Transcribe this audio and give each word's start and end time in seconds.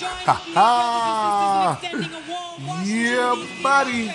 Ha 0.00 0.32
ha! 0.54 1.80
Yeah, 2.84 3.34
buddy. 3.62 4.12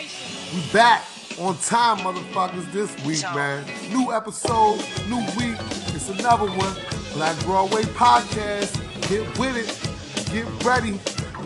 We 0.54 0.72
back 0.72 1.04
on 1.38 1.58
time, 1.58 1.98
motherfuckers, 1.98 2.72
this 2.72 2.96
week, 3.06 3.22
man. 3.36 3.66
New 3.92 4.14
episode, 4.14 4.78
new 5.10 5.20
week. 5.36 5.58
It's 5.94 6.08
another 6.10 6.48
one. 6.48 6.74
Black 7.14 7.38
Broadway 7.44 7.84
Podcast. 7.84 8.80
Get 9.10 9.28
with 9.38 9.58
it. 9.58 10.32
Get 10.32 10.46
ready. 10.64 11.00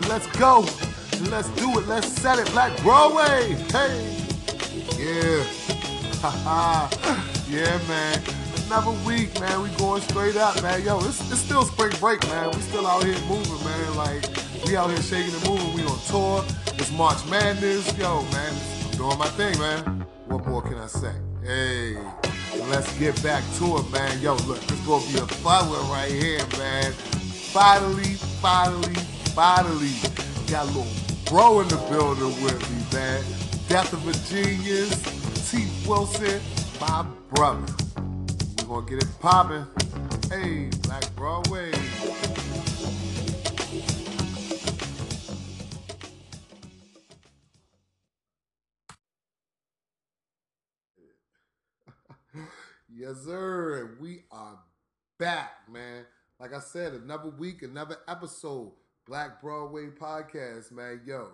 Let's 0.08 0.28
go. 0.38 0.60
Let's 1.30 1.48
do 1.56 1.76
it. 1.80 1.88
Let's 1.88 2.06
set 2.06 2.38
it. 2.38 2.48
Black 2.52 2.80
Broadway. 2.82 3.54
Hey. 3.72 4.16
Yeah. 4.96 5.42
Ha 6.22 6.30
ha. 6.30 7.44
Yeah, 7.48 7.78
man. 7.88 8.47
Another 8.68 8.90
week, 9.06 9.40
man. 9.40 9.62
We 9.62 9.70
going 9.78 10.02
straight 10.02 10.36
up, 10.36 10.62
man. 10.62 10.84
Yo, 10.84 10.98
it's, 10.98 11.20
it's 11.32 11.40
still 11.40 11.62
spring 11.62 11.90
break, 12.00 12.22
man. 12.28 12.50
We 12.50 12.60
still 12.60 12.86
out 12.86 13.02
here 13.02 13.18
moving, 13.20 13.64
man. 13.64 13.96
Like, 13.96 14.28
we 14.66 14.76
out 14.76 14.90
here 14.90 15.00
shaking 15.00 15.32
and 15.32 15.48
moving. 15.48 15.72
We 15.72 15.84
on 15.84 15.98
tour. 16.00 16.44
It's 16.74 16.92
March 16.92 17.16
Madness. 17.30 17.96
Yo, 17.96 18.20
man. 18.24 18.54
I'm 18.84 18.90
doing 18.90 19.16
my 19.16 19.26
thing, 19.28 19.58
man. 19.58 20.04
What 20.26 20.46
more 20.46 20.60
can 20.60 20.74
I 20.74 20.86
say? 20.86 21.14
Hey, 21.42 21.96
let's 22.68 22.92
get 22.98 23.22
back 23.22 23.42
to 23.56 23.78
it, 23.78 23.90
man. 23.90 24.20
Yo, 24.20 24.34
look, 24.46 24.60
this 24.60 24.78
gonna 24.86 25.06
be 25.06 25.18
a 25.18 25.26
fun 25.26 25.70
one 25.70 25.90
right 25.90 26.12
here, 26.12 26.46
man. 26.58 26.92
Finally, 26.92 28.16
finally, 28.42 28.94
finally, 29.32 29.94
got 30.50 30.66
a 30.66 30.72
little 30.76 30.86
bro 31.24 31.60
in 31.60 31.68
the 31.68 31.76
building 31.88 32.44
with 32.44 32.60
me, 32.70 32.98
man. 32.98 33.24
Death 33.66 33.94
of 33.94 34.06
a 34.06 34.12
Genius, 34.28 35.50
T. 35.50 35.66
Wilson, 35.88 36.38
my 36.78 37.06
brother. 37.30 37.64
Gonna 38.68 38.84
get 38.84 39.02
it 39.02 39.08
popping. 39.18 39.66
Hey, 40.30 40.68
Black 40.82 41.16
Broadway. 41.16 41.72
Yes, 52.94 53.22
sir. 53.24 53.96
We 54.00 54.24
are 54.30 54.58
back, 55.18 55.52
man. 55.72 56.04
Like 56.40 56.52
I 56.52 56.58
said, 56.58 56.92
another 56.94 57.30
week, 57.30 57.62
another 57.62 57.96
episode. 58.08 58.72
Black 59.06 59.40
Broadway 59.40 59.86
podcast, 59.86 60.72
man. 60.72 61.00
Yo, 61.06 61.28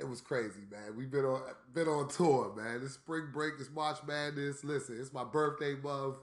it 0.00 0.08
was 0.08 0.20
crazy, 0.20 0.62
man. 0.70 0.96
We've 0.96 1.10
been 1.10 1.26
on 1.26 1.42
been 1.72 1.86
on 1.86 2.08
tour, 2.08 2.54
man. 2.56 2.80
It's 2.82 2.94
spring 2.94 3.28
break, 3.32 3.54
it's 3.60 3.70
March 3.70 3.98
Madness. 4.06 4.64
Listen, 4.64 4.98
it's 4.98 5.12
my 5.12 5.24
birthday 5.24 5.74
month. 5.74 6.16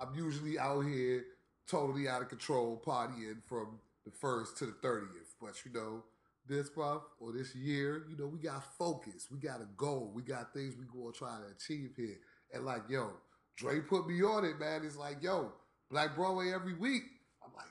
I'm 0.00 0.14
usually 0.14 0.58
out 0.58 0.82
here 0.82 1.24
totally 1.68 2.08
out 2.08 2.22
of 2.22 2.28
control, 2.28 2.82
partying 2.84 3.42
from 3.46 3.78
the 4.04 4.10
first 4.10 4.56
to 4.58 4.66
the 4.66 4.72
30th. 4.72 5.34
But 5.40 5.54
you 5.64 5.72
know, 5.72 6.04
this 6.48 6.70
month 6.76 7.02
or 7.20 7.32
this 7.32 7.54
year, 7.54 8.04
you 8.08 8.16
know, 8.16 8.26
we 8.26 8.38
got 8.38 8.64
focus. 8.78 9.28
We 9.30 9.38
got 9.38 9.60
a 9.60 9.68
goal. 9.76 10.10
We 10.14 10.22
got 10.22 10.52
things 10.52 10.74
we 10.76 10.84
gonna 10.86 11.12
try 11.12 11.38
to 11.38 11.54
achieve 11.54 11.92
here. 11.96 12.18
And 12.52 12.64
like, 12.64 12.82
yo, 12.88 13.10
Dre 13.56 13.80
put 13.80 14.08
me 14.08 14.22
on 14.22 14.44
it, 14.44 14.58
man. 14.58 14.82
It's 14.84 14.96
like, 14.96 15.22
yo, 15.22 15.52
Black 15.90 16.14
Broadway 16.14 16.52
every 16.52 16.74
week. 16.74 17.02
I'm 17.44 17.52
like, 17.54 17.66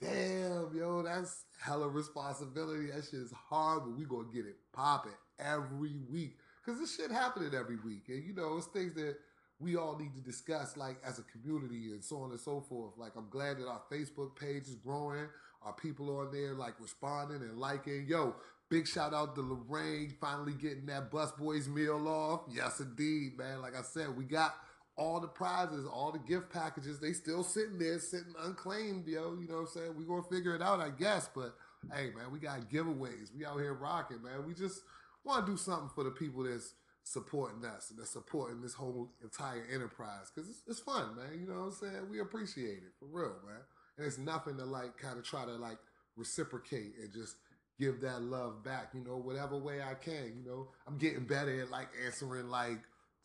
damn, 0.00 0.76
yo, 0.76 1.02
that's 1.02 1.44
hella 1.60 1.88
responsibility. 1.88 2.86
That 2.86 3.04
shit 3.04 3.20
is 3.20 3.32
hard, 3.32 3.82
but 3.84 3.96
we 3.96 4.04
gonna 4.04 4.32
get 4.32 4.46
it 4.46 4.56
popping 4.72 5.12
every 5.38 5.96
week. 6.10 6.36
Cause 6.64 6.78
this 6.78 6.94
shit 6.94 7.10
happening 7.10 7.52
every 7.54 7.76
week. 7.84 8.04
And 8.08 8.24
you 8.24 8.34
know, 8.34 8.56
it's 8.56 8.68
things 8.68 8.94
that 8.94 9.16
we 9.62 9.76
all 9.76 9.96
need 9.96 10.14
to 10.14 10.20
discuss 10.20 10.76
like 10.76 10.96
as 11.06 11.18
a 11.18 11.22
community 11.22 11.92
and 11.92 12.02
so 12.02 12.22
on 12.22 12.30
and 12.30 12.40
so 12.40 12.60
forth. 12.60 12.92
Like 12.98 13.12
I'm 13.16 13.28
glad 13.30 13.58
that 13.58 13.68
our 13.68 13.82
Facebook 13.90 14.36
page 14.36 14.64
is 14.66 14.74
growing. 14.74 15.26
Our 15.64 15.72
people 15.72 16.18
on 16.18 16.32
there 16.32 16.54
like 16.54 16.74
responding 16.80 17.42
and 17.42 17.58
liking. 17.58 18.06
Yo, 18.08 18.34
big 18.68 18.88
shout 18.88 19.14
out 19.14 19.34
to 19.36 19.42
Lorraine 19.42 20.14
finally 20.20 20.54
getting 20.54 20.86
that 20.86 21.10
Busboys 21.10 21.68
meal 21.68 22.08
off. 22.08 22.40
Yes, 22.50 22.80
indeed, 22.80 23.38
man. 23.38 23.62
Like 23.62 23.76
I 23.76 23.82
said, 23.82 24.16
we 24.16 24.24
got 24.24 24.56
all 24.96 25.20
the 25.20 25.28
prizes, 25.28 25.86
all 25.86 26.12
the 26.12 26.18
gift 26.18 26.50
packages, 26.50 26.98
they 26.98 27.12
still 27.12 27.42
sitting 27.42 27.78
there, 27.78 27.98
sitting 27.98 28.34
unclaimed, 28.42 29.06
yo. 29.06 29.36
You 29.40 29.48
know 29.48 29.54
what 29.54 29.60
I'm 29.60 29.66
saying? 29.68 29.96
we 29.96 30.04
gonna 30.04 30.22
figure 30.22 30.54
it 30.54 30.62
out, 30.62 30.80
I 30.80 30.90
guess. 30.90 31.28
But 31.34 31.54
hey, 31.94 32.10
man, 32.16 32.30
we 32.30 32.38
got 32.38 32.68
giveaways. 32.70 33.34
We 33.36 33.46
out 33.46 33.58
here 33.58 33.74
rocking, 33.74 34.22
man. 34.22 34.46
We 34.46 34.54
just 34.54 34.82
want 35.24 35.46
to 35.46 35.52
do 35.52 35.56
something 35.56 35.90
for 35.94 36.04
the 36.04 36.10
people 36.10 36.42
that's 36.42 36.74
supporting 37.04 37.64
us 37.64 37.90
and 37.90 37.98
that's 37.98 38.10
supporting 38.10 38.60
this 38.60 38.74
whole 38.74 39.10
entire 39.22 39.66
enterprise 39.72 40.30
because 40.34 40.48
it's, 40.48 40.62
it's 40.66 40.80
fun, 40.80 41.16
man. 41.16 41.38
You 41.38 41.46
know 41.46 41.60
what 41.60 41.66
I'm 41.66 41.72
saying? 41.72 42.10
We 42.10 42.20
appreciate 42.20 42.78
it 42.78 42.92
for 42.98 43.06
real, 43.06 43.36
man. 43.46 43.60
And 43.98 44.06
it's 44.06 44.18
nothing 44.18 44.56
to 44.58 44.64
like 44.64 44.96
kind 44.96 45.18
of 45.18 45.24
try 45.24 45.44
to 45.44 45.52
like 45.52 45.78
reciprocate 46.16 46.94
and 47.00 47.12
just 47.12 47.36
give 47.78 48.00
that 48.02 48.22
love 48.22 48.62
back, 48.62 48.90
you 48.94 49.02
know, 49.04 49.16
whatever 49.16 49.56
way 49.56 49.80
I 49.82 49.94
can. 49.94 50.32
You 50.36 50.44
know, 50.46 50.68
I'm 50.86 50.98
getting 50.98 51.24
better 51.24 51.62
at 51.62 51.70
like 51.70 51.88
answering 52.04 52.48
like 52.48 52.78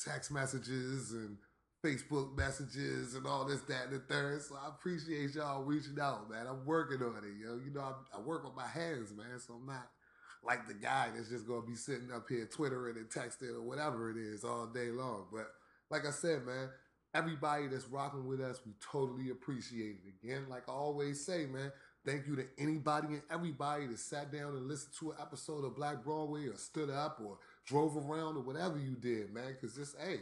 text 0.04 0.32
messages 0.32 1.12
and 1.12 1.38
Facebook 1.86 2.36
messages 2.36 3.14
and 3.14 3.26
all 3.26 3.46
this, 3.46 3.62
that, 3.62 3.86
and 3.90 3.94
the 3.94 4.00
third. 4.00 4.42
So 4.42 4.56
I 4.56 4.70
appreciate 4.70 5.36
y'all 5.36 5.64
reaching 5.64 6.00
out, 6.02 6.30
man. 6.30 6.48
I'm 6.48 6.66
working 6.66 7.02
on 7.06 7.18
it, 7.18 7.44
yo. 7.44 7.60
You 7.64 7.72
know, 7.74 7.82
I, 7.82 8.18
I 8.18 8.22
work 8.22 8.44
with 8.44 8.56
my 8.56 8.68
hands, 8.68 9.14
man. 9.16 9.40
So 9.40 9.54
I'm 9.54 9.66
not 9.66 9.88
like 10.44 10.68
the 10.68 10.74
guy 10.74 11.10
that's 11.16 11.30
just 11.30 11.48
gonna 11.48 11.66
be 11.66 11.76
sitting 11.76 12.12
up 12.14 12.28
here 12.30 12.48
twittering 12.52 12.98
and 12.98 13.10
texting 13.10 13.56
or 13.56 13.62
whatever 13.62 14.10
it 14.10 14.18
is 14.18 14.44
all 14.44 14.68
day 14.68 14.90
long. 14.90 15.26
But 15.32 15.48
like 15.90 16.06
I 16.06 16.12
said, 16.12 16.46
man, 16.46 16.70
everybody 17.14 17.68
that's 17.68 17.88
rocking 17.88 18.28
with 18.28 18.42
us, 18.42 18.62
we 18.66 18.74
totally 18.92 19.30
appreciate 19.30 19.98
it. 20.06 20.14
Again, 20.24 20.46
like 20.50 20.64
I 20.70 20.74
always 20.74 21.26
say, 21.26 21.46
man, 21.46 21.72
thank 22.06 22.28
you 22.28 22.36
to 22.36 22.46
anybody 22.58 23.08
and 23.08 23.22
everybody 23.32 23.88
that 23.88 24.00
sat 24.00 24.32
down 24.32 24.56
and 24.56 24.68
listened 24.68 24.94
to 25.00 25.12
an 25.12 25.18
episode 25.22 25.66
of 25.66 25.76
Black 25.76 26.04
Broadway 26.04 26.48
or 26.48 26.56
stood 26.56 26.90
up 26.90 27.20
or 27.24 27.38
drove 27.66 27.98
around 27.98 28.38
or 28.38 28.42
whatever 28.42 28.78
you 28.78 28.96
did, 28.96 29.34
man. 29.34 29.56
Cause 29.60 29.76
this, 29.76 29.96
hey, 30.00 30.20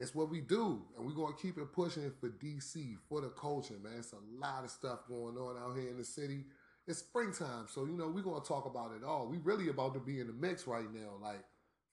it's 0.00 0.14
what 0.14 0.30
we 0.30 0.40
do, 0.40 0.82
and 0.96 1.04
we're 1.04 1.12
gonna 1.12 1.34
keep 1.36 1.58
it 1.58 1.72
pushing 1.72 2.12
for 2.20 2.28
DC 2.28 2.96
for 3.08 3.20
the 3.20 3.30
culture, 3.30 3.74
man. 3.82 3.94
It's 3.98 4.12
a 4.12 4.40
lot 4.40 4.62
of 4.62 4.70
stuff 4.70 5.00
going 5.08 5.36
on 5.36 5.56
out 5.58 5.76
here 5.76 5.90
in 5.90 5.98
the 5.98 6.04
city. 6.04 6.44
It's 6.88 7.00
springtime, 7.00 7.66
so 7.68 7.84
you 7.84 7.92
know 7.92 8.08
we're 8.08 8.22
gonna 8.22 8.44
talk 8.44 8.64
about 8.66 8.92
it 8.96 9.04
all. 9.04 9.28
We 9.28 9.36
really 9.38 9.68
about 9.68 9.92
to 9.94 10.00
be 10.00 10.20
in 10.20 10.26
the 10.26 10.32
mix 10.32 10.66
right 10.66 10.90
now, 10.92 11.18
like 11.22 11.44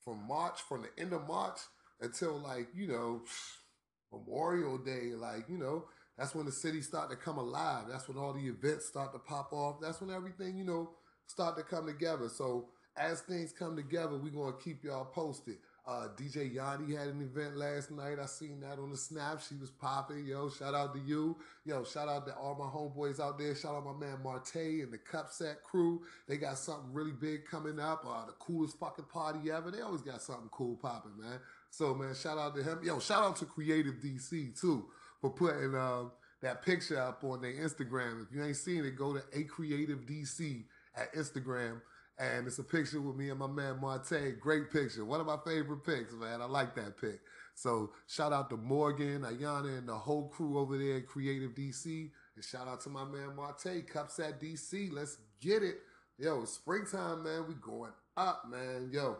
from 0.02 0.26
March, 0.26 0.62
from 0.62 0.82
the 0.82 0.88
end 1.02 1.12
of 1.12 1.28
March 1.28 1.58
until 2.00 2.38
like 2.38 2.68
you 2.74 2.88
know 2.88 3.22
Memorial 4.12 4.78
Day, 4.78 5.12
like 5.14 5.50
you 5.50 5.58
know 5.58 5.84
that's 6.16 6.34
when 6.34 6.46
the 6.46 6.52
city 6.52 6.80
start 6.80 7.10
to 7.10 7.16
come 7.16 7.36
alive. 7.36 7.84
That's 7.90 8.08
when 8.08 8.16
all 8.16 8.32
the 8.32 8.46
events 8.48 8.86
start 8.86 9.12
to 9.12 9.18
pop 9.18 9.52
off. 9.52 9.80
That's 9.82 10.00
when 10.00 10.10
everything 10.10 10.56
you 10.56 10.64
know 10.64 10.92
start 11.26 11.58
to 11.58 11.62
come 11.62 11.86
together. 11.86 12.30
So 12.30 12.70
as 12.96 13.20
things 13.20 13.52
come 13.52 13.76
together, 13.76 14.16
we're 14.16 14.30
gonna 14.30 14.56
keep 14.64 14.82
y'all 14.82 15.04
posted. 15.04 15.58
Uh, 15.86 16.08
DJ 16.16 16.52
Yanni 16.52 16.96
had 16.96 17.06
an 17.06 17.22
event 17.22 17.56
last 17.56 17.92
night. 17.92 18.18
I 18.20 18.26
seen 18.26 18.58
that 18.60 18.80
on 18.80 18.90
the 18.90 18.96
snap. 18.96 19.40
She 19.48 19.54
was 19.54 19.70
popping. 19.70 20.26
Yo, 20.26 20.48
shout 20.48 20.74
out 20.74 20.92
to 20.94 21.00
you. 21.00 21.36
Yo, 21.64 21.84
shout 21.84 22.08
out 22.08 22.26
to 22.26 22.34
all 22.34 22.56
my 22.56 22.64
homeboys 22.64 23.20
out 23.20 23.38
there. 23.38 23.54
Shout 23.54 23.76
out 23.76 23.84
my 23.84 23.92
man 23.92 24.18
Marte 24.20 24.56
and 24.56 24.92
the 24.92 24.98
Cup 24.98 25.30
Set 25.30 25.62
crew. 25.62 26.02
They 26.26 26.38
got 26.38 26.58
something 26.58 26.92
really 26.92 27.12
big 27.12 27.44
coming 27.44 27.78
up. 27.78 28.04
Uh, 28.04 28.26
the 28.26 28.32
coolest 28.32 28.80
fucking 28.80 29.04
party 29.04 29.52
ever. 29.52 29.70
They 29.70 29.80
always 29.80 30.02
got 30.02 30.22
something 30.22 30.48
cool 30.50 30.74
popping, 30.74 31.16
man. 31.20 31.38
So, 31.70 31.94
man, 31.94 32.14
shout 32.16 32.36
out 32.36 32.56
to 32.56 32.64
him. 32.64 32.80
Yo, 32.82 32.98
shout 32.98 33.22
out 33.22 33.36
to 33.36 33.44
Creative 33.44 33.94
DC 33.94 34.60
too 34.60 34.86
for 35.20 35.30
putting 35.30 35.76
um, 35.76 36.10
that 36.42 36.62
picture 36.64 37.00
up 37.00 37.22
on 37.22 37.42
their 37.42 37.52
Instagram. 37.52 38.26
If 38.26 38.34
you 38.34 38.42
ain't 38.42 38.56
seen 38.56 38.84
it, 38.84 38.96
go 38.96 39.12
to 39.12 39.22
A 39.32 39.44
Creative 39.44 40.00
DC 40.00 40.64
at 40.96 41.14
Instagram 41.14 41.80
and 42.18 42.46
it's 42.46 42.58
a 42.58 42.64
picture 42.64 43.00
with 43.00 43.16
me 43.16 43.28
and 43.30 43.38
my 43.38 43.46
man 43.46 43.80
Marte. 43.80 44.40
Great 44.40 44.70
picture. 44.70 45.04
One 45.04 45.20
of 45.20 45.26
my 45.26 45.36
favorite 45.44 45.84
pics, 45.84 46.14
man. 46.14 46.40
I 46.40 46.46
like 46.46 46.74
that 46.76 46.98
pic. 46.98 47.20
So 47.54 47.92
shout 48.06 48.32
out 48.32 48.50
to 48.50 48.56
Morgan, 48.56 49.22
Ayana, 49.22 49.78
and 49.78 49.88
the 49.88 49.94
whole 49.94 50.28
crew 50.28 50.58
over 50.58 50.78
there 50.78 50.96
at 50.96 51.06
Creative 51.06 51.54
DC. 51.54 52.10
And 52.34 52.44
shout 52.44 52.68
out 52.68 52.80
to 52.82 52.90
my 52.90 53.04
man 53.04 53.36
Marte, 53.36 53.86
Cups 53.86 54.18
at 54.18 54.40
DC. 54.40 54.92
Let's 54.92 55.18
get 55.40 55.62
it. 55.62 55.76
Yo, 56.18 56.42
it's 56.42 56.52
springtime, 56.52 57.22
man. 57.22 57.46
We 57.46 57.54
going 57.54 57.92
up, 58.16 58.44
man. 58.50 58.90
Yo. 58.92 59.18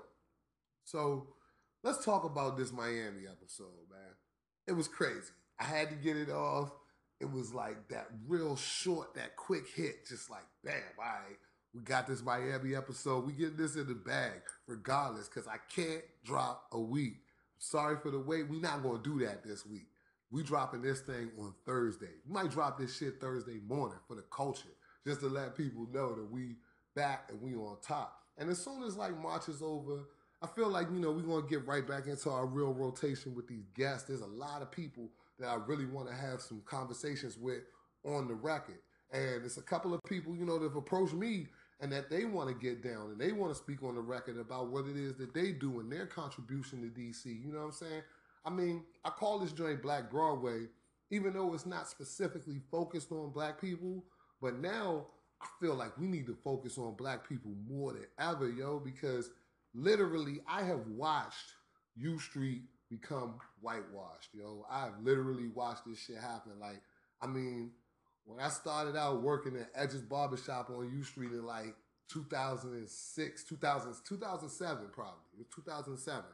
So 0.85 1.29
let's 1.83 2.03
talk 2.05 2.25
about 2.25 2.57
this 2.57 2.73
Miami 2.73 3.27
episode, 3.31 3.67
man. 3.91 4.15
It 4.67 4.73
was 4.73 4.89
crazy. 4.89 5.33
I 5.61 5.65
had 5.65 5.91
to 5.91 5.97
get 5.97 6.17
it 6.17 6.31
off. 6.31 6.71
It 7.21 7.31
was 7.31 7.53
like 7.53 7.89
that 7.89 8.09
real 8.27 8.57
short, 8.57 9.15
that 9.15 9.37
quick 9.37 9.65
hit, 9.75 10.07
just 10.07 10.31
like 10.31 10.45
bam, 10.63 10.75
all 10.99 11.05
right 11.05 11.39
we 11.77 11.83
got 11.83 12.07
this 12.07 12.23
Miami 12.23 12.75
episode. 12.75 13.27
We 13.27 13.35
get 13.35 13.59
this 13.59 13.77
in 13.77 13.87
the 13.87 13.95
bag, 13.95 14.41
regardless, 14.67 15.29
because 15.29 15.47
I 15.47 15.59
can't 15.75 16.03
drop 16.25 16.69
a 16.73 16.81
week. 16.81 17.19
Sorry 17.59 17.97
for 18.03 18.11
the 18.11 18.19
wait. 18.19 18.49
we 18.49 18.59
not 18.59 18.83
gonna 18.83 19.03
do 19.03 19.19
that 19.27 19.45
this 19.45 19.67
week. 19.67 19.87
We 20.31 20.43
dropping 20.43 20.81
this 20.81 21.01
thing 21.01 21.31
on 21.39 21.55
Thursday. 21.67 22.09
We 22.27 22.33
might 22.33 22.51
drop 22.51 22.79
this 22.79 22.97
shit 22.97 23.21
Thursday 23.21 23.61
morning 23.69 23.99
for 24.09 24.15
the 24.15 24.25
culture, 24.31 24.71
just 25.07 25.21
to 25.21 25.27
let 25.27 25.55
people 25.55 25.87
know 25.93 26.15
that 26.15 26.31
we 26.31 26.57
back 26.95 27.29
and 27.29 27.43
we 27.43 27.55
on 27.55 27.77
top. 27.87 28.23
And 28.39 28.49
as 28.49 28.59
soon 28.59 28.83
as 28.83 28.97
like 28.97 29.17
March 29.21 29.49
is 29.49 29.61
over, 29.61 30.05
I 30.41 30.47
feel 30.47 30.69
like 30.69 30.87
you 30.91 30.99
know 30.99 31.13
we're 31.13 31.23
gonna 31.23 31.47
get 31.47 31.67
right 31.67 31.87
back 31.87 32.07
into 32.07 32.31
our 32.31 32.47
real 32.47 32.73
rotation 32.73 33.35
with 33.35 33.49
these 33.49 33.67
guests. 33.75 34.09
There's 34.09 34.23
a 34.23 34.27
lot 34.27 34.63
of 34.63 34.71
people 34.71 35.11
that 35.39 35.49
I 35.49 35.57
really 35.67 35.87
want 35.87 36.09
to 36.09 36.15
have 36.15 36.41
some 36.41 36.63
conversations 36.65 37.37
with 37.37 37.65
on 38.03 38.29
the 38.29 38.35
record, 38.35 38.79
and 39.13 39.45
it's 39.45 39.59
a 39.59 39.63
couple 39.63 39.93
of 39.93 40.01
people 40.09 40.35
you 40.35 40.47
know 40.47 40.59
that 40.59 40.65
have 40.65 40.77
approached 40.77 41.13
me 41.15 41.49
and 41.81 41.93
that 41.93 42.11
they 42.11 42.25
want 42.25 42.49
to 42.49 42.55
get 42.55 42.83
down 42.83 43.11
and 43.11 43.21
they 43.21 43.33
want 43.33 43.53
to 43.53 43.59
speak 43.59 43.83
on 43.83 43.95
the 43.95 44.01
record 44.01 44.39
about 44.39 44.69
what 44.69 44.87
it 44.87 44.97
is 44.97 45.15
that 45.17 45.35
they 45.35 45.53
do 45.53 45.81
and 45.81 45.91
their 45.93 46.07
contribution 46.07 46.81
to 46.81 47.01
DC. 47.01 47.27
You 47.27 47.53
know 47.53 47.59
what 47.59 47.67
I'm 47.67 47.73
saying? 47.73 48.03
I 48.45 48.51
mean, 48.51 48.85
I 49.05 49.11
call 49.11 49.39
this 49.39 49.53
joint 49.53 49.83
Black 49.83 50.11
Broadway, 50.11 50.67
even 51.11 51.35
though 51.35 51.53
it's 51.53 51.67
not 51.67 51.89
specifically 51.89 52.61
focused 52.71 53.13
on 53.13 53.31
black 53.31 53.61
people, 53.61 54.05
but 54.41 54.59
now 54.59 55.07
I 55.43 55.47
feel 55.61 55.75
like 55.75 55.99
we 55.99 56.07
need 56.07 56.27
to 56.27 56.37
focus 56.45 56.79
on 56.79 56.95
black 56.95 57.29
people 57.29 57.53
more 57.69 57.93
than 57.93 58.07
ever, 58.19 58.49
yo, 58.49 58.79
because 58.79 59.31
literally 59.75 60.41
I 60.49 60.63
have 60.63 60.87
watched 60.89 61.55
U 61.97 62.19
Street 62.19 62.63
become 62.91 63.35
whitewashed, 63.61 64.31
yo. 64.33 64.65
I've 64.71 64.99
literally 65.03 65.49
watched 65.49 65.83
this 65.87 65.99
shit 65.99 66.17
happen. 66.17 66.53
Like, 66.61 66.81
I 67.21 67.27
mean, 67.27 67.73
when 68.27 68.41
I 68.41 68.49
started 68.49 68.97
out 68.97 69.23
working 69.23 69.57
at 69.57 69.71
Edge's 69.75 70.03
Barbershop 70.03 70.69
on 70.71 70.91
U 70.93 71.03
Street 71.03 71.31
in 71.31 71.47
like 71.47 71.75
2006, 72.13 73.45
2000, 73.45 73.95
2007 74.07 74.87
probably. 74.93 75.13
It 75.35 75.39
was 75.39 75.47
2007. 75.55 76.25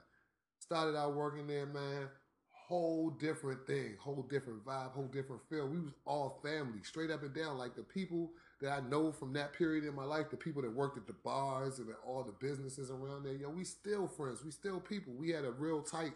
Started 0.58 0.96
out 0.96 1.14
working 1.14 1.46
there, 1.46 1.66
man. 1.66 2.08
Whole 2.50 3.10
different 3.10 3.66
thing, 3.66 3.96
whole 4.00 4.22
different 4.30 4.64
vibe, 4.64 4.92
whole 4.92 5.08
different 5.08 5.42
feel. 5.50 5.68
We 5.68 5.80
was 5.80 5.92
all 6.06 6.40
family, 6.42 6.82
straight 6.82 7.10
up 7.10 7.22
and 7.22 7.34
down. 7.34 7.58
Like 7.58 7.74
the 7.74 7.82
people 7.82 8.30
that 8.62 8.70
I 8.70 8.80
know 8.88 9.12
from 9.12 9.34
that 9.34 9.52
period 9.52 9.84
in 9.84 9.94
my 9.94 10.04
life, 10.04 10.30
the 10.30 10.36
people 10.38 10.62
that 10.62 10.72
worked 10.72 10.96
at 10.96 11.06
the 11.06 11.12
bars 11.24 11.80
and 11.80 11.88
all 12.06 12.22
the 12.22 12.32
businesses 12.32 12.90
around 12.90 13.24
there, 13.24 13.34
yo, 13.34 13.50
we 13.50 13.64
still 13.64 14.08
friends. 14.08 14.42
We 14.42 14.52
still 14.52 14.80
people. 14.80 15.12
We 15.12 15.30
had 15.30 15.44
a 15.44 15.50
real 15.50 15.82
tight 15.82 16.12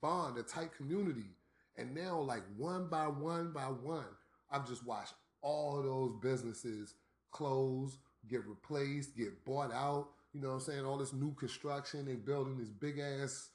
bond, 0.00 0.38
a 0.38 0.42
tight 0.42 0.76
community. 0.76 1.30
And 1.76 1.94
now, 1.94 2.20
like 2.20 2.42
one 2.56 2.88
by 2.88 3.08
one 3.08 3.52
by 3.52 3.64
one, 3.64 4.04
I've 4.50 4.66
just 4.66 4.86
watched 4.86 5.14
all 5.42 5.82
those 5.82 6.12
businesses 6.22 6.94
close, 7.30 7.98
get 8.28 8.44
replaced, 8.46 9.16
get 9.16 9.44
bought 9.44 9.72
out. 9.72 10.08
You 10.32 10.40
know 10.40 10.48
what 10.48 10.54
I'm 10.54 10.60
saying? 10.60 10.84
All 10.84 10.98
this 10.98 11.12
new 11.12 11.34
construction, 11.34 12.04
they 12.04 12.14
building 12.14 12.58
this 12.58 12.70
big 12.70 12.98
ass 12.98 13.50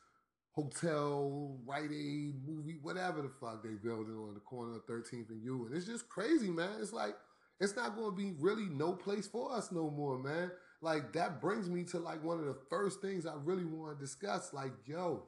hotel, 0.54 1.58
Rite 1.66 1.92
Aid, 1.92 2.36
movie, 2.46 2.78
whatever 2.82 3.22
the 3.22 3.30
fuck 3.30 3.64
they 3.64 3.70
building 3.70 4.16
on 4.16 4.34
the 4.34 4.40
corner 4.42 4.76
of 4.76 4.86
13th 4.86 5.30
and 5.30 5.44
U. 5.44 5.66
And 5.66 5.76
it's 5.76 5.86
just 5.86 6.10
crazy, 6.10 6.50
man. 6.50 6.70
It's 6.82 6.94
like, 6.94 7.16
it's 7.60 7.76
not 7.76 7.96
going 7.96 8.12
to 8.12 8.16
be 8.16 8.34
really 8.40 8.66
no 8.66 8.94
place 8.94 9.28
for 9.28 9.54
us 9.54 9.72
no 9.72 9.90
more, 9.90 10.18
man. 10.18 10.52
Like, 10.82 11.14
that 11.14 11.40
brings 11.40 11.70
me 11.70 11.84
to 11.86 12.00
like 12.00 12.24
one 12.24 12.40
of 12.40 12.46
the 12.46 12.58
first 12.70 13.02
things 13.02 13.26
I 13.26 13.34
really 13.44 13.66
want 13.66 13.98
to 13.98 14.04
discuss. 14.04 14.52
Like, 14.52 14.72
yo, 14.86 15.24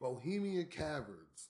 Bohemian 0.00 0.66
Caverns, 0.66 1.48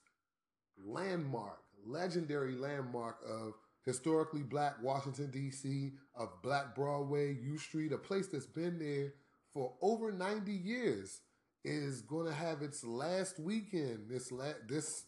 landmark, 0.78 1.63
legendary 1.86 2.54
landmark 2.56 3.18
of 3.28 3.54
historically 3.84 4.42
black 4.42 4.82
Washington, 4.82 5.30
D.C., 5.30 5.92
of 6.16 6.28
Black 6.42 6.74
Broadway, 6.74 7.36
U 7.42 7.58
Street, 7.58 7.92
a 7.92 7.98
place 7.98 8.28
that's 8.28 8.46
been 8.46 8.78
there 8.78 9.12
for 9.52 9.74
over 9.82 10.12
90 10.12 10.52
years, 10.52 11.20
is 11.64 12.02
going 12.02 12.26
to 12.26 12.34
have 12.34 12.62
its 12.62 12.84
last 12.84 13.38
weekend. 13.38 14.08
This 14.08 14.30
la- 14.30 14.52
this 14.68 15.04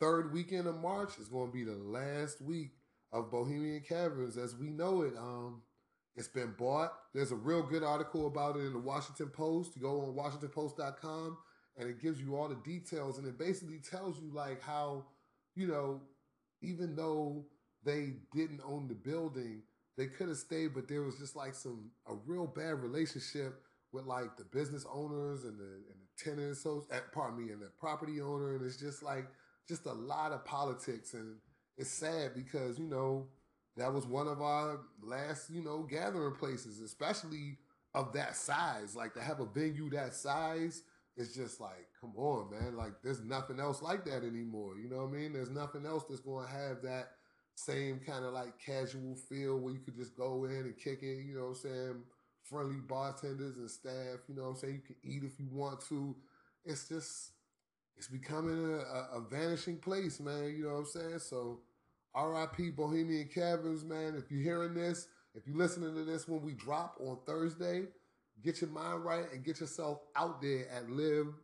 third 0.00 0.32
weekend 0.32 0.66
of 0.66 0.80
March 0.80 1.18
is 1.18 1.28
going 1.28 1.50
to 1.50 1.52
be 1.52 1.64
the 1.64 1.76
last 1.76 2.40
week 2.40 2.72
of 3.12 3.30
Bohemian 3.30 3.82
Caverns 3.88 4.36
as 4.36 4.56
we 4.56 4.70
know 4.70 5.02
it. 5.02 5.14
Um, 5.16 5.62
it's 6.16 6.28
been 6.28 6.54
bought. 6.58 6.92
There's 7.12 7.32
a 7.32 7.36
real 7.36 7.62
good 7.62 7.82
article 7.82 8.26
about 8.26 8.56
it 8.56 8.66
in 8.66 8.72
the 8.72 8.78
Washington 8.78 9.28
Post. 9.28 9.76
You 9.76 9.82
go 9.82 10.00
on 10.02 10.14
WashingtonPost.com 10.14 11.38
and 11.76 11.88
it 11.88 12.00
gives 12.00 12.20
you 12.20 12.36
all 12.36 12.48
the 12.48 12.56
details 12.56 13.18
and 13.18 13.26
it 13.26 13.38
basically 13.38 13.78
tells 13.78 14.20
you 14.20 14.30
like 14.32 14.62
how, 14.62 15.06
you 15.54 15.66
know, 15.66 16.00
even 16.62 16.96
though 16.96 17.44
they 17.84 18.14
didn't 18.34 18.60
own 18.66 18.88
the 18.88 18.94
building. 18.94 19.62
They 19.96 20.06
could 20.06 20.28
have 20.28 20.38
stayed, 20.38 20.74
but 20.74 20.88
there 20.88 21.02
was 21.02 21.18
just 21.18 21.36
like 21.36 21.54
some 21.54 21.90
a 22.08 22.14
real 22.26 22.46
bad 22.46 22.82
relationship 22.82 23.62
with 23.92 24.06
like 24.06 24.36
the 24.36 24.44
business 24.44 24.84
owners 24.92 25.44
and 25.44 25.58
the 25.58 25.64
and 25.64 25.96
the 26.00 26.24
tenants. 26.24 26.62
So, 26.62 26.84
eh, 26.90 26.98
pardon 27.12 27.44
me, 27.46 27.52
and 27.52 27.62
the 27.62 27.70
property 27.78 28.20
owner, 28.20 28.56
and 28.56 28.64
it's 28.66 28.76
just 28.76 29.02
like 29.02 29.26
just 29.68 29.86
a 29.86 29.92
lot 29.92 30.32
of 30.32 30.44
politics, 30.44 31.14
and 31.14 31.36
it's 31.76 31.90
sad 31.90 32.32
because 32.34 32.78
you 32.78 32.86
know 32.86 33.28
that 33.76 33.92
was 33.92 34.06
one 34.06 34.28
of 34.28 34.40
our 34.40 34.80
last 35.02 35.50
you 35.50 35.62
know 35.62 35.82
gathering 35.88 36.34
places, 36.34 36.80
especially 36.80 37.58
of 37.94 38.12
that 38.14 38.36
size. 38.36 38.94
Like 38.96 39.14
to 39.14 39.22
have 39.22 39.40
a 39.40 39.46
venue 39.46 39.90
that 39.90 40.14
size. 40.14 40.82
It's 41.16 41.32
just 41.34 41.60
like, 41.60 41.86
come 42.04 42.22
on, 42.22 42.50
man. 42.50 42.76
Like, 42.76 42.92
there's 43.02 43.22
nothing 43.22 43.60
else 43.60 43.82
like 43.82 44.04
that 44.06 44.24
anymore. 44.24 44.78
You 44.78 44.88
know 44.88 45.04
what 45.04 45.14
I 45.14 45.18
mean? 45.18 45.32
There's 45.32 45.50
nothing 45.50 45.86
else 45.86 46.04
that's 46.08 46.20
going 46.20 46.46
to 46.46 46.52
have 46.52 46.82
that 46.82 47.10
same 47.54 48.00
kind 48.04 48.24
of 48.24 48.32
like 48.32 48.58
casual 48.58 49.14
feel 49.14 49.58
where 49.58 49.72
you 49.72 49.80
could 49.80 49.96
just 49.96 50.16
go 50.16 50.44
in 50.44 50.50
and 50.50 50.76
kick 50.76 51.02
it, 51.02 51.24
you 51.24 51.34
know 51.36 51.42
what 51.42 51.48
I'm 51.50 51.54
saying? 51.54 52.02
Friendly 52.42 52.80
bartenders 52.86 53.56
and 53.56 53.70
staff, 53.70 54.20
you 54.28 54.34
know 54.34 54.42
what 54.42 54.48
I'm 54.50 54.56
saying? 54.56 54.74
You 54.74 54.80
can 54.80 54.96
eat 55.02 55.22
if 55.24 55.38
you 55.38 55.46
want 55.50 55.80
to. 55.88 56.16
It's 56.64 56.88
just, 56.88 57.32
it's 57.96 58.08
becoming 58.08 58.74
a, 58.74 58.78
a, 58.78 59.18
a 59.18 59.20
vanishing 59.30 59.78
place, 59.78 60.18
man, 60.20 60.54
you 60.56 60.64
know 60.64 60.72
what 60.72 60.78
I'm 60.80 60.86
saying? 60.86 61.18
So, 61.20 61.60
RIP 62.16 62.76
Bohemian 62.76 63.28
Caverns, 63.32 63.84
man. 63.84 64.14
If 64.16 64.30
you're 64.30 64.42
hearing 64.42 64.74
this, 64.74 65.08
if 65.34 65.46
you're 65.46 65.56
listening 65.56 65.94
to 65.94 66.04
this 66.04 66.28
when 66.28 66.42
we 66.42 66.54
drop 66.54 66.98
on 67.00 67.18
Thursday, 67.26 67.84
get 68.42 68.60
your 68.60 68.70
mind 68.70 69.04
right 69.04 69.24
and 69.32 69.44
get 69.44 69.60
yourself 69.60 70.00
out 70.16 70.40
there 70.42 70.68
at 70.70 70.90
Live, 70.90 71.34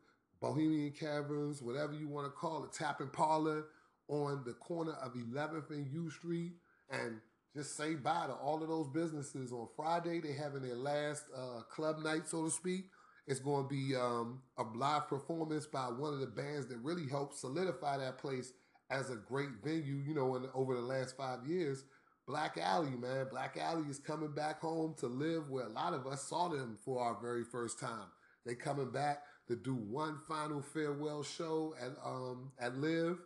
Bohemian 0.40 0.92
Caverns, 0.92 1.62
whatever 1.62 1.92
you 1.92 2.08
want 2.08 2.26
to 2.26 2.31
call 2.31 2.64
it, 2.64 2.72
Tapping 2.72 3.08
Parlor 3.08 3.64
on 4.08 4.42
the 4.44 4.54
corner 4.54 4.92
of 4.94 5.12
11th 5.14 5.70
and 5.70 5.87
U 5.92 6.10
Street 6.10 6.52
and 6.90 7.20
just 7.54 7.76
say 7.76 7.94
bye 7.94 8.26
to 8.26 8.32
all 8.32 8.62
of 8.62 8.69
those 8.69 8.88
businesses. 8.88 9.52
On 9.52 9.69
Friday, 9.76 10.20
they're 10.20 10.34
having 10.34 10.62
their 10.62 10.76
last 10.76 11.25
uh, 11.37 11.62
club 11.62 11.98
night, 12.02 12.28
so 12.28 12.44
to 12.44 12.50
speak. 12.50 12.87
It's 13.26 13.40
going 13.40 13.64
to 13.64 13.69
be 13.69 13.94
um, 13.94 14.40
a 14.58 14.62
live 14.62 15.08
performance 15.08 15.66
by 15.66 15.84
one 15.84 16.14
of 16.14 16.20
the 16.20 16.26
bands 16.26 16.66
that 16.69 16.78
really 16.78 17.08
helped 17.08 17.37
solidify 17.37 17.98
that 17.98 18.19
place 18.19 18.52
as 18.90 19.10
a 19.10 19.16
great 19.16 19.50
venue, 19.62 20.02
you 20.06 20.14
know, 20.14 20.37
in, 20.37 20.46
over 20.54 20.75
the 20.75 20.81
last 20.81 21.16
five 21.16 21.46
years. 21.46 21.84
Black 22.26 22.58
Alley, 22.58 22.90
man. 22.90 23.26
Black 23.31 23.56
Alley 23.60 23.88
is 23.88 23.98
coming 23.98 24.32
back 24.32 24.60
home 24.60 24.94
to 24.98 25.06
live 25.06 25.48
where 25.48 25.66
a 25.66 25.70
lot 25.70 25.94
of 25.94 26.06
us 26.06 26.22
saw 26.22 26.48
them 26.48 26.78
for 26.84 27.02
our 27.02 27.19
very 27.20 27.44
first 27.44 27.78
time. 27.78 28.06
They 28.46 28.54
coming 28.54 28.90
back 28.90 29.22
to 29.50 29.56
do 29.56 29.75
one 29.75 30.19
final 30.26 30.62
farewell 30.62 31.23
show 31.23 31.75
at 31.81 31.93
um, 32.05 32.52
at 32.61 32.76
Live 32.79 33.19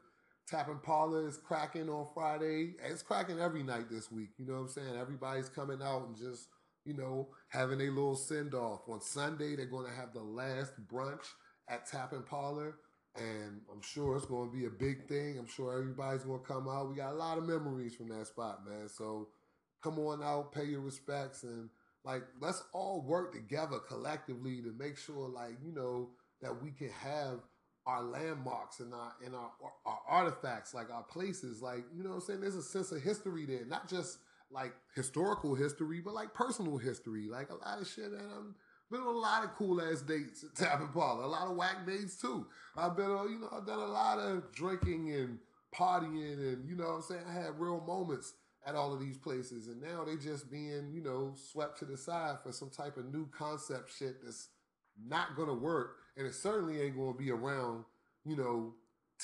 Tapping 0.47 0.81
Parlor 0.83 1.27
is 1.27 1.39
cracking 1.39 1.89
on 1.89 2.07
Friday. 2.13 2.75
It's 2.85 3.03
cracking 3.03 3.41
every 3.41 3.63
night 3.63 3.89
this 3.91 4.13
week. 4.13 4.29
You 4.39 4.47
know 4.47 4.55
what 4.55 4.61
I'm 4.61 4.69
saying? 4.69 4.97
Everybody's 4.99 5.49
coming 5.49 5.81
out 5.83 6.07
and 6.07 6.17
just, 6.17 6.49
you 6.85 6.93
know, 6.93 7.29
having 7.49 7.81
a 7.81 7.89
little 7.91 8.15
send 8.15 8.53
off. 8.55 8.83
On 8.89 9.01
Sunday, 9.01 9.57
they're 9.57 9.65
going 9.65 9.87
to 9.87 9.97
have 9.97 10.13
the 10.13 10.23
last 10.23 10.73
brunch 10.87 11.25
at 11.69 11.87
Tapping 11.87 12.25
Parlor. 12.25 12.77
And 13.17 13.63
I'm 13.73 13.81
sure 13.81 14.17
it's 14.17 14.27
going 14.27 14.51
to 14.51 14.57
be 14.57 14.67
a 14.67 14.71
big 14.71 15.09
thing. 15.09 15.39
I'm 15.39 15.47
sure 15.47 15.79
everybody's 15.79 16.25
going 16.25 16.41
to 16.41 16.47
come 16.47 16.69
out. 16.69 16.91
We 16.91 16.97
got 16.97 17.13
a 17.13 17.17
lot 17.17 17.39
of 17.39 17.47
memories 17.47 17.95
from 17.95 18.09
that 18.09 18.27
spot, 18.27 18.67
man. 18.69 18.89
So 18.89 19.29
come 19.83 19.99
on 19.99 20.23
out, 20.23 20.53
pay 20.53 20.65
your 20.65 20.81
respects, 20.81 21.45
and 21.45 21.71
like, 22.05 22.23
let's 22.41 22.63
all 22.73 23.03
work 23.03 23.33
together 23.33 23.79
collectively 23.79 24.61
to 24.63 24.73
make 24.79 24.99
sure, 24.99 25.29
like, 25.29 25.57
you 25.65 25.73
know, 25.73 26.11
that 26.43 26.63
we 26.63 26.71
can 26.71 26.91
have 26.91 27.41
our 27.87 28.03
landmarks 28.03 28.81
and 28.81 28.95
our 28.95 29.13
and 29.25 29.35
our, 29.35 29.51
our 29.85 29.99
artifacts, 30.09 30.75
like 30.75 30.91
our 30.91 31.03
places, 31.03 31.61
like 31.61 31.85
you 31.95 32.03
know 32.03 32.11
what 32.11 32.17
I'm 32.17 32.21
saying. 32.23 32.41
There's 32.41 32.55
a 32.55 32.63
sense 32.63 32.93
of 32.93 33.03
history 33.03 33.45
there, 33.45 33.65
not 33.67 33.89
just 33.89 34.19
like 34.51 34.73
historical 34.95 35.55
history, 35.55 36.01
but 36.01 36.15
like 36.15 36.33
personal 36.33 36.79
history. 36.79 37.29
Like 37.29 37.51
a 37.51 37.57
lot 37.57 37.81
of 37.81 37.89
shit 37.89 38.11
that 38.11 38.21
I'm 38.21 38.55
been 38.91 39.01
on 39.01 39.15
a 39.15 39.19
lot 39.19 39.45
of 39.45 39.55
cool 39.55 39.81
ass 39.81 40.03
dates 40.03 40.45
at 40.45 40.55
Tapping 40.55 40.89
Parlor, 40.89 41.25
a 41.25 41.27
lot 41.27 41.49
of 41.49 41.57
whack 41.57 41.87
dates 41.87 42.21
too. 42.21 42.47
I've 42.77 42.97
been 42.97 43.11
on, 43.11 43.31
you 43.31 43.41
know, 43.41 43.49
I've 43.53 43.67
done 43.67 43.81
a 43.81 43.87
lot 43.87 44.19
of 44.19 44.53
drinking 44.53 45.13
and 45.13 45.39
partying, 45.75 46.39
and 46.39 46.69
you 46.69 46.77
know 46.77 46.85
what 46.85 46.95
I'm 46.95 47.03
saying. 47.03 47.25
I 47.29 47.33
had 47.33 47.59
real 47.59 47.81
moments 47.81 48.35
at 48.67 48.75
all 48.75 48.93
of 48.93 49.01
these 49.01 49.19
places, 49.19 49.69
and 49.69 49.81
now 49.81 50.05
they 50.05 50.17
just 50.17 50.51
being, 50.51 50.91
you 50.93 51.03
know, 51.03 51.35
swept 51.37 51.79
to 51.81 51.85
the 51.85 51.97
side 51.97 52.37
for 52.43 52.53
some 52.53 52.71
type 52.71 52.97
of 52.97 53.13
new 53.13 53.29
concept 53.37 53.93
shit 53.97 54.23
that's 54.23 54.49
not 55.07 55.37
gonna 55.37 55.55
work 55.55 55.97
and 56.17 56.27
it 56.27 56.35
certainly 56.35 56.81
ain't 56.81 56.97
to 56.97 57.15
be 57.19 57.31
around, 57.31 57.85
you 58.25 58.37
know, 58.37 58.75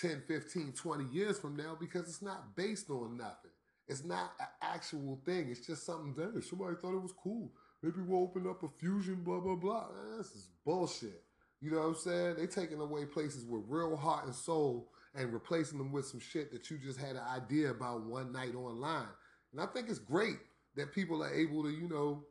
10, 0.01 0.23
15, 0.27 0.73
20 0.73 1.05
years 1.13 1.39
from 1.39 1.57
now 1.57 1.77
because 1.79 2.03
it's 2.03 2.23
not 2.23 2.57
based 2.57 2.91
on 2.91 3.17
nothing. 3.17 3.51
It's 3.89 4.05
not 4.05 4.33
an 4.39 4.47
actual 4.63 5.21
thing. 5.25 5.49
It's 5.51 5.67
just 5.67 5.85
something 5.85 6.15
that 6.15 6.45
somebody 6.45 6.77
thought 6.77 6.95
it 6.95 7.03
was 7.03 7.15
cool. 7.23 7.51
Maybe 7.83 7.97
we'll 8.07 8.23
open 8.23 8.47
up 8.49 8.63
a 8.63 8.69
fusion, 8.79 9.23
blah, 9.25 9.41
blah, 9.41 9.57
blah. 9.57 9.89
Man, 9.89 10.19
this 10.19 10.29
is 10.29 10.49
bullshit. 10.65 11.25
You 11.61 11.71
know 11.73 11.79
what 11.79 11.87
I'm 11.87 11.95
saying? 11.97 12.37
They 12.39 12.47
taking 12.47 12.81
away 12.81 13.05
places 13.05 13.45
with 13.45 13.63
real 13.69 13.97
heart 13.97 14.27
and 14.27 14.35
soul 14.35 14.91
and 15.15 15.33
replacing 15.33 15.79
them 15.79 15.93
with 15.93 16.07
some 16.07 16.21
shit 16.21 16.53
that 16.53 16.71
you 16.71 16.79
just 16.79 17.01
had 17.01 17.17
an 17.17 17.23
idea 17.35 17.71
about 17.71 18.05
one 18.05 18.33
night 18.33 18.55
online. 18.55 19.09
And 19.53 19.61
I 19.61 19.67
think 19.67 19.89
it's 19.89 19.99
great 19.99 20.39
that 20.77 20.95
people 20.95 21.23
are 21.23 21.33
able 21.35 21.63
to, 21.65 21.71
you 21.71 21.89
know, 21.89 22.25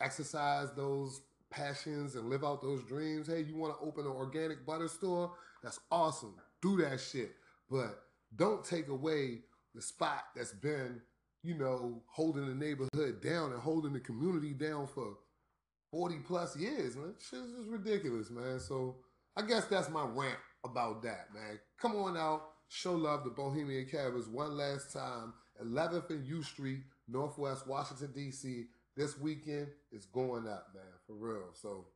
exercise 0.00 0.68
those 0.76 1.22
passions 1.50 2.14
and 2.14 2.30
live 2.30 2.44
out 2.44 2.62
those 2.62 2.82
dreams. 2.84 3.26
Hey, 3.26 3.42
you 3.42 3.56
want 3.56 3.78
to 3.78 3.86
open 3.86 4.06
an 4.06 4.12
organic 4.12 4.64
butter 4.64 4.88
store? 4.88 5.32
That's 5.62 5.80
awesome. 5.90 6.34
Do 6.62 6.76
that 6.78 7.00
shit. 7.00 7.32
But 7.70 8.02
don't 8.36 8.64
take 8.64 8.88
away 8.88 9.40
the 9.74 9.82
spot 9.82 10.24
that's 10.34 10.52
been 10.52 11.00
you 11.42 11.54
know, 11.54 12.02
holding 12.06 12.46
the 12.46 12.54
neighborhood 12.54 13.22
down 13.22 13.52
and 13.52 13.60
holding 13.60 13.92
the 13.92 14.00
community 14.00 14.52
down 14.52 14.86
for 14.86 15.16
40 15.90 16.16
plus 16.26 16.56
years, 16.56 16.96
man. 16.96 17.14
Shit's 17.18 17.52
just 17.56 17.68
ridiculous, 17.68 18.30
man. 18.30 18.60
So 18.60 18.96
I 19.36 19.42
guess 19.42 19.64
that's 19.64 19.88
my 19.88 20.04
rant 20.04 20.38
about 20.64 21.02
that, 21.02 21.28
man. 21.34 21.58
Come 21.80 21.96
on 21.96 22.16
out, 22.16 22.42
show 22.68 22.94
love 22.94 23.24
to 23.24 23.30
Bohemian 23.30 23.86
Caverns 23.86 24.28
one 24.28 24.56
last 24.56 24.92
time. 24.92 25.32
11th 25.64 26.10
and 26.10 26.26
U 26.26 26.42
Street, 26.42 26.80
Northwest 27.08 27.66
Washington, 27.66 28.10
D.C. 28.14 28.64
This 28.96 29.18
weekend 29.18 29.68
is 29.92 30.06
going 30.06 30.46
up, 30.46 30.68
man, 30.74 30.84
for 31.06 31.14
real. 31.14 31.48
So 31.54 31.86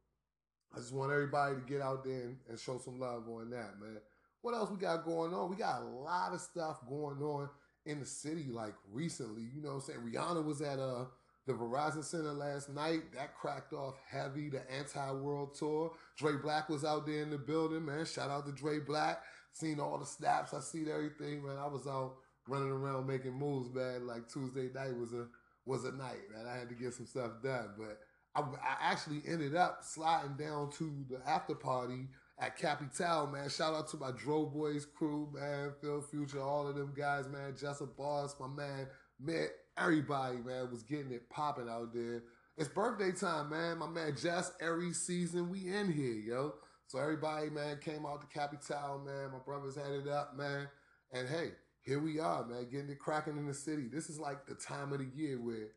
I 0.75 0.79
just 0.79 0.93
want 0.93 1.13
everybody 1.13 1.55
to 1.57 1.61
get 1.61 1.81
out 1.81 2.05
there 2.05 2.23
and, 2.23 2.37
and 2.49 2.59
show 2.59 2.79
some 2.79 2.99
love 2.99 3.29
on 3.29 3.51
that, 3.51 3.81
man. 3.81 3.99
What 4.43 4.55
else 4.55 4.71
we 4.71 4.77
got 4.77 5.05
going 5.05 5.33
on? 5.33 5.51
We 5.51 5.57
got 5.57 5.83
a 5.83 5.85
lot 5.85 6.33
of 6.35 6.41
stuff 6.41 6.81
going 6.89 7.21
on 7.23 7.49
in 7.87 8.01
the 8.01 8.07
city, 8.07 8.47
like 8.51 8.75
recently. 8.93 9.43
You 9.55 9.63
know 9.63 9.71
what 9.71 9.75
I'm 9.75 9.81
saying? 9.81 10.01
Rihanna 10.01 10.45
was 10.45 10.61
at 10.61 10.79
uh 10.79 11.05
the 11.47 11.53
Verizon 11.53 12.03
Center 12.03 12.33
last 12.33 12.71
night. 12.71 13.13
That 13.15 13.35
cracked 13.35 13.73
off 13.73 13.95
heavy, 14.11 14.49
the 14.49 14.63
anti 14.71 15.13
world 15.13 15.55
tour. 15.55 15.93
Dre 16.17 16.33
Black 16.37 16.69
was 16.69 16.85
out 16.85 17.07
there 17.07 17.23
in 17.23 17.31
the 17.31 17.39
building, 17.39 17.85
man. 17.85 18.05
Shout 18.07 18.31
out 18.31 18.47
to 18.47 18.53
Dre 18.53 18.81
Black. 18.81 19.23
Seen 19.53 19.79
all 19.79 19.99
the 19.99 20.07
snaps, 20.07 20.53
I 20.53 20.61
seen 20.61 20.89
everything, 20.89 21.47
man. 21.47 21.59
I 21.59 21.67
was 21.67 21.87
out 21.87 22.17
running 22.49 22.71
around 22.71 23.07
making 23.07 23.33
moves, 23.33 23.73
man. 23.75 24.07
Like 24.07 24.29
Tuesday 24.29 24.71
night 24.75 24.97
was 24.97 25.13
a 25.13 25.27
was 25.67 25.85
a 25.85 25.93
night, 25.93 26.31
man. 26.35 26.47
I 26.47 26.57
had 26.57 26.69
to 26.69 26.75
get 26.75 26.95
some 26.95 27.07
stuff 27.07 27.31
done. 27.43 27.71
But 27.79 28.01
I, 28.35 28.41
I 28.41 28.93
actually 28.93 29.23
ended 29.27 29.55
up 29.55 29.81
sliding 29.83 30.37
down 30.37 30.71
to 30.73 31.05
the 31.09 31.21
after 31.29 31.55
party 31.55 32.09
at 32.39 32.57
Capital, 32.57 33.29
man. 33.29 33.49
Shout 33.49 33.75
out 33.75 33.89
to 33.89 33.97
my 33.97 34.11
Dro 34.11 34.47
Boys 34.47 34.85
crew, 34.87 35.29
man. 35.33 35.73
Phil 35.81 36.03
Future, 36.03 36.43
all 36.43 36.67
of 36.67 36.75
them 36.75 36.93
guys, 36.97 37.29
man. 37.29 37.55
Jessup 37.59 37.97
Boss, 37.97 38.35
my 38.41 38.49
man. 38.49 38.89
Man, 39.21 39.47
everybody, 39.79 40.39
man, 40.39 40.71
was 40.71 40.83
getting 40.83 41.13
it 41.13 41.31
popping 41.31 41.69
out 41.69 41.95
there. 41.95 42.25
It's 42.57 42.69
birthday 42.69 43.13
time, 43.13 43.51
man. 43.51 43.79
My 43.79 43.89
man 43.89 44.15
Jess, 44.21 44.53
every 44.61 44.93
season 44.93 45.51
we 45.51 45.73
in 45.73 45.93
here, 45.93 46.15
yo. 46.15 46.55
So 46.87 46.99
everybody, 46.99 47.51
man, 47.51 47.79
came 47.81 48.05
out 48.07 48.21
to 48.21 48.27
Capital, 48.27 49.03
man. 49.05 49.33
My 49.33 49.39
brothers 49.39 49.77
had 49.77 49.91
it 49.91 50.09
up, 50.09 50.37
man. 50.37 50.69
And 51.13 51.29
hey, 51.29 51.53
here 51.85 52.01
we 52.01 52.19
are, 52.19 52.45
man, 52.47 52.67
getting 52.71 52.91
it 52.91 52.99
cracking 52.99 53.37
in 53.37 53.47
the 53.47 53.55
city. 53.55 53.89
This 53.93 54.09
is 54.09 54.19
like 54.19 54.47
the 54.47 54.55
time 54.55 54.93
of 54.93 54.99
the 54.99 55.09
year 55.15 55.41
where 55.41 55.69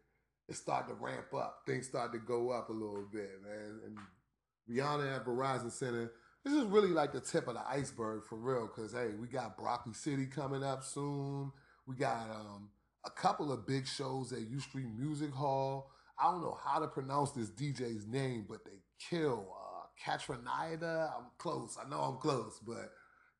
it 0.48 0.56
started 0.56 0.88
to 0.88 0.94
ramp 0.96 1.34
up. 1.36 1.64
Things 1.66 1.88
start 1.88 2.14
to 2.14 2.20
go 2.20 2.52
up 2.52 2.70
a 2.70 2.74
little 2.74 3.06
bit, 3.12 3.30
man. 3.44 3.80
And 3.86 3.98
Rihanna 4.70 5.18
at 5.18 5.26
Verizon 5.26 5.72
Center, 5.72 6.12
this 6.46 6.54
is 6.54 6.64
really 6.64 6.90
like 6.90 7.12
the 7.12 7.20
tip 7.20 7.48
of 7.50 7.56
the 7.56 7.68
iceberg 7.68 8.24
for 8.24 8.38
real. 8.38 8.68
Cause 8.68 8.94
hey, 8.94 9.10
we 9.20 9.28
got 9.28 9.58
Broccoli 9.58 9.94
City 9.94 10.26
coming 10.26 10.64
up 10.64 10.84
soon. 10.84 11.52
We 11.86 11.96
got 11.96 12.30
um, 12.30 12.70
a 13.06 13.10
couple 13.10 13.52
of 13.52 13.68
big 13.68 13.86
shows 13.86 14.32
at 14.32 14.50
U 14.50 14.60
Street 14.62 14.88
Music 14.98 15.32
Hall. 15.32 15.92
I 16.20 16.32
don't 16.32 16.42
know 16.42 16.58
how 16.64 16.80
to 16.80 16.88
pronounce 16.88 17.32
this 17.32 17.50
DJ's 17.50 18.08
name, 18.08 18.46
but 18.48 18.64
they 18.64 18.80
kill. 19.10 19.48
Uh, 19.54 19.64
I'm 20.10 21.26
close. 21.38 21.78
I 21.84 21.90
know 21.90 22.00
I'm 22.00 22.18
close, 22.18 22.60
but 22.66 22.92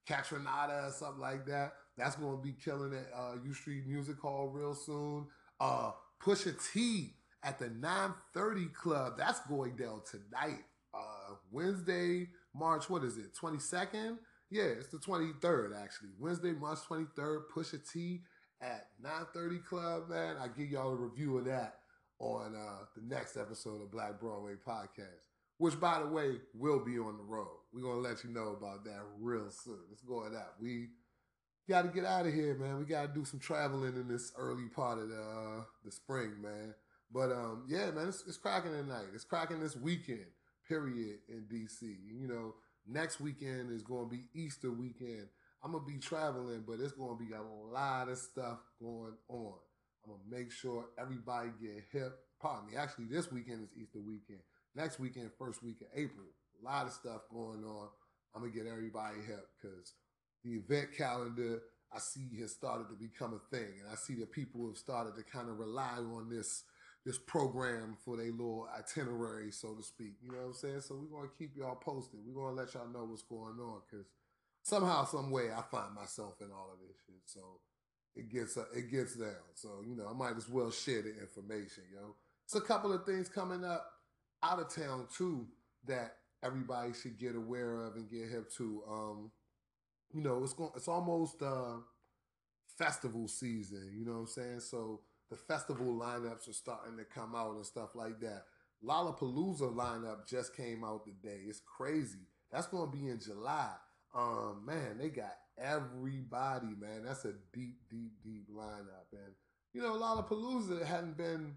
Kaytranada 0.08 0.90
or 0.90 0.92
something 0.92 1.22
like 1.22 1.46
that. 1.46 1.74
That's 1.98 2.16
going 2.16 2.38
to 2.38 2.44
be 2.44 2.54
killing 2.54 2.94
at 2.94 3.08
uh, 3.16 3.34
U 3.44 3.54
Street 3.54 3.88
Music 3.88 4.20
Hall 4.20 4.50
real 4.50 4.74
soon. 4.74 5.26
Uh, 5.60 5.92
Pusha 6.22 6.56
T 6.74 7.14
at 7.44 7.60
the 7.60 7.70
930 7.70 8.66
Club. 8.68 9.14
That's 9.18 9.40
going 9.42 9.76
down 9.76 10.02
tonight. 10.10 10.64
Uh, 10.94 11.36
Wednesday, 11.52 12.28
March, 12.56 12.90
what 12.90 13.04
is 13.04 13.18
it, 13.18 13.36
22nd? 13.36 14.18
Yeah, 14.50 14.64
it's 14.64 14.88
the 14.88 14.98
23rd, 14.98 15.82
actually. 15.82 16.10
Wednesday, 16.20 16.54
March 16.54 16.80
23rd, 16.90 17.44
Pusha 17.54 17.92
T 17.92 18.22
at 18.62 18.88
930 19.02 19.60
Club, 19.60 20.10
man. 20.10 20.38
I 20.42 20.48
give 20.48 20.70
y'all 20.70 20.92
a 20.92 20.96
review 20.96 21.38
of 21.38 21.46
that 21.46 21.80
on 22.20 22.56
uh, 22.56 22.86
the 22.96 23.02
next 23.14 23.38
episode 23.38 23.82
of 23.82 23.92
Black 23.92 24.20
Broadway 24.20 24.54
Podcast, 24.66 25.26
which, 25.58 25.80
by 25.80 26.00
the 26.00 26.08
way, 26.08 26.38
will 26.54 26.84
be 26.84 26.98
on 26.98 27.18
the 27.18 27.24
road. 27.24 27.58
We're 27.74 27.82
going 27.82 28.02
to 28.02 28.10
let 28.10 28.24
you 28.24 28.32
know 28.32 28.56
about 28.58 28.86
that 28.86 29.02
real 29.20 29.50
soon. 29.52 29.80
It's 29.92 30.02
going 30.02 30.36
out. 30.36 30.54
We 30.60 30.88
got 31.68 31.84
to 31.84 31.90
get 31.90 32.06
out 32.06 32.26
of 32.26 32.34
here, 32.34 32.56
man. 32.56 32.80
We 32.80 32.86
got 32.86 33.14
to 33.14 33.20
do 33.20 33.26
some 33.26 33.40
traveling 33.40 33.96
in 33.96 34.08
this 34.08 34.32
early 34.38 34.68
part 34.68 35.00
of 35.00 35.10
the 35.10 35.22
uh, 35.22 35.64
the 35.84 35.92
spring, 35.92 36.42
man. 36.42 36.74
But 37.12 37.32
um, 37.32 37.64
yeah, 37.68 37.92
man, 37.92 38.10
it's, 38.10 38.24
it's 38.28 38.38
cracking 38.38 38.72
tonight. 38.72 39.06
It's 39.14 39.24
cracking 39.24 39.60
this 39.60 39.76
weekend, 39.76 40.26
period, 40.68 41.20
in 41.30 41.46
DC. 41.52 41.82
You 41.82 42.28
know, 42.28 42.56
next 42.88 43.20
weekend 43.20 43.72
is 43.72 43.82
going 43.82 44.10
to 44.10 44.16
be 44.16 44.24
Easter 44.34 44.72
weekend. 44.72 45.28
I'm 45.64 45.72
gonna 45.72 45.84
be 45.84 45.98
traveling, 45.98 46.64
but 46.68 46.80
it's 46.80 46.94
gonna 46.94 47.16
be 47.18 47.34
a 47.34 47.42
lot 47.74 48.10
of 48.10 48.18
stuff 48.18 48.60
going 48.80 49.14
on. 49.28 49.54
I'm 50.06 50.12
gonna 50.12 50.24
make 50.30 50.52
sure 50.52 50.86
everybody 50.98 51.50
get 51.62 51.84
hip. 51.92 52.20
Pardon 52.40 52.70
me. 52.70 52.78
Actually, 52.78 53.06
this 53.06 53.32
weekend 53.32 53.64
is 53.64 53.70
Easter 53.76 54.00
weekend. 54.00 54.40
Next 54.76 55.00
weekend, 55.00 55.32
first 55.38 55.64
week 55.64 55.82
of 55.82 55.88
April. 55.96 56.28
A 56.62 56.66
lot 56.66 56.86
of 56.86 56.94
stuff 56.94 57.22
going 57.32 57.64
on. 57.66 57.88
I'm 58.36 58.42
gonna 58.42 58.54
get 58.54 58.68
everybody 58.68 59.18
hip 59.26 59.48
because 59.60 59.94
the 60.48 60.56
event 60.56 60.90
calendar 60.96 61.62
I 61.94 62.00
see 62.00 62.28
has 62.42 62.52
started 62.52 62.90
to 62.90 62.96
become 62.96 63.34
a 63.34 63.56
thing, 63.56 63.80
and 63.82 63.90
I 63.92 63.96
see 63.96 64.16
that 64.16 64.32
people 64.32 64.68
have 64.68 64.78
started 64.78 65.16
to 65.16 65.24
kind 65.24 65.50
of 65.50 65.60
rely 65.60 65.98
on 65.98 66.30
this 66.30 66.64
this 67.06 67.18
program 67.18 67.96
for 68.04 68.18
their 68.18 68.32
little 68.32 68.68
itinerary, 68.78 69.50
so 69.50 69.74
to 69.74 69.82
speak. 69.82 70.16
You 70.22 70.32
know 70.32 70.40
what 70.40 70.48
I'm 70.48 70.54
saying? 70.54 70.82
So 70.82 70.96
we're 70.96 71.18
gonna 71.18 71.32
keep 71.38 71.56
y'all 71.56 71.76
posted. 71.76 72.20
We're 72.26 72.42
gonna 72.42 72.56
let 72.56 72.74
y'all 72.74 72.90
know 72.90 73.06
what's 73.06 73.22
going 73.22 73.58
on 73.60 73.82
because 73.90 74.08
somehow, 74.62 75.06
some 75.06 75.32
way, 75.32 75.50
I 75.52 75.62
find 75.72 75.96
myself 75.96 76.36
in 76.42 76.52
all 76.52 76.70
of 76.74 76.80
this 76.86 76.98
shit. 77.06 77.22
So 77.26 77.40
it 78.16 78.30
gets 78.30 78.58
uh, 78.58 78.66
it 78.76 78.92
gets 78.92 79.16
down. 79.16 79.56
So 79.56 79.82
you 79.88 79.96
know, 79.96 80.08
I 80.10 80.14
might 80.14 80.36
as 80.36 80.50
well 80.50 80.72
share 80.72 81.02
the 81.02 81.18
information, 81.18 81.84
yo. 81.94 82.16
It's 82.44 82.56
a 82.56 82.62
couple 82.62 82.92
of 82.92 83.06
things 83.06 83.30
coming 83.30 83.64
up 83.64 83.86
out 84.44 84.60
of 84.60 84.74
town 84.74 85.08
too 85.16 85.48
that 85.86 86.16
everybody 86.44 86.92
should 86.94 87.18
get 87.18 87.36
aware 87.36 87.76
of 87.76 87.96
and 87.96 88.10
get 88.10 88.30
hip 88.30 88.52
to. 88.58 88.84
Um, 88.90 89.32
you 90.14 90.22
know, 90.22 90.44
it's 90.44 90.54
going 90.54 90.72
it's 90.76 90.88
almost 90.88 91.42
uh 91.42 91.78
festival 92.78 93.28
season, 93.28 93.92
you 93.98 94.06
know 94.06 94.14
what 94.14 94.20
I'm 94.20 94.28
saying? 94.28 94.60
So 94.62 95.02
the 95.30 95.36
festival 95.36 95.88
lineups 95.88 96.50
are 96.50 96.54
starting 96.54 96.98
to 96.98 97.04
come 97.04 97.36
out 97.36 97.56
and 97.56 97.66
stuff 97.66 97.96
like 97.96 98.20
that. 98.22 98.44
Lollapalooza 98.86 99.74
lineup 99.74 100.28
just 100.28 100.56
came 100.56 100.84
out 100.84 101.04
today. 101.04 101.42
It's 101.48 101.62
crazy. 101.78 102.28
That's 102.52 102.68
going 102.68 102.90
to 102.90 102.98
be 102.98 103.08
in 103.10 103.20
July. 103.20 103.72
Um, 104.16 104.64
man, 104.66 104.98
they 105.00 105.10
got 105.10 105.34
everybody, 105.58 106.68
man. 106.80 107.04
That's 107.06 107.26
a 107.26 107.34
deep, 107.54 107.80
deep, 107.90 108.14
deep 108.24 108.48
lineup. 108.56 109.12
And, 109.12 109.34
you 109.74 109.82
know, 109.82 109.94
Lollapalooza 109.98 110.86
hadn't 110.86 111.18
been 111.18 111.56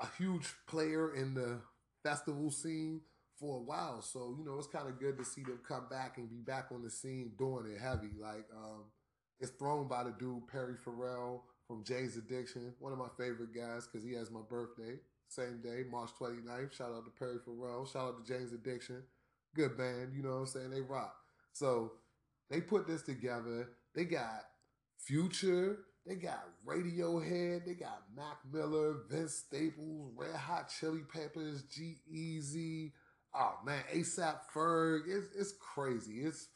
a 0.00 0.06
huge 0.18 0.52
player 0.66 1.14
in 1.14 1.34
the 1.34 1.58
festival 2.02 2.50
scene 2.50 3.00
for 3.42 3.58
a 3.58 3.60
while. 3.60 4.00
So, 4.00 4.36
you 4.38 4.44
know, 4.44 4.56
it's 4.56 4.68
kind 4.68 4.88
of 4.88 5.00
good 5.00 5.18
to 5.18 5.24
see 5.24 5.42
them 5.42 5.58
come 5.66 5.86
back 5.90 6.16
and 6.16 6.30
be 6.30 6.36
back 6.36 6.66
on 6.70 6.82
the 6.82 6.90
scene 6.90 7.32
doing 7.36 7.66
it 7.66 7.80
heavy. 7.80 8.12
Like, 8.18 8.46
um, 8.56 8.84
it's 9.40 9.50
thrown 9.50 9.88
by 9.88 10.04
the 10.04 10.14
dude 10.16 10.46
Perry 10.46 10.76
Farrell 10.76 11.42
from 11.66 11.82
Jane's 11.82 12.16
Addiction, 12.16 12.72
one 12.78 12.92
of 12.92 12.98
my 12.98 13.08
favorite 13.18 13.52
guys 13.52 13.88
because 13.88 14.06
he 14.06 14.14
has 14.14 14.30
my 14.30 14.40
birthday, 14.48 14.94
same 15.28 15.60
day, 15.60 15.82
March 15.90 16.10
29th. 16.20 16.72
Shout 16.72 16.92
out 16.92 17.04
to 17.04 17.10
Perry 17.18 17.38
Farrell. 17.44 17.84
Shout 17.84 18.08
out 18.08 18.24
to 18.24 18.32
Jane's 18.32 18.52
Addiction. 18.52 19.02
Good 19.56 19.76
band, 19.76 20.12
you 20.14 20.22
know 20.22 20.30
what 20.30 20.36
I'm 20.36 20.46
saying? 20.46 20.70
They 20.70 20.80
rock. 20.80 21.16
So 21.52 21.92
they 22.48 22.60
put 22.60 22.86
this 22.86 23.02
together. 23.02 23.70
They 23.94 24.04
got 24.04 24.44
Future, 24.98 25.80
they 26.06 26.14
got 26.14 26.44
Radiohead, 26.64 27.66
they 27.66 27.74
got 27.74 28.02
Mac 28.16 28.38
Miller, 28.52 28.98
Vince 29.10 29.34
Staples, 29.34 30.12
Red 30.16 30.36
Hot 30.36 30.72
Chili 30.78 31.00
Peppers, 31.12 31.62
G-Eazy. 31.64 32.92
Oh 33.34 33.54
man, 33.64 33.82
ASAP 33.94 34.40
Ferg. 34.54 35.02
It's 35.06 35.28
it's 35.36 35.54
crazy. 35.58 36.20
It's 36.20 36.48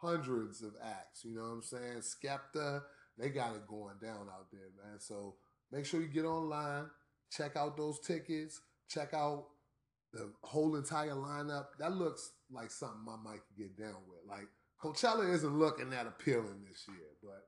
hundreds 0.00 0.62
of 0.62 0.72
acts. 0.82 1.24
You 1.24 1.34
know 1.34 1.42
what 1.42 1.48
I'm 1.48 1.62
saying? 1.62 2.02
Skepta, 2.02 2.82
they 3.18 3.30
got 3.30 3.54
it 3.54 3.66
going 3.66 3.96
down 4.02 4.28
out 4.28 4.50
there, 4.52 4.70
man. 4.82 5.00
So 5.00 5.36
make 5.72 5.86
sure 5.86 6.00
you 6.00 6.08
get 6.08 6.24
online, 6.24 6.86
check 7.30 7.56
out 7.56 7.76
those 7.76 7.98
tickets, 8.00 8.60
check 8.88 9.14
out 9.14 9.46
the 10.12 10.30
whole 10.42 10.76
entire 10.76 11.14
lineup. 11.14 11.66
That 11.78 11.92
looks 11.92 12.32
like 12.50 12.70
something 12.70 13.06
I 13.08 13.16
might 13.22 13.42
get 13.56 13.76
down 13.76 13.96
with. 14.08 14.20
Like 14.28 14.48
Coachella 14.82 15.32
isn't 15.32 15.58
looking 15.58 15.90
that 15.90 16.06
appealing 16.06 16.64
this 16.68 16.84
year, 16.88 17.08
but 17.22 17.46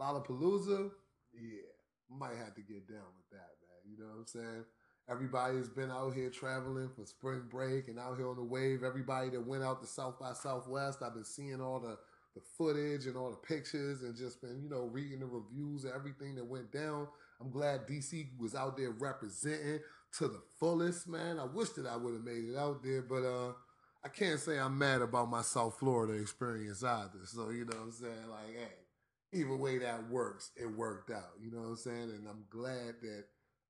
Lollapalooza, 0.00 0.90
yeah, 1.34 1.70
might 2.10 2.36
have 2.36 2.54
to 2.54 2.62
get 2.62 2.88
down 2.88 3.08
with 3.16 3.30
that, 3.30 3.50
man. 3.62 3.90
You 3.90 3.98
know 3.98 4.10
what 4.10 4.20
I'm 4.20 4.26
saying? 4.26 4.64
Everybody's 5.10 5.68
been 5.68 5.90
out 5.90 6.14
here 6.14 6.30
traveling 6.30 6.90
for 6.94 7.06
spring 7.06 7.42
break 7.50 7.88
and 7.88 7.98
out 7.98 8.16
here 8.18 8.28
on 8.28 8.36
the 8.36 8.42
wave. 8.42 8.82
Everybody 8.82 9.30
that 9.30 9.46
went 9.46 9.64
out 9.64 9.80
to 9.80 9.86
South 9.86 10.18
by 10.18 10.32
Southwest, 10.34 11.02
I've 11.02 11.14
been 11.14 11.24
seeing 11.24 11.60
all 11.60 11.80
the 11.80 11.98
the 12.34 12.42
footage 12.56 13.06
and 13.06 13.16
all 13.16 13.30
the 13.30 13.36
pictures 13.36 14.02
and 14.02 14.14
just 14.16 14.40
been, 14.40 14.60
you 14.62 14.68
know, 14.68 14.82
reading 14.92 15.20
the 15.20 15.26
reviews 15.26 15.84
of 15.84 15.92
everything 15.92 16.36
that 16.36 16.44
went 16.44 16.70
down. 16.70 17.08
I'm 17.40 17.50
glad 17.50 17.86
DC 17.88 18.28
was 18.38 18.54
out 18.54 18.76
there 18.76 18.90
representing 18.90 19.80
to 20.18 20.28
the 20.28 20.40
fullest, 20.60 21.08
man. 21.08 21.38
I 21.38 21.44
wish 21.44 21.70
that 21.70 21.86
I 21.86 21.96
would 21.96 22.14
have 22.14 22.24
made 22.24 22.44
it 22.44 22.56
out 22.56 22.82
there, 22.84 23.02
but 23.02 23.24
uh 23.24 23.52
I 24.04 24.08
can't 24.08 24.38
say 24.38 24.58
I'm 24.58 24.78
mad 24.78 25.02
about 25.02 25.28
my 25.28 25.42
South 25.42 25.78
Florida 25.78 26.14
experience 26.20 26.84
either. 26.84 27.24
So, 27.24 27.50
you 27.50 27.64
know 27.64 27.76
what 27.76 27.82
I'm 27.82 27.92
saying? 27.92 28.30
Like, 28.30 28.54
hey, 28.54 29.40
either 29.40 29.56
way 29.56 29.78
that 29.78 30.08
works, 30.08 30.52
it 30.56 30.66
worked 30.66 31.10
out. 31.10 31.32
You 31.42 31.50
know 31.50 31.62
what 31.62 31.68
I'm 31.70 31.76
saying? 31.76 32.10
And 32.10 32.28
I'm 32.28 32.44
glad 32.48 32.94
that 33.02 33.24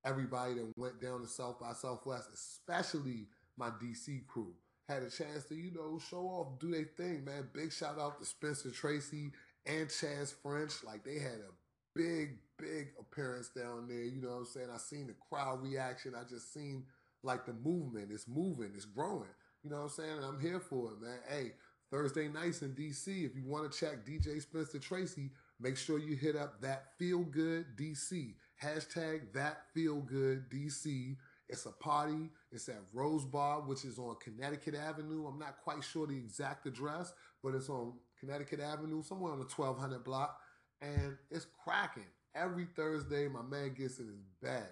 everybody 0.05 0.55
that 0.55 0.73
went 0.77 1.01
down 1.01 1.21
to 1.21 1.27
South 1.27 1.59
by 1.59 1.73
Southwest, 1.73 2.29
especially 2.33 3.27
my 3.57 3.69
DC 3.69 4.25
crew, 4.27 4.53
had 4.87 5.03
a 5.03 5.09
chance 5.09 5.45
to, 5.45 5.55
you 5.55 5.71
know, 5.71 5.99
show 6.09 6.25
off, 6.27 6.59
do 6.59 6.71
their 6.71 6.89
thing, 6.97 7.23
man. 7.23 7.47
Big 7.53 7.71
shout 7.71 7.99
out 7.99 8.19
to 8.19 8.25
Spencer 8.25 8.71
Tracy 8.71 9.31
and 9.65 9.87
Chaz 9.87 10.33
French. 10.41 10.83
Like 10.83 11.03
they 11.03 11.19
had 11.19 11.39
a 11.39 11.53
big, 11.95 12.37
big 12.57 12.89
appearance 12.99 13.49
down 13.49 13.87
there. 13.87 14.03
You 14.03 14.21
know 14.21 14.29
what 14.29 14.37
I'm 14.37 14.45
saying? 14.45 14.69
I 14.73 14.77
seen 14.77 15.07
the 15.07 15.15
crowd 15.29 15.61
reaction. 15.61 16.13
I 16.15 16.23
just 16.27 16.53
seen 16.53 16.85
like 17.23 17.45
the 17.45 17.53
movement. 17.53 18.09
It's 18.11 18.27
moving, 18.27 18.71
it's 18.75 18.85
growing. 18.85 19.29
You 19.63 19.69
know 19.69 19.77
what 19.77 19.83
I'm 19.83 19.89
saying? 19.89 20.17
And 20.17 20.25
I'm 20.25 20.39
here 20.39 20.59
for 20.59 20.91
it, 20.91 21.01
man. 21.01 21.19
Hey, 21.27 21.51
Thursday 21.91 22.27
nights 22.27 22.61
in 22.61 22.73
DC, 22.73 23.07
if 23.25 23.35
you 23.35 23.43
want 23.45 23.71
to 23.71 23.77
check 23.77 24.05
DJ 24.05 24.41
Spencer 24.41 24.79
Tracy, 24.79 25.31
make 25.59 25.75
sure 25.75 25.99
you 25.99 26.15
hit 26.15 26.35
up 26.35 26.61
that 26.61 26.97
feel 26.97 27.19
good 27.19 27.65
DC. 27.75 28.35
Hashtag 28.63 29.33
that 29.33 29.61
feel 29.73 30.01
good 30.01 30.49
DC. 30.49 31.15
It's 31.47 31.65
a 31.65 31.71
party. 31.71 32.29
It's 32.51 32.67
at 32.67 32.81
Rose 32.93 33.25
Bar, 33.25 33.61
which 33.61 33.85
is 33.85 33.97
on 33.97 34.17
Connecticut 34.21 34.75
Avenue. 34.75 35.25
I'm 35.27 35.39
not 35.39 35.57
quite 35.63 35.83
sure 35.83 36.05
the 36.05 36.17
exact 36.17 36.67
address, 36.67 37.13
but 37.41 37.55
it's 37.55 37.69
on 37.69 37.93
Connecticut 38.19 38.59
Avenue, 38.59 39.01
somewhere 39.01 39.31
on 39.31 39.39
the 39.39 39.45
1200 39.45 40.03
block. 40.03 40.37
And 40.81 41.17
it's 41.31 41.47
cracking. 41.63 42.05
Every 42.35 42.67
Thursday, 42.75 43.27
my 43.27 43.41
man 43.41 43.73
gets 43.73 43.99
in 43.99 44.07
his 44.07 44.25
bag. 44.41 44.67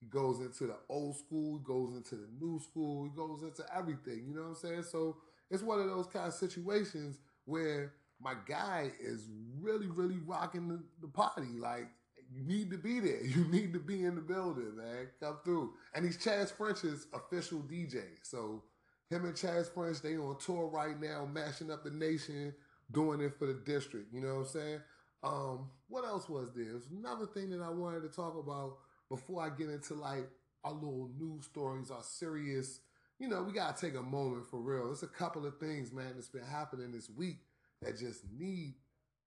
He 0.00 0.06
goes 0.06 0.40
into 0.40 0.66
the 0.66 0.76
old 0.88 1.16
school, 1.16 1.58
he 1.58 1.64
goes 1.64 1.94
into 1.96 2.16
the 2.16 2.28
new 2.40 2.60
school, 2.60 3.04
he 3.04 3.10
goes 3.10 3.42
into 3.42 3.64
everything. 3.76 4.24
You 4.26 4.34
know 4.34 4.42
what 4.42 4.48
I'm 4.48 4.54
saying? 4.54 4.82
So 4.84 5.16
it's 5.50 5.62
one 5.62 5.80
of 5.80 5.86
those 5.86 6.06
kind 6.06 6.26
of 6.26 6.34
situations 6.34 7.18
where 7.44 7.92
my 8.20 8.34
guy 8.48 8.90
is 9.00 9.28
really, 9.60 9.88
really 9.88 10.18
rocking 10.24 10.68
the, 10.68 10.82
the 11.00 11.08
party. 11.08 11.58
Like, 11.58 11.88
you 12.34 12.42
need 12.44 12.70
to 12.70 12.78
be 12.78 13.00
there. 13.00 13.20
You 13.24 13.44
need 13.44 13.72
to 13.72 13.78
be 13.78 14.04
in 14.04 14.14
the 14.14 14.20
building, 14.20 14.76
man. 14.76 15.08
Come 15.20 15.38
through. 15.44 15.74
And 15.94 16.04
he's 16.04 16.18
Chaz 16.18 16.52
French's 16.52 17.06
official 17.12 17.60
DJ. 17.60 18.02
So 18.22 18.62
him 19.10 19.24
and 19.24 19.34
Chaz 19.34 19.72
French, 19.72 20.00
they 20.00 20.16
on 20.16 20.38
tour 20.38 20.66
right 20.66 20.98
now, 21.00 21.28
mashing 21.30 21.70
up 21.70 21.84
the 21.84 21.90
nation, 21.90 22.54
doing 22.90 23.20
it 23.20 23.38
for 23.38 23.46
the 23.46 23.54
district. 23.54 24.12
You 24.12 24.20
know 24.20 24.36
what 24.36 24.40
I'm 24.40 24.48
saying? 24.48 24.80
Um, 25.22 25.70
what 25.88 26.04
else 26.04 26.28
was 26.28 26.52
there? 26.54 26.64
There's 26.64 26.88
another 26.90 27.26
thing 27.26 27.50
that 27.50 27.60
I 27.62 27.70
wanted 27.70 28.02
to 28.02 28.08
talk 28.08 28.36
about 28.36 28.78
before 29.08 29.42
I 29.42 29.50
get 29.50 29.68
into 29.68 29.94
like 29.94 30.28
our 30.64 30.72
little 30.72 31.10
news 31.18 31.44
stories, 31.44 31.90
our 31.90 32.02
serious. 32.02 32.80
You 33.18 33.28
know, 33.28 33.42
we 33.42 33.52
gotta 33.52 33.80
take 33.80 33.94
a 33.94 34.02
moment 34.02 34.46
for 34.46 34.60
real. 34.60 34.86
There's 34.86 35.02
a 35.02 35.08
couple 35.08 35.46
of 35.46 35.58
things, 35.58 35.92
man, 35.92 36.12
that's 36.14 36.28
been 36.28 36.42
happening 36.42 36.90
this 36.90 37.08
week 37.10 37.38
that 37.82 37.98
just 37.98 38.24
need 38.36 38.74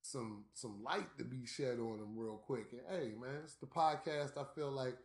some 0.06 0.46
some 0.54 0.84
light 0.84 1.18
to 1.18 1.24
be 1.24 1.46
shed 1.46 1.80
on 1.80 2.00
them 2.00 2.16
real 2.16 2.38
quick. 2.46 2.68
And 2.72 2.82
hey, 2.90 3.14
man, 3.20 3.42
it's 3.44 3.56
the 3.56 3.66
podcast. 3.66 4.38
I 4.38 4.44
feel 4.56 4.72
like 4.72 4.96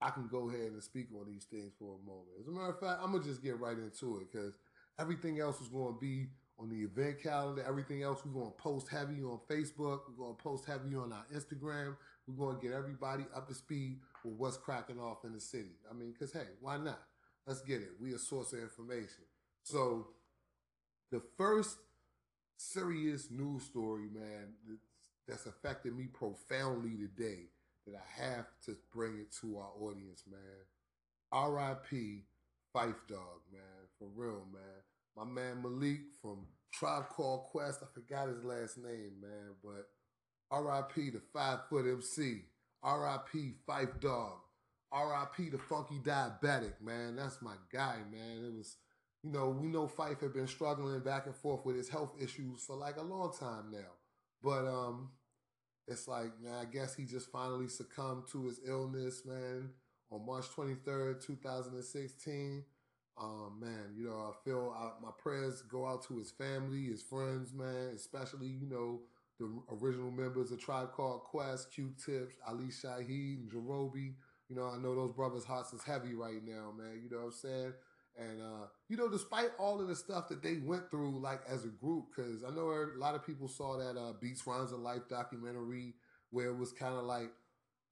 I 0.00 0.10
can 0.10 0.28
go 0.28 0.48
ahead 0.48 0.72
and 0.72 0.82
speak 0.82 1.08
on 1.14 1.26
these 1.26 1.44
things 1.44 1.72
for 1.78 1.94
a 1.94 2.06
moment. 2.06 2.28
As 2.40 2.48
a 2.48 2.50
matter 2.50 2.70
of 2.70 2.80
fact, 2.80 3.00
I'm 3.02 3.12
gonna 3.12 3.24
just 3.24 3.42
get 3.42 3.60
right 3.60 3.76
into 3.76 4.18
it 4.18 4.32
because 4.32 4.58
everything 4.98 5.38
else 5.38 5.60
is 5.60 5.68
to 5.68 5.96
be 6.00 6.26
on 6.58 6.68
the 6.68 6.76
event 6.76 7.22
calendar. 7.22 7.64
Everything 7.66 8.02
else 8.02 8.20
we're 8.24 8.44
to 8.44 8.50
post 8.50 8.88
heavy 8.88 9.22
on 9.22 9.38
Facebook. 9.48 10.00
We're 10.16 10.28
to 10.28 10.34
post 10.34 10.66
heavy 10.66 10.96
on 10.96 11.12
our 11.12 11.24
Instagram. 11.34 11.96
We're 12.26 12.54
to 12.54 12.60
get 12.60 12.76
everybody 12.76 13.24
up 13.34 13.46
to 13.48 13.54
speed 13.54 14.00
with 14.24 14.34
what's 14.34 14.56
cracking 14.56 14.98
off 14.98 15.24
in 15.24 15.32
the 15.32 15.40
city. 15.40 15.76
I 15.88 15.94
mean, 15.94 16.12
because 16.12 16.32
hey, 16.32 16.48
why 16.60 16.78
not? 16.78 17.00
Let's 17.46 17.62
get 17.62 17.80
it. 17.80 17.90
We 18.00 18.12
a 18.12 18.18
source 18.18 18.52
of 18.52 18.58
information. 18.58 19.24
So 19.62 20.08
the 21.10 21.22
first 21.36 21.76
serious 22.58 23.30
news 23.30 23.62
story, 23.64 24.08
man, 24.12 24.54
that's 25.26 25.46
affected 25.46 25.96
me 25.96 26.06
profoundly 26.06 26.96
today 26.96 27.50
that 27.86 27.94
I 27.96 28.22
have 28.22 28.46
to 28.66 28.76
bring 28.92 29.18
it 29.18 29.32
to 29.40 29.58
our 29.58 29.70
audience, 29.80 30.24
man. 30.30 30.40
R.I.P. 31.32 32.24
Phife 32.74 33.06
Dog, 33.08 33.40
man, 33.52 33.62
for 33.98 34.08
real, 34.14 34.46
man. 34.52 34.62
My 35.16 35.24
man 35.24 35.62
Malik 35.62 36.00
from 36.20 36.46
Tribe 36.72 37.08
Called 37.08 37.44
Quest, 37.50 37.80
I 37.82 37.86
forgot 37.92 38.28
his 38.28 38.44
last 38.44 38.78
name, 38.78 39.12
man, 39.20 39.54
but 39.62 39.88
R.I.P. 40.50 41.10
the 41.10 41.20
Five 41.32 41.60
Foot 41.68 41.86
MC, 41.86 42.42
R.I.P. 42.82 43.54
Phife 43.68 44.00
Dog, 44.00 44.38
R.I.P. 44.92 45.50
the 45.50 45.58
Funky 45.58 45.98
Diabetic, 46.02 46.80
man. 46.82 47.16
That's 47.16 47.42
my 47.42 47.54
guy, 47.72 47.96
man. 48.10 48.44
It 48.44 48.56
was 48.56 48.76
you 49.22 49.30
know, 49.32 49.48
we 49.50 49.68
know 49.68 49.86
Phife 49.88 50.20
had 50.20 50.32
been 50.32 50.46
struggling 50.46 51.00
back 51.00 51.26
and 51.26 51.34
forth 51.34 51.64
with 51.64 51.76
his 51.76 51.88
health 51.88 52.14
issues 52.20 52.62
for 52.64 52.76
like 52.76 52.96
a 52.96 53.02
long 53.02 53.32
time 53.38 53.70
now. 53.72 53.92
But 54.42 54.66
um, 54.66 55.10
it's 55.86 56.08
like, 56.08 56.32
I 56.60 56.64
guess 56.66 56.94
he 56.94 57.04
just 57.04 57.30
finally 57.30 57.68
succumbed 57.68 58.24
to 58.32 58.46
his 58.46 58.60
illness, 58.66 59.22
man, 59.24 59.70
on 60.10 60.26
March 60.26 60.46
23rd, 60.54 61.14
2016. 61.14 62.64
Um, 63.20 63.58
man, 63.60 63.94
you 63.96 64.06
know, 64.06 64.32
I 64.32 64.44
feel 64.44 64.74
I, 64.78 65.02
my 65.02 65.10
prayers 65.18 65.62
go 65.62 65.86
out 65.86 66.06
to 66.06 66.18
his 66.18 66.30
family, 66.30 66.84
his 66.84 67.02
friends, 67.02 67.52
man, 67.52 67.92
especially, 67.94 68.46
you 68.46 68.68
know, 68.68 69.00
the 69.40 69.50
original 69.74 70.10
members 70.10 70.52
of 70.52 70.60
Tribe 70.60 70.92
Called 70.92 71.22
Quest, 71.24 71.72
Q-Tips, 71.72 72.34
Ali 72.46 72.66
Shaheed, 72.66 73.38
and 73.40 73.50
Jarobi. 73.50 74.14
You 74.48 74.56
know, 74.56 74.68
I 74.68 74.78
know 74.78 74.94
those 74.94 75.12
brothers' 75.12 75.44
hearts 75.44 75.72
is 75.72 75.82
heavy 75.82 76.14
right 76.14 76.44
now, 76.44 76.72
man. 76.76 77.00
You 77.02 77.10
know 77.10 77.18
what 77.18 77.26
I'm 77.26 77.32
saying? 77.32 77.72
And 78.18 78.42
uh, 78.42 78.66
you 78.88 78.96
know, 78.96 79.08
despite 79.08 79.50
all 79.58 79.80
of 79.80 79.88
the 79.88 79.94
stuff 79.94 80.28
that 80.28 80.42
they 80.42 80.58
went 80.58 80.90
through, 80.90 81.20
like 81.20 81.40
as 81.48 81.64
a 81.64 81.68
group, 81.68 82.06
because 82.14 82.42
I 82.42 82.50
know 82.50 82.70
a 82.70 82.98
lot 82.98 83.14
of 83.14 83.24
people 83.24 83.46
saw 83.48 83.78
that 83.78 83.98
uh, 83.98 84.12
Beats 84.20 84.46
Rhymes 84.46 84.72
of 84.72 84.80
Life 84.80 85.02
documentary 85.08 85.94
where 86.30 86.48
it 86.48 86.58
was 86.58 86.72
kind 86.72 86.94
of 86.94 87.04
like, 87.04 87.30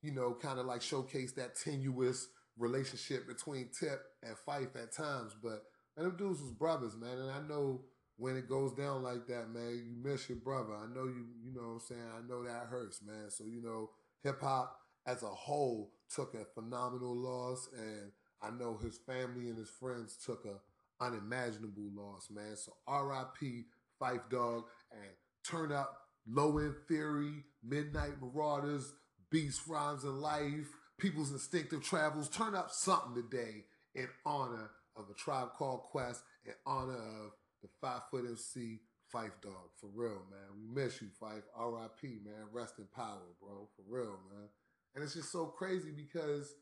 you 0.02 0.12
know, 0.12 0.36
kind 0.40 0.58
of 0.58 0.66
like 0.66 0.82
showcase 0.82 1.32
that 1.32 1.54
tenuous 1.54 2.28
relationship 2.58 3.26
between 3.28 3.68
Tip 3.78 4.00
and 4.22 4.36
Phife 4.46 4.74
at 4.82 4.92
times. 4.92 5.34
But 5.42 5.62
man, 5.96 6.06
them 6.06 6.16
dudes 6.16 6.40
was 6.42 6.52
brothers, 6.52 6.96
man. 6.96 7.18
And 7.18 7.30
I 7.30 7.40
know 7.48 7.82
when 8.16 8.36
it 8.36 8.48
goes 8.48 8.72
down 8.72 9.02
like 9.02 9.26
that, 9.28 9.50
man, 9.50 9.82
you 9.84 10.10
miss 10.10 10.28
your 10.28 10.38
brother. 10.38 10.74
I 10.74 10.86
know 10.92 11.04
you, 11.04 11.26
you 11.44 11.52
know 11.54 11.62
what 11.62 11.74
I'm 11.74 11.80
saying? 11.80 12.00
I 12.16 12.26
know 12.28 12.42
that 12.44 12.66
hurts, 12.68 13.00
man. 13.06 13.30
So, 13.30 13.44
you 13.44 13.62
know, 13.62 13.90
hip 14.22 14.40
hop 14.40 14.76
as 15.06 15.22
a 15.22 15.26
whole 15.28 15.92
took 16.14 16.34
a 16.34 16.44
phenomenal 16.54 17.14
loss 17.14 17.68
and 17.76 18.10
I 18.46 18.50
know 18.58 18.78
his 18.82 18.98
family 18.98 19.48
and 19.48 19.58
his 19.58 19.70
friends 19.70 20.16
took 20.24 20.44
a 20.44 21.04
unimaginable 21.04 21.90
loss, 21.94 22.28
man. 22.30 22.56
So 22.56 22.72
R.I.P. 22.86 23.64
Phife 24.00 24.28
Dog 24.30 24.64
and 24.92 25.10
turn 25.44 25.72
up 25.72 26.02
Low 26.28 26.58
End 26.58 26.74
Theory, 26.88 27.44
Midnight 27.62 28.20
Marauders, 28.20 28.92
Beats 29.30 29.60
Rhymes 29.66 30.04
of 30.04 30.14
Life, 30.14 30.68
People's 30.98 31.32
Instinctive 31.32 31.82
Travels. 31.82 32.28
Turn 32.28 32.54
up 32.54 32.70
something 32.70 33.14
today 33.14 33.64
in 33.94 34.08
honor 34.24 34.70
of 34.96 35.04
a 35.10 35.14
tribe 35.14 35.50
called 35.56 35.82
Quest, 35.82 36.22
in 36.44 36.52
honor 36.66 36.94
of 36.94 37.32
the 37.62 37.68
Five 37.80 38.02
Foot 38.10 38.24
MC 38.28 38.80
Phife 39.12 39.40
Dog. 39.42 39.70
For 39.80 39.88
real, 39.94 40.22
man. 40.30 40.48
We 40.56 40.82
miss 40.82 41.00
you, 41.00 41.08
Phife. 41.20 41.42
R.I.P. 41.56 42.18
Man. 42.24 42.46
Rest 42.52 42.78
in 42.78 42.86
power, 42.94 43.22
bro. 43.40 43.68
For 43.76 43.82
real, 43.88 44.18
man. 44.30 44.48
And 44.94 45.04
it's 45.04 45.14
just 45.14 45.30
so 45.30 45.46
crazy 45.46 45.90
because 45.90 46.54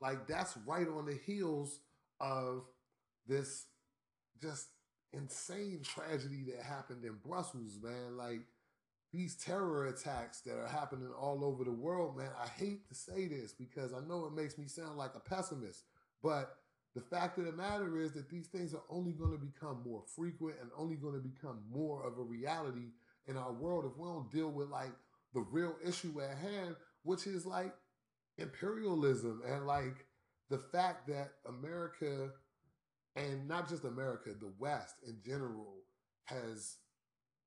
like 0.00 0.26
that's 0.26 0.56
right 0.66 0.86
on 0.88 1.06
the 1.06 1.18
heels 1.24 1.80
of 2.20 2.64
this 3.26 3.66
just 4.40 4.68
insane 5.12 5.80
tragedy 5.82 6.44
that 6.48 6.62
happened 6.62 7.04
in 7.04 7.18
Brussels, 7.26 7.78
man. 7.82 8.16
Like 8.16 8.40
these 9.12 9.36
terror 9.36 9.86
attacks 9.86 10.40
that 10.42 10.58
are 10.58 10.68
happening 10.68 11.10
all 11.18 11.44
over 11.44 11.64
the 11.64 11.72
world, 11.72 12.16
man. 12.16 12.30
I 12.42 12.48
hate 12.48 12.86
to 12.88 12.94
say 12.94 13.26
this 13.26 13.52
because 13.52 13.92
I 13.92 14.00
know 14.06 14.26
it 14.26 14.34
makes 14.34 14.58
me 14.58 14.66
sound 14.66 14.96
like 14.98 15.14
a 15.14 15.20
pessimist, 15.20 15.84
but 16.22 16.56
the 16.94 17.00
fact 17.00 17.38
of 17.38 17.44
the 17.44 17.52
matter 17.52 17.98
is 17.98 18.12
that 18.12 18.30
these 18.30 18.46
things 18.46 18.74
are 18.74 18.82
only 18.88 19.12
going 19.12 19.32
to 19.32 19.38
become 19.38 19.82
more 19.86 20.02
frequent 20.14 20.56
and 20.60 20.70
only 20.76 20.96
going 20.96 21.14
to 21.14 21.20
become 21.20 21.60
more 21.70 22.06
of 22.06 22.18
a 22.18 22.22
reality 22.22 22.92
in 23.26 23.36
our 23.36 23.52
world 23.52 23.84
if 23.84 23.98
we 23.98 24.06
don't 24.06 24.32
deal 24.32 24.50
with 24.50 24.68
like 24.68 24.92
the 25.34 25.40
real 25.50 25.76
issue 25.86 26.20
at 26.20 26.38
hand, 26.38 26.74
which 27.02 27.26
is 27.26 27.44
like 27.44 27.74
imperialism 28.38 29.42
and 29.46 29.66
like 29.66 30.06
the 30.50 30.58
fact 30.58 31.08
that 31.08 31.32
America 31.46 32.30
and 33.16 33.48
not 33.48 33.68
just 33.68 33.84
America, 33.84 34.30
the 34.38 34.52
West 34.58 34.96
in 35.06 35.16
general 35.24 35.78
has 36.24 36.76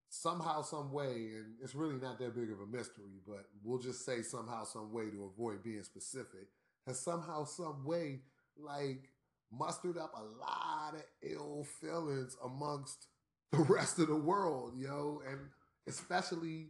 somehow, 0.10 0.62
some 0.63 0.91
way, 0.91 1.32
and 1.36 1.54
it's 1.62 1.75
really 1.75 1.97
not 1.97 2.17
that 2.19 2.36
big 2.36 2.52
of 2.52 2.60
a 2.60 2.65
mystery, 2.65 3.21
but 3.28 3.45
we'll 3.63 3.80
just 3.80 4.04
say 4.04 4.21
somehow, 4.21 4.63
some 4.63 4.91
way 4.91 5.10
to 5.12 5.32
avoid 5.32 5.63
being 5.63 5.84
specific, 5.84 6.47
has 6.88 6.99
somehow, 6.99 7.43
some 7.43 7.86
way, 7.86 8.21
like 8.58 9.10
mustered 9.52 9.97
up 9.97 10.12
a 10.15 10.23
lot 10.23 10.95
of 10.95 11.04
ill 11.21 11.65
feelings 11.80 12.36
amongst 12.43 13.08
the 13.52 13.58
rest 13.69 13.99
of 13.99 14.08
the 14.08 14.15
world, 14.15 14.73
yo, 14.75 15.21
and 15.30 15.39
especially 15.88 16.69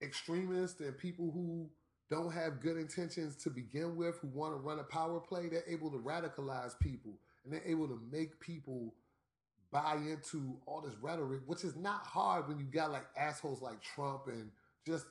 extremists 0.00 0.80
and 0.80 0.96
people 0.96 1.30
who 1.32 1.68
don't 2.10 2.32
have 2.32 2.60
good 2.60 2.76
intentions 2.76 3.36
to 3.36 3.50
begin 3.50 3.96
with, 3.96 4.18
who 4.18 4.28
want 4.28 4.54
to 4.54 4.58
run 4.58 4.78
a 4.78 4.84
power 4.84 5.20
play, 5.20 5.48
they're 5.48 5.62
able 5.68 5.90
to 5.90 5.98
radicalize 5.98 6.78
people 6.80 7.18
and 7.44 7.52
they're 7.52 7.66
able 7.66 7.86
to 7.86 8.00
make 8.10 8.40
people 8.40 8.94
buy 9.70 9.96
into 9.96 10.56
all 10.66 10.80
this 10.80 10.94
rhetoric, 11.00 11.40
which 11.46 11.64
is 11.64 11.76
not 11.76 12.06
hard 12.06 12.48
when 12.48 12.58
you 12.58 12.64
got 12.64 12.90
like 12.90 13.06
assholes 13.16 13.60
like 13.60 13.82
Trump 13.82 14.22
and 14.28 14.50
just 14.86 15.04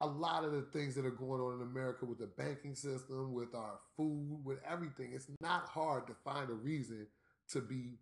a 0.00 0.06
lot 0.06 0.44
of 0.44 0.52
the 0.52 0.62
things 0.62 0.94
that 0.94 1.04
are 1.04 1.10
going 1.10 1.40
on 1.40 1.54
in 1.54 1.62
America 1.62 2.04
with 2.04 2.18
the 2.18 2.26
banking 2.26 2.76
system, 2.76 3.32
with 3.32 3.54
our 3.54 3.80
food, 3.96 4.38
with 4.44 4.58
everything, 4.68 5.10
it's 5.12 5.26
not 5.40 5.66
hard 5.66 6.06
to 6.06 6.14
find 6.24 6.50
a 6.50 6.54
reason 6.54 7.06
to 7.50 7.60
be 7.60 7.98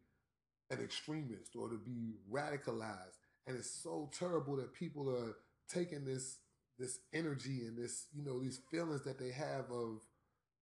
an 0.70 0.78
extremist 0.80 1.56
or 1.56 1.70
to 1.70 1.76
be 1.76 2.16
radicalized. 2.30 3.16
And 3.46 3.56
it's 3.56 3.70
so 3.70 4.10
terrible 4.18 4.56
that 4.56 4.74
people 4.74 5.08
are 5.08 5.36
taking 5.72 6.04
this 6.04 6.38
this 6.78 6.98
energy 7.12 7.62
and 7.66 7.76
this, 7.76 8.06
you 8.14 8.24
know, 8.24 8.40
these 8.40 8.60
feelings 8.70 9.02
that 9.02 9.18
they 9.18 9.30
have 9.30 9.70
of 9.70 10.00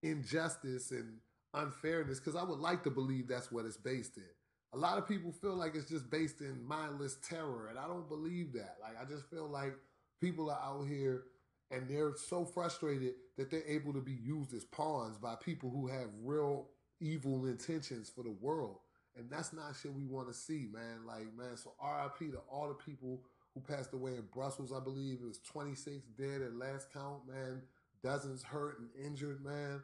injustice 0.02 0.90
and 0.90 1.18
unfairness, 1.54 2.20
because 2.20 2.36
I 2.36 2.42
would 2.42 2.60
like 2.60 2.82
to 2.84 2.90
believe 2.90 3.28
that's 3.28 3.50
what 3.52 3.64
it's 3.64 3.76
based 3.76 4.16
in. 4.16 4.24
A 4.72 4.78
lot 4.78 4.98
of 4.98 5.06
people 5.06 5.32
feel 5.32 5.54
like 5.54 5.74
it's 5.74 5.88
just 5.88 6.10
based 6.10 6.40
in 6.40 6.66
mindless 6.66 7.16
terror, 7.28 7.68
and 7.70 7.78
I 7.78 7.86
don't 7.86 8.08
believe 8.08 8.52
that. 8.54 8.76
Like 8.80 9.00
I 9.00 9.04
just 9.08 9.28
feel 9.30 9.48
like 9.48 9.74
people 10.20 10.50
are 10.50 10.60
out 10.60 10.86
here 10.88 11.24
and 11.70 11.88
they're 11.88 12.14
so 12.16 12.44
frustrated 12.44 13.14
that 13.36 13.50
they're 13.50 13.66
able 13.66 13.92
to 13.92 14.00
be 14.00 14.12
used 14.12 14.54
as 14.54 14.64
pawns 14.64 15.18
by 15.18 15.34
people 15.36 15.70
who 15.70 15.88
have 15.88 16.08
real 16.22 16.68
evil 17.00 17.46
intentions 17.46 18.10
for 18.14 18.22
the 18.22 18.36
world. 18.40 18.78
And 19.16 19.30
that's 19.30 19.52
not 19.52 19.74
shit 19.80 19.92
we 19.92 20.06
want 20.06 20.28
to 20.28 20.34
see, 20.34 20.68
man. 20.72 21.06
Like, 21.06 21.34
man, 21.36 21.56
so 21.56 21.72
RIP 21.82 22.32
to 22.32 22.38
all 22.50 22.68
the 22.68 22.74
people 22.74 23.22
who 23.54 23.60
passed 23.60 23.92
away 23.92 24.12
in 24.14 24.24
Brussels, 24.34 24.72
I 24.72 24.80
believe. 24.80 25.20
It 25.22 25.26
was 25.26 25.38
26 25.40 26.06
dead 26.18 26.42
at 26.42 26.54
last 26.56 26.92
count, 26.92 27.26
man. 27.28 27.62
Dozens 28.02 28.42
hurt 28.42 28.80
and 28.80 28.88
injured, 29.04 29.44
man. 29.44 29.82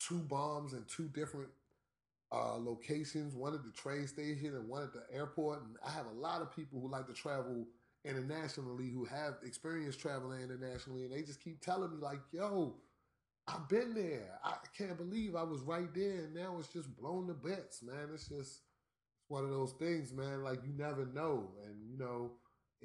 Two 0.00 0.20
bombs 0.20 0.72
in 0.74 0.84
two 0.88 1.08
different 1.08 1.48
uh, 2.32 2.56
locations, 2.56 3.34
one 3.34 3.54
at 3.54 3.64
the 3.64 3.70
train 3.70 4.06
station 4.06 4.54
and 4.54 4.68
one 4.68 4.82
at 4.82 4.92
the 4.92 5.04
airport. 5.12 5.62
And 5.62 5.76
I 5.86 5.90
have 5.90 6.06
a 6.06 6.18
lot 6.20 6.42
of 6.42 6.54
people 6.54 6.80
who 6.80 6.90
like 6.90 7.06
to 7.06 7.12
travel 7.12 7.66
internationally 8.04 8.88
who 8.90 9.04
have 9.04 9.34
experience 9.44 9.96
traveling 9.96 10.42
internationally, 10.42 11.04
and 11.04 11.12
they 11.12 11.22
just 11.22 11.42
keep 11.42 11.60
telling 11.60 11.90
me 11.90 11.96
like, 12.00 12.20
"Yo, 12.32 12.76
I've 13.48 13.68
been 13.68 13.94
there. 13.94 14.38
I 14.44 14.54
can't 14.76 14.96
believe 14.96 15.36
I 15.36 15.42
was 15.44 15.62
right 15.62 15.92
there, 15.94 16.24
and 16.24 16.34
now 16.34 16.56
it's 16.58 16.68
just 16.68 16.96
blown 16.96 17.28
to 17.28 17.34
bits, 17.34 17.82
man. 17.82 18.10
It's 18.12 18.28
just 18.28 18.62
it's 19.18 19.28
one 19.28 19.44
of 19.44 19.50
those 19.50 19.72
things, 19.72 20.12
man. 20.12 20.42
Like 20.44 20.60
you 20.64 20.72
never 20.76 21.06
know, 21.06 21.50
and 21.64 21.76
you 21.90 21.98
know, 21.98 22.32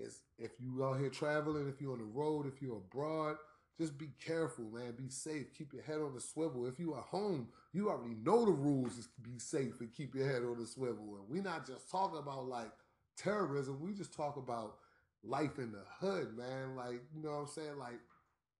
it's 0.03 0.21
if 0.37 0.51
you 0.59 0.83
out 0.83 0.99
here 0.99 1.09
traveling, 1.09 1.67
if 1.69 1.81
you're 1.81 1.93
on 1.93 1.99
the 1.99 2.05
road, 2.05 2.47
if 2.47 2.61
you're 2.61 2.77
abroad." 2.77 3.37
Just 3.79 3.97
be 3.97 4.09
careful, 4.23 4.65
man. 4.65 4.93
Be 4.95 5.09
safe. 5.09 5.55
Keep 5.57 5.73
your 5.73 5.81
head 5.81 6.01
on 6.01 6.13
the 6.13 6.21
swivel. 6.21 6.67
If 6.67 6.77
you 6.77 6.93
are 6.93 7.01
home, 7.01 7.47
you 7.73 7.89
already 7.89 8.13
know 8.13 8.45
the 8.45 8.51
rules 8.51 8.97
is 8.97 9.07
be 9.23 9.39
safe 9.39 9.79
and 9.79 9.91
keep 9.91 10.13
your 10.13 10.27
head 10.27 10.43
on 10.43 10.59
the 10.59 10.67
swivel. 10.67 11.17
And 11.17 11.27
we're 11.27 11.41
not 11.41 11.65
just 11.65 11.89
talking 11.89 12.19
about 12.19 12.47
like 12.47 12.69
terrorism. 13.17 13.79
We 13.81 13.93
just 13.93 14.13
talk 14.13 14.37
about 14.37 14.75
life 15.23 15.57
in 15.57 15.71
the 15.71 15.83
hood, 15.99 16.37
man. 16.37 16.75
Like, 16.75 17.01
you 17.15 17.23
know 17.23 17.31
what 17.31 17.39
I'm 17.39 17.47
saying? 17.47 17.77
Like 17.79 17.99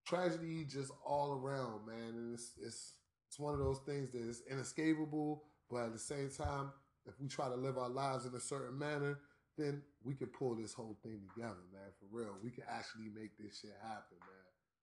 tragedy 0.06 0.64
just 0.64 0.90
all 1.04 1.32
around, 1.32 1.86
man. 1.86 2.14
And 2.16 2.34
it's 2.34 2.52
it's 2.60 2.94
it's 3.28 3.38
one 3.38 3.54
of 3.54 3.60
those 3.60 3.80
things 3.86 4.10
that 4.10 4.20
is 4.20 4.42
inescapable, 4.50 5.44
but 5.70 5.84
at 5.84 5.92
the 5.92 5.98
same 5.98 6.30
time, 6.30 6.70
if 7.06 7.20
we 7.20 7.28
try 7.28 7.48
to 7.48 7.54
live 7.54 7.78
our 7.78 7.88
lives 7.88 8.26
in 8.26 8.34
a 8.34 8.40
certain 8.40 8.78
manner, 8.78 9.20
then 9.58 9.82
we 10.02 10.14
can 10.14 10.28
pull 10.28 10.54
this 10.54 10.72
whole 10.72 10.96
thing 11.02 11.20
together, 11.34 11.62
man. 11.72 11.90
For 11.98 12.06
real. 12.10 12.34
We 12.42 12.50
can 12.50 12.64
actually 12.68 13.10
make 13.14 13.36
this 13.38 13.60
shit 13.60 13.76
happen, 13.82 14.16
man. 14.20 14.42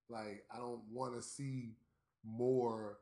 Like, 0.10 0.44
I 0.54 0.58
don't 0.58 0.82
want 0.92 1.16
to 1.16 1.22
see 1.22 1.76
more 2.24 2.98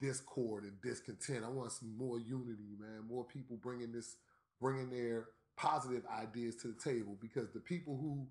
discord 0.00 0.64
and 0.64 0.80
discontent. 0.82 1.44
I 1.44 1.48
want 1.48 1.72
see 1.72 1.90
more 1.96 2.18
unity, 2.18 2.76
man. 2.78 3.04
More 3.08 3.24
people 3.24 3.56
bringing 3.56 3.92
this, 3.92 4.16
bringing 4.60 4.90
their 4.90 5.26
positive 5.56 6.02
ideas 6.06 6.56
to 6.56 6.68
the 6.68 6.90
table 6.90 7.16
because 7.20 7.50
the 7.52 7.60
people 7.60 7.96
who 7.96 8.26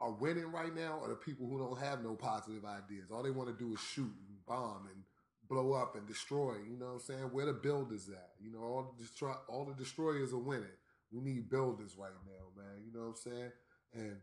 are 0.00 0.12
winning 0.12 0.50
right 0.52 0.74
now 0.74 0.98
are 1.02 1.08
the 1.08 1.14
people 1.14 1.48
who 1.48 1.58
don't 1.58 1.78
have 1.78 2.02
no 2.02 2.14
positive 2.14 2.64
ideas. 2.64 3.10
All 3.10 3.22
they 3.22 3.30
want 3.30 3.48
to 3.48 3.64
do 3.64 3.72
is 3.72 3.80
shoot 3.80 4.12
and 4.28 4.46
bomb 4.46 4.88
and 4.92 5.02
blow 5.48 5.72
up 5.72 5.96
and 5.96 6.06
destroy. 6.06 6.56
You 6.68 6.76
know 6.78 6.86
what 6.86 6.92
I'm 6.92 7.00
saying? 7.00 7.20
Where 7.32 7.46
the 7.46 7.52
builders 7.52 8.08
at? 8.08 8.30
You 8.42 8.52
know, 8.52 8.60
all 8.60 8.94
the 8.96 9.02
destroy 9.04 9.32
all 9.48 9.64
the 9.64 9.74
destroyers 9.74 10.32
are 10.32 10.38
winning. 10.38 10.66
We 11.10 11.20
need 11.20 11.50
builders 11.50 11.96
right 11.98 12.10
now, 12.26 12.62
man. 12.62 12.82
You 12.84 12.92
know 12.92 13.06
what 13.06 13.16
I'm 13.26 13.32
saying? 13.32 13.52
And 13.94 14.16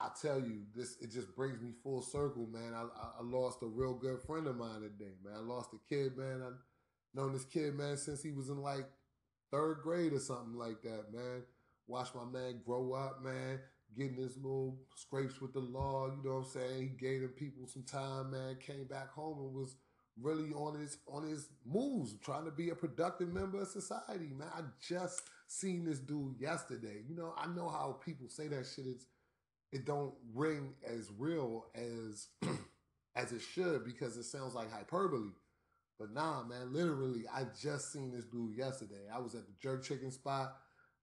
I 0.00 0.08
tell 0.20 0.38
you, 0.38 0.62
this 0.74 0.96
it 1.00 1.10
just 1.10 1.34
brings 1.34 1.60
me 1.60 1.70
full 1.82 2.02
circle, 2.02 2.46
man. 2.46 2.74
I, 2.74 2.82
I, 3.18 3.22
lost 3.22 3.62
a 3.62 3.66
real 3.66 3.94
good 3.94 4.20
friend 4.20 4.46
of 4.46 4.56
mine 4.56 4.82
today, 4.82 5.14
man. 5.24 5.34
I 5.36 5.40
lost 5.40 5.70
a 5.72 5.78
kid, 5.88 6.16
man. 6.18 6.42
I've 6.46 6.58
known 7.14 7.32
this 7.32 7.46
kid, 7.46 7.74
man, 7.74 7.96
since 7.96 8.22
he 8.22 8.30
was 8.30 8.50
in 8.50 8.60
like 8.60 8.86
third 9.50 9.78
grade 9.82 10.12
or 10.12 10.18
something 10.18 10.54
like 10.54 10.82
that, 10.82 11.12
man. 11.12 11.42
Watch 11.86 12.08
my 12.14 12.24
man 12.24 12.60
grow 12.66 12.92
up, 12.92 13.22
man, 13.22 13.60
getting 13.96 14.16
his 14.16 14.36
little 14.36 14.76
scrapes 14.96 15.40
with 15.40 15.54
the 15.54 15.60
law. 15.60 16.08
You 16.08 16.22
know 16.22 16.36
what 16.36 16.46
I'm 16.46 16.50
saying? 16.50 16.82
He 16.82 17.06
gave 17.06 17.22
them 17.22 17.30
people 17.30 17.66
some 17.66 17.84
time, 17.84 18.32
man. 18.32 18.58
Came 18.60 18.84
back 18.84 19.10
home 19.10 19.38
and 19.38 19.54
was 19.54 19.76
really 20.20 20.52
on 20.52 20.78
his 20.78 20.98
on 21.06 21.26
his 21.26 21.48
moves, 21.64 22.14
trying 22.22 22.44
to 22.44 22.50
be 22.50 22.70
a 22.70 22.74
productive 22.74 23.32
member 23.32 23.62
of 23.62 23.68
society, 23.68 24.32
man. 24.36 24.48
I 24.54 24.62
just 24.86 25.22
seen 25.46 25.84
this 25.84 25.98
dude 25.98 26.40
yesterday. 26.40 27.02
You 27.08 27.16
know, 27.16 27.34
I 27.36 27.46
know 27.46 27.68
how 27.68 27.98
people 28.04 28.28
say 28.28 28.48
that 28.48 28.66
shit 28.66 28.86
it 29.72 29.84
don't 29.84 30.14
ring 30.34 30.74
as 30.86 31.10
real 31.18 31.66
as 31.74 32.28
as 33.16 33.32
it 33.32 33.40
should 33.40 33.84
because 33.84 34.16
it 34.16 34.24
sounds 34.24 34.54
like 34.54 34.72
hyperbole. 34.72 35.30
But 35.98 36.12
nah, 36.12 36.42
man, 36.44 36.72
literally, 36.72 37.24
I 37.32 37.44
just 37.60 37.92
seen 37.92 38.12
this 38.12 38.24
dude 38.24 38.56
yesterday. 38.56 39.08
I 39.12 39.18
was 39.18 39.34
at 39.34 39.46
the 39.46 39.52
jerk 39.60 39.82
chicken 39.82 40.10
spot. 40.10 40.56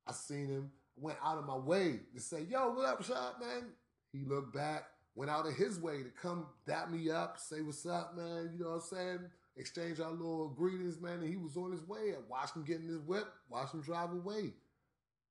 I 0.08 0.12
seen 0.12 0.48
him, 0.48 0.72
went 0.96 1.18
out 1.24 1.38
of 1.38 1.46
my 1.46 1.56
way 1.58 2.02
to 2.14 2.22
say, 2.22 2.44
yo, 2.50 2.72
what 2.72 2.86
up, 2.86 3.04
shot, 3.04 3.40
man? 3.40 3.70
He 4.12 4.24
looked 4.26 4.54
back, 4.54 4.84
went 5.16 5.32
out 5.32 5.48
of 5.48 5.56
his 5.56 5.80
way 5.80 6.04
to 6.04 6.10
come 6.10 6.46
dap 6.68 6.92
me 6.92 7.10
up, 7.10 7.40
say 7.40 7.62
what's 7.62 7.86
up, 7.86 8.16
man. 8.16 8.52
You 8.54 8.64
know 8.64 8.72
what 8.72 8.76
I'm 8.76 8.82
saying? 8.82 9.20
Exchange 9.56 10.00
our 10.00 10.12
little 10.12 10.50
greetings, 10.50 11.00
man. 11.00 11.20
And 11.20 11.30
he 11.30 11.38
was 11.38 11.58
on 11.58 11.72
his 11.72 11.88
way. 11.88 12.14
I 12.14 12.22
watched 12.28 12.56
him 12.56 12.64
getting 12.64 12.88
his 12.88 13.00
whip, 13.00 13.28
watched 13.50 13.74
him 13.74 13.82
drive 13.82 14.12
away. 14.12 14.54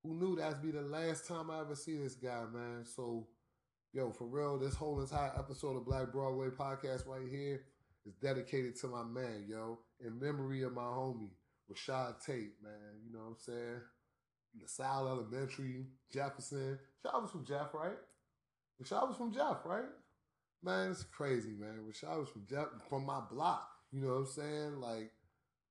Who 0.02 0.14
knew 0.14 0.36
that'd 0.36 0.62
be 0.62 0.70
the 0.70 0.82
last 0.82 1.26
time 1.26 1.50
I 1.50 1.60
ever 1.60 1.74
see 1.74 1.96
this 1.96 2.14
guy, 2.14 2.44
man? 2.52 2.84
So, 2.84 3.28
yo, 3.92 4.10
for 4.10 4.26
real, 4.26 4.58
this 4.58 4.74
whole 4.74 5.00
entire 5.00 5.32
episode 5.38 5.76
of 5.76 5.86
Black 5.86 6.12
Broadway 6.12 6.48
podcast 6.48 7.06
right 7.06 7.28
here 7.30 7.62
is 8.04 8.14
dedicated 8.14 8.76
to 8.80 8.88
my 8.88 9.04
man, 9.04 9.44
yo, 9.48 9.78
in 10.04 10.18
memory 10.18 10.62
of 10.62 10.72
my 10.72 10.82
homie, 10.82 11.30
Rashad 11.70 12.24
Tate, 12.24 12.54
man. 12.62 13.00
You 13.04 13.12
know 13.12 13.20
what 13.20 13.28
I'm 13.28 13.36
saying? 13.38 13.80
LaSalle 14.60 15.08
Elementary, 15.08 15.86
Jefferson. 16.12 16.78
Rashad 17.04 17.22
was 17.22 17.30
from 17.30 17.44
Jeff, 17.44 17.74
right? 17.74 17.98
Rashad 18.82 19.08
was 19.08 19.16
from 19.16 19.32
Jeff, 19.32 19.64
right? 19.64 19.88
Man, 20.62 20.90
it's 20.90 21.04
crazy, 21.04 21.54
man. 21.58 21.78
Rashad 21.88 22.18
was 22.18 22.28
from 22.28 22.46
Jeff, 22.48 22.66
from 22.88 23.06
my 23.06 23.20
block. 23.30 23.68
You 23.92 24.00
know 24.00 24.08
what 24.08 24.18
I'm 24.18 24.26
saying? 24.26 24.80
Like, 24.80 25.10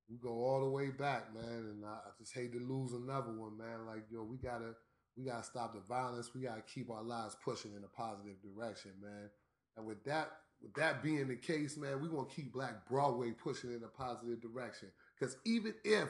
we 0.09 0.17
go 0.17 0.29
all 0.29 0.61
the 0.61 0.69
way 0.69 0.89
back, 0.89 1.33
man. 1.33 1.43
And 1.71 1.85
I, 1.85 1.89
I 1.89 2.09
just 2.19 2.33
hate 2.33 2.53
to 2.53 2.59
lose 2.59 2.93
another 2.93 3.31
one, 3.31 3.57
man. 3.57 3.85
Like, 3.87 4.03
yo, 4.11 4.23
we 4.23 4.37
gotta 4.37 4.75
we 5.17 5.25
gotta 5.25 5.43
stop 5.43 5.73
the 5.73 5.81
violence. 5.87 6.31
We 6.33 6.41
gotta 6.41 6.61
keep 6.61 6.89
our 6.89 7.03
lives 7.03 7.35
pushing 7.43 7.71
in 7.71 7.83
a 7.83 7.87
positive 7.87 8.35
direction, 8.41 8.91
man. 9.01 9.29
And 9.77 9.85
with 9.85 10.03
that, 10.05 10.31
with 10.61 10.73
that 10.75 11.01
being 11.01 11.27
the 11.27 11.35
case, 11.35 11.77
man, 11.77 12.01
we 12.01 12.09
gonna 12.09 12.27
keep 12.33 12.53
Black 12.53 12.87
Broadway 12.87 13.31
pushing 13.31 13.71
in 13.71 13.83
a 13.83 13.87
positive 13.87 14.41
direction. 14.41 14.89
Cause 15.19 15.37
even 15.45 15.73
if 15.83 16.09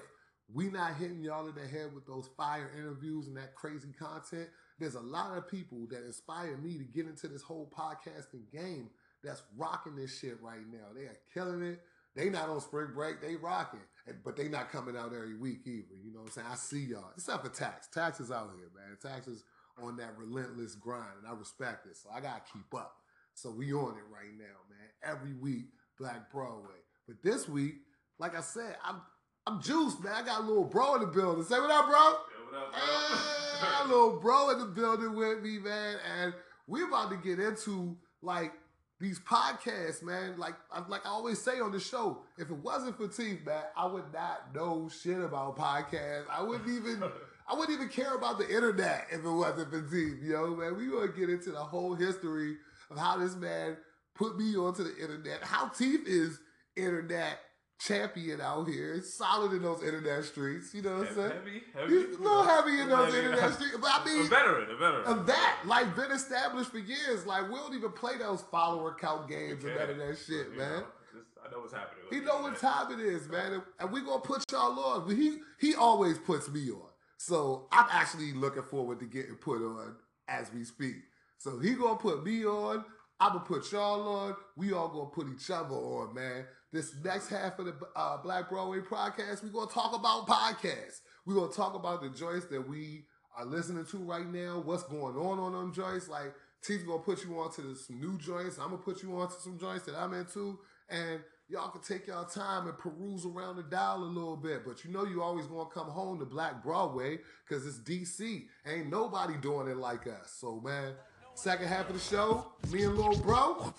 we 0.53 0.69
not 0.69 0.95
hitting 0.95 1.23
y'all 1.23 1.47
in 1.47 1.55
the 1.55 1.67
head 1.67 1.93
with 1.93 2.05
those 2.05 2.29
fire 2.35 2.71
interviews 2.77 3.27
and 3.27 3.37
that 3.37 3.55
crazy 3.55 3.89
content. 3.97 4.49
There's 4.79 4.95
a 4.95 5.01
lot 5.01 5.37
of 5.37 5.47
people 5.47 5.87
that 5.91 6.03
inspire 6.05 6.57
me 6.57 6.77
to 6.77 6.83
get 6.83 7.05
into 7.05 7.27
this 7.27 7.41
whole 7.41 7.71
podcasting 7.77 8.51
game 8.51 8.89
that's 9.23 9.43
rocking 9.55 9.95
this 9.95 10.19
shit 10.19 10.41
right 10.41 10.67
now. 10.71 10.87
They 10.95 11.03
are 11.03 11.17
killing 11.33 11.61
it. 11.61 11.79
They 12.15 12.29
not 12.29 12.49
on 12.49 12.59
spring 12.61 12.89
break, 12.93 13.21
they 13.21 13.35
rocking. 13.35 13.79
But 14.25 14.35
they 14.35 14.49
not 14.49 14.71
coming 14.71 14.97
out 14.97 15.13
every 15.13 15.37
week 15.37 15.61
either. 15.65 15.95
You 16.03 16.11
know 16.11 16.21
what 16.21 16.27
I'm 16.27 16.31
saying? 16.31 16.47
I 16.51 16.55
see 16.55 16.85
y'all. 16.85 17.11
Except 17.15 17.43
for 17.45 17.51
tax. 17.51 17.87
Tax 17.87 18.19
is 18.19 18.31
out 18.31 18.49
here, 18.57 18.69
man. 18.75 18.97
Tax 19.01 19.27
is 19.27 19.43
on 19.81 19.95
that 19.97 20.17
relentless 20.17 20.75
grind, 20.75 21.19
and 21.19 21.27
I 21.27 21.37
respect 21.37 21.85
it. 21.85 21.95
So 21.95 22.09
I 22.13 22.19
gotta 22.19 22.41
keep 22.51 22.73
up. 22.75 22.95
So 23.35 23.51
we 23.51 23.73
on 23.73 23.91
it 23.91 24.03
right 24.11 24.33
now, 24.37 24.57
man. 24.69 24.89
Every 25.03 25.33
week, 25.33 25.67
Black 25.97 26.31
Broadway. 26.31 26.81
But 27.07 27.21
this 27.23 27.47
week, 27.47 27.75
like 28.19 28.35
I 28.35 28.41
said, 28.41 28.75
I'm 28.83 29.01
I'm 29.47 29.61
juiced, 29.61 30.03
man. 30.03 30.13
I 30.13 30.23
got 30.23 30.41
a 30.41 30.43
little 30.43 30.65
bro 30.65 30.95
in 30.95 31.01
the 31.01 31.07
building. 31.07 31.43
Say 31.43 31.59
what 31.59 31.71
up, 31.71 31.87
bro? 31.87 31.97
Yeah, 31.97 32.59
what 32.59 32.67
up, 32.67 32.71
bro? 32.73 32.81
Hey, 33.61 33.85
a 33.85 33.87
little 33.87 34.19
bro 34.19 34.49
in 34.49 34.57
the 34.59 34.65
building 34.65 35.15
with 35.15 35.43
me, 35.43 35.59
man. 35.59 35.97
And 36.19 36.33
we're 36.65 36.87
about 36.87 37.11
to 37.11 37.17
get 37.17 37.39
into 37.39 37.95
like 38.23 38.53
these 39.01 39.19
podcasts, 39.19 40.03
man. 40.03 40.37
Like, 40.37 40.53
like 40.87 41.05
I 41.05 41.09
always 41.09 41.41
say 41.41 41.59
on 41.59 41.71
the 41.71 41.79
show, 41.79 42.19
if 42.37 42.49
it 42.49 42.57
wasn't 42.57 42.97
for 42.97 43.07
Teeth, 43.07 43.45
man, 43.45 43.63
I 43.75 43.87
would 43.87 44.13
not 44.13 44.53
know 44.53 44.89
shit 44.89 45.19
about 45.19 45.57
podcasts. 45.57 46.25
I 46.29 46.43
wouldn't 46.43 46.69
even, 46.69 47.03
I 47.49 47.55
wouldn't 47.55 47.75
even 47.75 47.89
care 47.89 48.15
about 48.15 48.37
the 48.37 48.47
internet 48.47 49.07
if 49.11 49.25
it 49.25 49.29
wasn't 49.29 49.71
for 49.71 49.81
Teeth, 49.81 50.21
yo, 50.23 50.55
man. 50.55 50.77
We 50.77 50.87
gonna 50.87 51.07
get 51.07 51.29
into 51.29 51.51
the 51.51 51.57
whole 51.57 51.95
history 51.95 52.57
of 52.89 52.97
how 52.97 53.17
this 53.17 53.35
man 53.35 53.77
put 54.15 54.37
me 54.37 54.55
onto 54.55 54.83
the 54.83 54.95
internet, 54.97 55.43
how 55.43 55.67
Teeth 55.69 56.07
is 56.07 56.39
internet 56.75 57.39
champion 57.85 58.41
out 58.41 58.67
here, 58.67 59.01
solid 59.01 59.53
in 59.53 59.61
those 59.63 59.83
internet 59.83 60.23
streets. 60.25 60.73
You 60.73 60.81
know 60.83 60.99
what 60.99 61.09
I'm 61.09 61.15
saying? 61.15 61.31
Heavy, 61.31 61.63
heavy. 61.73 61.93
He's 62.07 62.15
a 62.17 62.21
little 62.21 62.43
heavy 62.43 62.79
in 62.81 62.89
those 62.89 63.13
Heavy. 63.13 63.25
internet 63.27 63.53
streets, 63.53 63.77
but 63.81 63.89
I 63.91 64.05
mean, 64.05 64.25
a 64.25 64.29
veteran, 64.29 64.69
a 64.71 64.75
veteran. 64.75 65.05
of 65.07 65.25
that, 65.27 65.59
like 65.65 65.95
been 65.95 66.11
established 66.11 66.71
for 66.71 66.79
years. 66.79 67.25
Like 67.25 67.49
we 67.49 67.55
don't 67.55 67.73
even 67.73 67.91
play 67.91 68.17
those 68.17 68.41
follower 68.43 68.95
count 68.99 69.27
games 69.29 69.63
and 69.63 69.75
none 69.75 69.89
of 69.89 69.97
that 69.97 70.17
shit, 70.17 70.47
You 70.51 70.57
man. 70.57 70.71
know, 70.71 70.85
just- 71.13 71.27
I 71.45 71.51
know 71.51 71.59
what's 71.61 71.73
happening. 71.73 72.03
He 72.11 72.19
know 72.19 72.41
what 72.41 72.57
time 72.57 72.91
it 72.91 72.99
is, 72.99 73.27
man, 73.27 73.61
and- 73.79 73.91
we 73.91 74.01
gonna 74.01 74.19
put 74.21 74.43
y'all 74.51 74.79
on. 74.79 75.07
But 75.07 75.15
he 75.15 75.39
he 75.59 75.73
always 75.75 76.17
puts 76.19 76.49
me 76.49 76.69
on, 76.71 76.87
so 77.17 77.67
I'm 77.71 77.87
actually 77.91 78.33
looking 78.33 78.63
forward 78.63 78.99
to 78.99 79.05
getting 79.05 79.35
put 79.35 79.61
on 79.61 79.95
as 80.27 80.51
we 80.53 80.63
speak. 80.63 80.97
So 81.39 81.57
he 81.57 81.73
gonna 81.73 81.95
put 81.95 82.23
me 82.23 82.45
on. 82.45 82.85
I'm 83.21 83.33
gonna 83.33 83.45
put 83.45 83.71
y'all 83.71 84.07
on. 84.07 84.35
We 84.57 84.73
all 84.73 84.87
gonna 84.87 85.11
put 85.11 85.27
each 85.31 85.51
other 85.51 85.75
on, 85.75 86.15
man. 86.15 86.43
This 86.73 86.95
next 87.03 87.29
half 87.29 87.59
of 87.59 87.67
the 87.67 87.75
uh, 87.95 88.17
Black 88.17 88.49
Broadway 88.49 88.79
podcast, 88.79 89.43
we 89.43 89.51
gonna 89.51 89.69
talk 89.69 89.95
about 89.95 90.25
podcasts. 90.25 91.01
we 91.27 91.35
gonna 91.35 91.51
talk 91.51 91.75
about 91.75 92.01
the 92.01 92.09
joints 92.09 92.47
that 92.47 92.67
we 92.67 93.05
are 93.37 93.45
listening 93.45 93.85
to 93.85 93.97
right 93.97 94.25
now. 94.25 94.63
What's 94.65 94.81
going 94.83 95.15
on 95.15 95.37
on 95.37 95.53
them 95.53 95.71
joints? 95.71 96.09
Like 96.09 96.33
T's 96.63 96.81
gonna 96.81 97.03
put 97.03 97.23
you 97.23 97.39
on 97.39 97.51
to 97.53 97.75
some 97.75 97.99
new 97.99 98.17
joints. 98.17 98.57
I'm 98.57 98.71
gonna 98.71 98.77
put 98.77 99.03
you 99.03 99.15
on 99.19 99.27
to 99.27 99.39
some 99.39 99.59
joints 99.59 99.85
that 99.85 99.95
I'm 99.95 100.15
into, 100.15 100.57
and 100.89 101.19
y'all 101.47 101.69
can 101.69 101.81
take 101.81 102.07
y'all 102.07 102.25
time 102.25 102.65
and 102.67 102.75
peruse 102.75 103.23
around 103.27 103.57
the 103.57 103.63
dial 103.63 103.97
a 103.97 104.05
little 104.05 104.35
bit. 104.35 104.65
But 104.65 104.83
you 104.83 104.89
know 104.89 105.05
you 105.05 105.21
always 105.21 105.45
gonna 105.45 105.69
come 105.69 105.89
home 105.89 106.17
to 106.17 106.25
Black 106.25 106.63
Broadway 106.63 107.19
because 107.47 107.67
it's 107.67 107.77
DC. 107.77 108.45
Ain't 108.65 108.89
nobody 108.89 109.35
doing 109.35 109.67
it 109.67 109.77
like 109.77 110.07
us. 110.07 110.37
So 110.39 110.59
man, 110.59 110.93
second 111.41 111.67
half 111.67 111.89
of 111.89 111.95
the 111.95 111.99
show, 111.99 112.45
me 112.71 112.83
and 112.83 112.95
little 112.95 113.17
bro, 113.17 113.73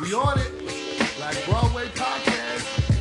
we 0.00 0.14
on 0.14 0.38
it. 0.38 1.18
Black 1.18 1.36
Broadway 1.44 1.84
podcast. 1.88 2.94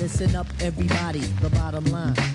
Listen 0.00 0.34
up, 0.34 0.46
everybody. 0.62 1.20
The 1.20 1.50
bottom 1.50 1.84
line. 1.84 2.27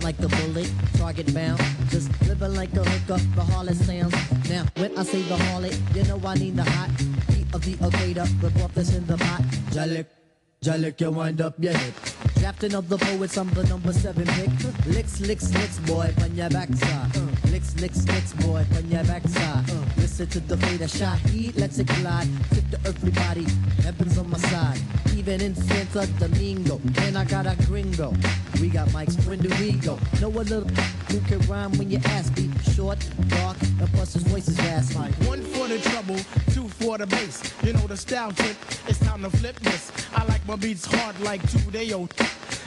Like 0.00 0.16
the 0.16 0.28
bullet, 0.28 0.72
target 0.96 1.34
bound. 1.34 1.60
Just 1.90 2.08
living 2.22 2.54
like 2.54 2.72
a 2.72 2.82
hooker, 2.82 3.20
the 3.36 3.42
harlot 3.42 3.76
sounds. 3.76 4.14
Now, 4.48 4.64
when 4.76 4.96
I 4.96 5.02
say 5.02 5.20
the 5.22 5.36
harlot, 5.36 5.76
you 5.94 6.02
know 6.04 6.18
I 6.26 6.34
need 6.34 6.56
the 6.56 6.64
hot 6.64 6.90
heat 7.28 7.46
of 7.54 7.62
the 7.62 7.74
equator. 7.74 8.24
The 8.40 8.50
broth 8.50 8.74
that's 8.74 8.94
in 8.94 9.06
the 9.06 9.18
pot. 9.18 9.42
Jalik, 9.70 10.06
Jalik, 10.64 10.98
you 10.98 11.10
wind 11.10 11.42
up 11.42 11.54
your 11.58 11.74
head. 11.74 12.11
Drafting 12.42 12.74
of 12.74 12.88
the 12.88 12.98
poets, 12.98 13.38
I'm 13.38 13.48
the 13.50 13.62
number 13.68 13.92
seven 13.92 14.26
pick. 14.26 14.50
Licks, 14.86 15.20
licks, 15.20 15.54
licks, 15.54 15.78
boy, 15.78 16.12
on 16.22 16.34
your 16.34 16.50
backside. 16.50 17.16
Licks, 17.52 17.80
licks, 17.80 18.04
licks, 18.08 18.32
boy, 18.32 18.66
on 18.76 18.90
your 18.90 19.04
backside. 19.04 19.64
Listen 19.96 20.26
to 20.26 20.40
the 20.40 20.56
fader 20.56 20.88
shot, 20.88 21.20
heat, 21.30 21.54
let's 21.56 21.78
it 21.78 21.86
collide. 21.86 22.26
Tip 22.50 22.68
the 22.72 22.78
earthly 22.88 23.12
body, 23.12 23.46
heaven's 23.84 24.18
on 24.18 24.28
my 24.28 24.38
side. 24.38 24.80
Even 25.14 25.40
in 25.40 25.54
Santo 25.54 26.04
Domingo, 26.18 26.80
and 27.02 27.16
I 27.16 27.24
got 27.26 27.46
a 27.46 27.54
gringo. 27.64 28.12
We 28.60 28.70
got 28.70 28.88
mics, 28.88 29.24
when 29.24 29.38
do 29.38 29.48
we 29.60 29.74
go? 29.74 29.96
Know 30.20 30.26
a 30.26 30.42
little 30.42 30.68
who 31.10 31.20
can 31.20 31.38
rhyme 31.46 31.70
when 31.78 31.92
you 31.92 32.00
ask 32.06 32.36
me. 32.36 32.50
Short, 32.74 32.98
dark, 33.28 33.56
plus 33.94 34.14
his 34.14 34.22
voice 34.24 34.48
is 34.48 34.58
raspy. 34.58 35.12
One 35.26 35.42
for 35.42 35.68
the 35.68 35.78
trouble, 35.78 36.16
two 36.52 36.68
for 36.68 36.98
the 36.98 37.06
bass. 37.06 37.42
You 37.62 37.72
know 37.72 37.86
the 37.86 37.96
style 37.96 38.32
tip, 38.32 38.56
it's 38.88 38.98
time 38.98 39.22
to 39.22 39.30
flip 39.30 39.58
this. 39.60 39.90
I 40.14 40.24
like 40.24 40.46
my 40.46 40.56
beats 40.56 40.86
hard 40.86 41.18
like 41.20 41.40
two 41.50 41.70
day 41.70 41.92
old. 41.92 42.12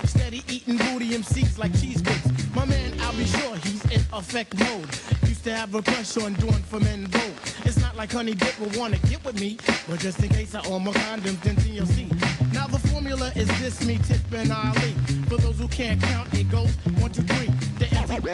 Steady 0.05 0.43
eating 0.47 0.77
booty 0.77 1.09
MCs 1.11 1.57
like 1.57 1.73
cheese 1.79 2.01
bits. 2.01 2.27
My 2.55 2.65
man, 2.65 2.93
I'll 3.01 3.13
be 3.13 3.25
sure 3.25 3.55
he's 3.57 3.83
in 3.85 4.01
effect 4.13 4.57
mode. 4.59 4.89
Used 5.27 5.43
to 5.45 5.53
have 5.53 5.73
a 5.75 5.81
crush 5.81 6.17
on 6.17 6.33
doing 6.33 6.63
for 6.69 6.79
men 6.79 7.07
vote. 7.07 7.55
It's 7.65 7.79
not 7.79 7.95
like 7.95 8.11
Honey 8.11 8.33
Dip 8.33 8.59
will 8.59 8.79
wanna 8.79 8.97
get 9.09 9.23
with 9.25 9.39
me, 9.39 9.57
but 9.87 9.99
just 9.99 10.21
in 10.23 10.29
case 10.29 10.55
I 10.55 10.65
own 10.67 10.83
my 10.83 10.91
condoms, 10.91 11.41
then 11.41 11.55
TLC. 11.55 12.09
Now 12.53 12.67
the 12.67 12.79
formula 12.79 13.31
is 13.35 13.47
this, 13.59 13.85
me, 13.85 13.97
Tip, 14.07 14.21
and 14.33 14.51
Ali. 14.51 14.93
For 15.27 15.37
those 15.37 15.59
who 15.59 15.67
can't 15.67 16.01
count, 16.01 16.33
it 16.33 16.49
goes 16.49 16.71
one, 16.99 17.11
two, 17.11 17.23
three. 17.23 17.47
The 17.79 17.85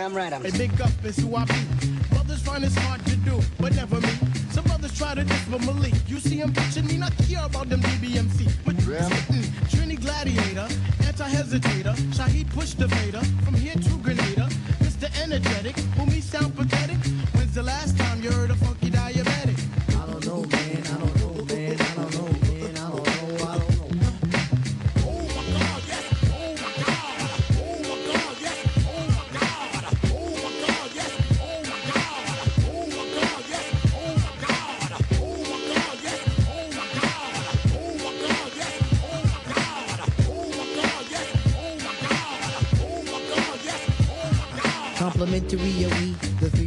Damn 0.01 0.15
right, 0.15 0.33
I'm 0.33 0.41
big 0.41 0.81
up 0.81 0.89
is 1.05 1.17
who 1.17 1.35
I 1.35 1.45
be. 1.45 2.00
Brothers 2.11 2.41
find 2.41 2.63
it's 2.63 2.75
hard 2.75 3.03
to 3.05 3.15
do, 3.17 3.39
but 3.59 3.73
never 3.75 3.99
me. 3.99 4.13
Some 4.51 4.65
brothers 4.65 4.97
try 4.97 5.15
to 5.15 5.23
diss 5.23 5.45
but 5.49 5.61
Malik. 5.65 5.93
You 6.07 6.19
see 6.19 6.37
him 6.37 6.53
bitching 6.53 6.87
me, 6.87 6.97
not 6.97 7.13
care 7.27 7.43
about 7.43 7.69
them 7.69 7.81
DBMC. 7.81 8.39
But 8.65 8.75
spittin', 8.75 9.43
Trini 9.71 9.99
Gladiator, 9.99 10.67
anti-hesitator, 11.07 11.95
Shaheed 12.15 12.49
push 12.51 12.73
the 12.73 12.87
Vader, 12.87 13.23
from 13.43 13.55
here 13.55 13.75
to 13.75 13.97
Grenada. 14.03 14.47
Mr. 14.79 15.07
Energetic, 15.23 15.77
who 15.95 16.05
me 16.05 16.21
sound 16.21 16.55
pathetic. 16.55 16.97
When's 17.33 17.55
the 17.55 17.63
last 17.63 17.97
time 17.97 18.21
you 18.21 18.31
heard 18.31 18.51
a 18.51 18.55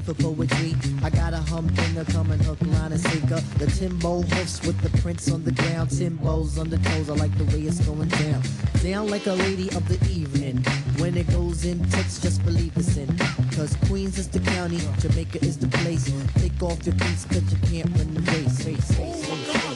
for 0.04 0.14
poetry. 0.14 0.74
I 1.02 1.10
got 1.10 1.32
a 1.32 1.38
humdinger 1.38 2.04
coming 2.04 2.38
hook, 2.40 2.60
line, 2.62 2.92
and 2.92 3.00
sinker. 3.00 3.40
The 3.58 3.66
Timbo 3.66 4.22
hoofs 4.22 4.60
with 4.66 4.78
the 4.82 4.90
prints 5.00 5.30
on 5.30 5.44
the 5.44 5.52
ground. 5.52 5.90
Timbos 5.90 6.58
on 6.58 6.68
the 6.68 6.78
toes, 6.78 7.08
I 7.08 7.14
like 7.14 7.36
the 7.38 7.44
way 7.44 7.62
it's 7.62 7.80
going 7.80 8.08
down. 8.08 8.42
Down 8.82 9.08
like 9.08 9.26
a 9.26 9.32
lady 9.32 9.68
of 9.70 9.88
the 9.88 9.98
evening. 10.10 10.58
When 11.00 11.16
it 11.16 11.28
goes 11.30 11.64
in, 11.64 11.82
text, 11.88 12.22
just 12.22 12.44
believe 12.44 12.76
it's 12.76 12.96
in. 12.96 13.16
Cause 13.56 13.76
Queens 13.86 14.18
is 14.18 14.28
the 14.28 14.40
county, 14.40 14.80
Jamaica 14.98 15.44
is 15.44 15.56
the 15.56 15.68
place. 15.68 16.12
Take 16.34 16.62
off 16.62 16.84
your 16.84 16.94
cleats 16.96 17.24
cause 17.24 17.50
you 17.52 17.58
can't 17.68 17.96
run 17.96 18.14
the 18.14 18.20
race, 18.32 18.66
race, 18.66 18.98
race, 18.98 19.30
race. 19.30 19.73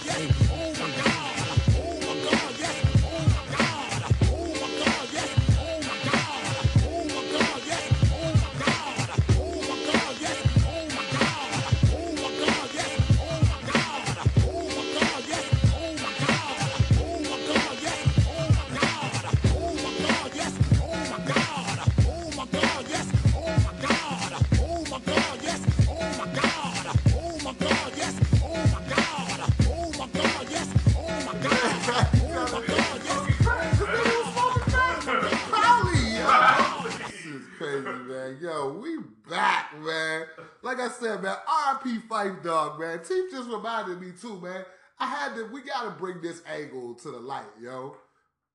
Reminded 43.48 44.00
me 44.00 44.12
too, 44.20 44.40
man. 44.40 44.64
I 44.98 45.06
had 45.06 45.34
to, 45.36 45.44
we 45.52 45.62
gotta 45.62 45.90
bring 45.90 46.20
this 46.20 46.42
angle 46.46 46.94
to 46.96 47.10
the 47.10 47.18
light, 47.18 47.46
yo. 47.60 47.96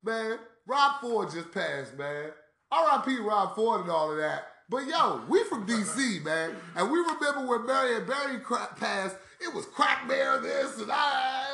Man, 0.03 0.38
Rob 0.67 1.01
Ford 1.01 1.32
just 1.32 1.51
passed, 1.51 1.97
man. 1.97 2.32
RIP 2.71 3.19
Rob 3.21 3.56
Ford 3.56 3.82
and 3.82 3.91
all 3.91 4.12
of 4.12 4.17
that. 4.17 4.47
But 4.69 4.88
yo, 4.88 5.21
we 5.29 5.43
from 5.45 5.67
DC, 5.67 6.23
man. 6.23 6.56
And 6.75 6.91
we 6.91 6.99
remember 6.99 7.45
when 7.45 7.65
Marion 7.65 8.06
Barry 8.06 8.39
passed, 8.77 9.15
it 9.39 9.53
was 9.53 9.65
Crack 9.67 10.08
Bear 10.08 10.39
this 10.39 10.79
and 10.79 10.91
I. 10.91 11.45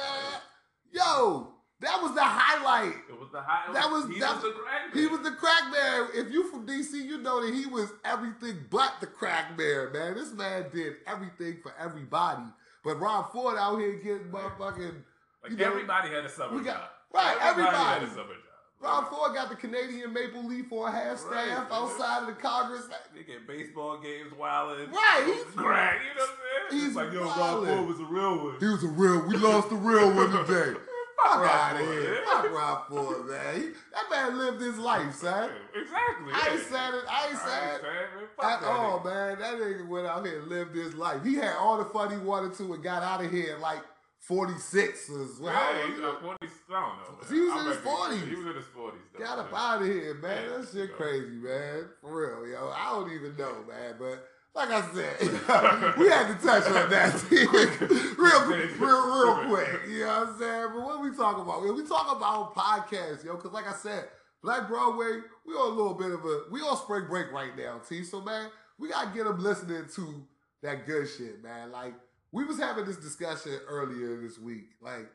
Yo, 0.92 1.54
that 1.82 2.02
was 2.02 2.14
the 2.14 2.24
highlight. 2.24 2.96
It 3.10 3.20
was 3.20 3.30
the 3.32 3.42
high. 3.42 3.72
That 3.74 3.90
was 3.90 4.08
he 4.10 4.20
that, 4.20 4.36
was 4.36 4.44
the 4.44 4.52
crack. 4.52 4.94
He 4.94 5.08
was 5.08 5.22
the 5.22 5.32
crack 5.32 5.72
bear. 5.72 6.10
If 6.14 6.32
you 6.32 6.50
from 6.50 6.68
DC, 6.68 6.94
you 6.94 7.18
know 7.20 7.46
that 7.46 7.54
he 7.54 7.66
was 7.66 7.90
everything 8.04 8.66
but 8.70 8.96
the 9.00 9.08
crack 9.08 9.58
bear, 9.58 9.90
man. 9.90 10.16
This 10.16 10.34
man 10.34 10.66
did 10.74 10.96
everything 11.08 11.60
for 11.64 11.74
everybody. 11.80 12.44
But 12.90 13.00
Rob 13.02 13.32
Ford 13.32 13.56
out 13.60 13.78
here 13.78 13.94
getting 13.98 14.32
motherfucking 14.32 14.96
Like 15.44 15.52
you 15.52 15.58
know, 15.58 15.66
everybody 15.68 16.10
had 16.10 16.26
a 16.26 16.30
summer 16.30 16.58
we 16.58 16.64
got- 16.64 16.78
job. 16.78 16.90
right, 17.14 17.38
Everybody, 17.40 17.68
everybody. 17.78 18.00
had 18.00 18.02
a 18.04 18.10
summer 18.10 18.34
job. 18.34 18.36
Rob 18.82 19.10
Ford 19.12 19.34
got 19.36 19.50
the 19.50 19.56
Canadian 19.56 20.12
maple 20.12 20.44
leaf 20.48 20.72
on 20.72 20.92
half 20.92 21.20
staff 21.20 21.30
Right, 21.32 21.68
outside 21.72 22.22
of 22.22 22.28
the 22.28 22.34
Congress. 22.42 22.88
They 23.14 23.22
get 23.24 23.46
baseball 23.46 24.00
games 24.00 24.34
wilding. 24.34 24.90
Right, 24.90 25.22
he's- 25.28 25.46
crack. 25.56 26.00
You 26.02 26.18
know 26.18 26.26
what 26.26 26.30
I'm 26.32 26.72
saying? 26.72 26.82
he's 26.82 26.88
It's 26.88 26.96
like, 26.96 27.14
yo, 27.14 27.26
Rob. 27.26 27.68
Ford 27.68 27.88
was 27.88 28.00
a 28.00 28.06
real 28.06 28.44
one. 28.46 28.56
He 28.60 28.66
was 28.66 28.84
a 28.84 28.88
real. 28.88 29.20
We 29.28 29.38
lost 29.38 29.70
the 29.70 29.76
real 29.76 30.12
one 30.12 30.32
today. 30.32 30.80
Fuck 31.24 31.50
out 31.50 31.76
of 31.82 31.88
here. 31.88 32.18
Fuck 32.26 32.52
Rob 32.52 32.88
Ford, 32.88 33.26
man. 33.28 33.56
He, 33.56 33.62
that 33.94 34.10
man 34.10 34.38
lived 34.38 34.62
his 34.62 34.78
life, 34.78 35.14
son. 35.16 35.50
Exactly. 35.76 36.34
I 36.34 36.50
ain't 36.52 36.62
saying 36.62 36.94
it. 36.94 37.04
I 37.10 37.28
ain't 37.28 37.36
I 37.36 37.46
saying 37.46 37.76
it. 37.76 37.82
saying 37.82 38.24
it. 38.24 38.30
Fuck 38.40 38.62
At 38.62 38.64
all, 38.64 39.04
man. 39.04 39.40
That 39.40 39.56
nigga 39.56 39.88
went 39.88 40.08
out 40.08 40.26
here 40.26 40.40
and 40.40 40.48
lived 40.48 40.76
his 40.76 40.96
life. 40.96 41.24
He 41.24 41.36
had 41.36 41.56
all 41.58 41.78
the 41.78 41.86
fun 41.86 42.12
he 42.12 42.18
wanted 42.18 42.54
to 42.56 42.74
and 42.74 42.84
got 42.84 43.04
out 43.04 43.24
of 43.24 43.32
here 43.32 43.58
like 43.62 43.82
46 44.20 45.10
or 45.10 45.28
well, 45.42 45.54
Yeah, 45.54 45.86
he 45.88 46.02
was? 46.02 46.16
40, 46.22 46.38
I 46.70 46.72
don't 46.72 46.74
know. 46.74 47.36
He 47.36 47.40
was 47.42 47.52
I 47.52 47.60
in 47.62 47.66
his 47.68 47.78
40s. 47.78 48.30
He 48.30 48.36
was 48.36 48.46
in 48.48 48.56
his 48.56 48.66
40s. 48.66 48.94
Though, 49.18 49.26
Got 49.26 49.40
up 49.40 49.52
man. 49.52 49.62
out 49.62 49.82
of 49.82 49.88
here, 49.88 50.14
man. 50.16 50.44
Yeah, 50.44 50.58
that 50.58 50.68
shit 50.72 50.90
so- 50.90 50.96
crazy, 50.96 51.28
man. 51.36 51.86
For 52.02 52.42
real, 52.44 52.52
yo. 52.52 52.70
I 52.76 52.92
don't 52.92 53.12
even 53.12 53.36
know, 53.38 53.56
man. 53.68 53.96
But 53.98 54.28
like 54.60 54.72
I 54.72 54.82
said, 54.94 55.98
we 55.98 56.10
had 56.10 56.28
to 56.28 56.46
touch 56.46 56.66
on 56.68 56.90
that 56.90 57.16
real, 57.32 58.46
real, 58.78 59.08
real 59.16 59.48
quick. 59.48 59.90
You 59.90 60.02
know 60.02 60.08
what 60.08 60.28
I'm 60.28 60.40
saying? 60.40 60.68
But 60.76 60.82
what 60.86 61.02
we 61.02 61.16
talk 61.16 61.38
about? 61.40 61.62
We 61.64 61.88
talk 61.88 62.16
about 62.16 62.54
podcasts, 62.56 63.24
yo. 63.24 63.36
Because 63.36 63.54
like 63.54 63.68
I 63.68 63.74
said, 63.74 64.10
Black 64.44 64.68
Broadway, 64.68 65.20
we 65.46 65.54
on 65.54 65.72
a 65.72 65.76
little 65.76 65.94
bit 65.94 66.12
of 66.12 66.26
a 66.26 66.42
we 66.52 66.60
on 66.60 66.78
spring 66.78 67.06
break 67.08 67.32
right 67.32 67.58
now, 67.58 67.80
T. 67.88 68.04
So 68.04 68.22
man, 68.22 68.50
we 68.78 68.90
gotta 68.90 69.16
get 69.16 69.26
them 69.26 69.40
listening 69.40 69.86
to 69.96 70.28
that 70.62 70.86
good 70.86 71.08
shit, 71.08 71.42
man. 71.42 71.72
Like 71.72 71.94
we 72.34 72.44
was 72.44 72.60
having 72.60 72.86
this 72.86 72.98
discussion 72.98 73.54
earlier 73.68 74.22
this 74.22 74.38
week, 74.38 74.66
like. 74.82 75.10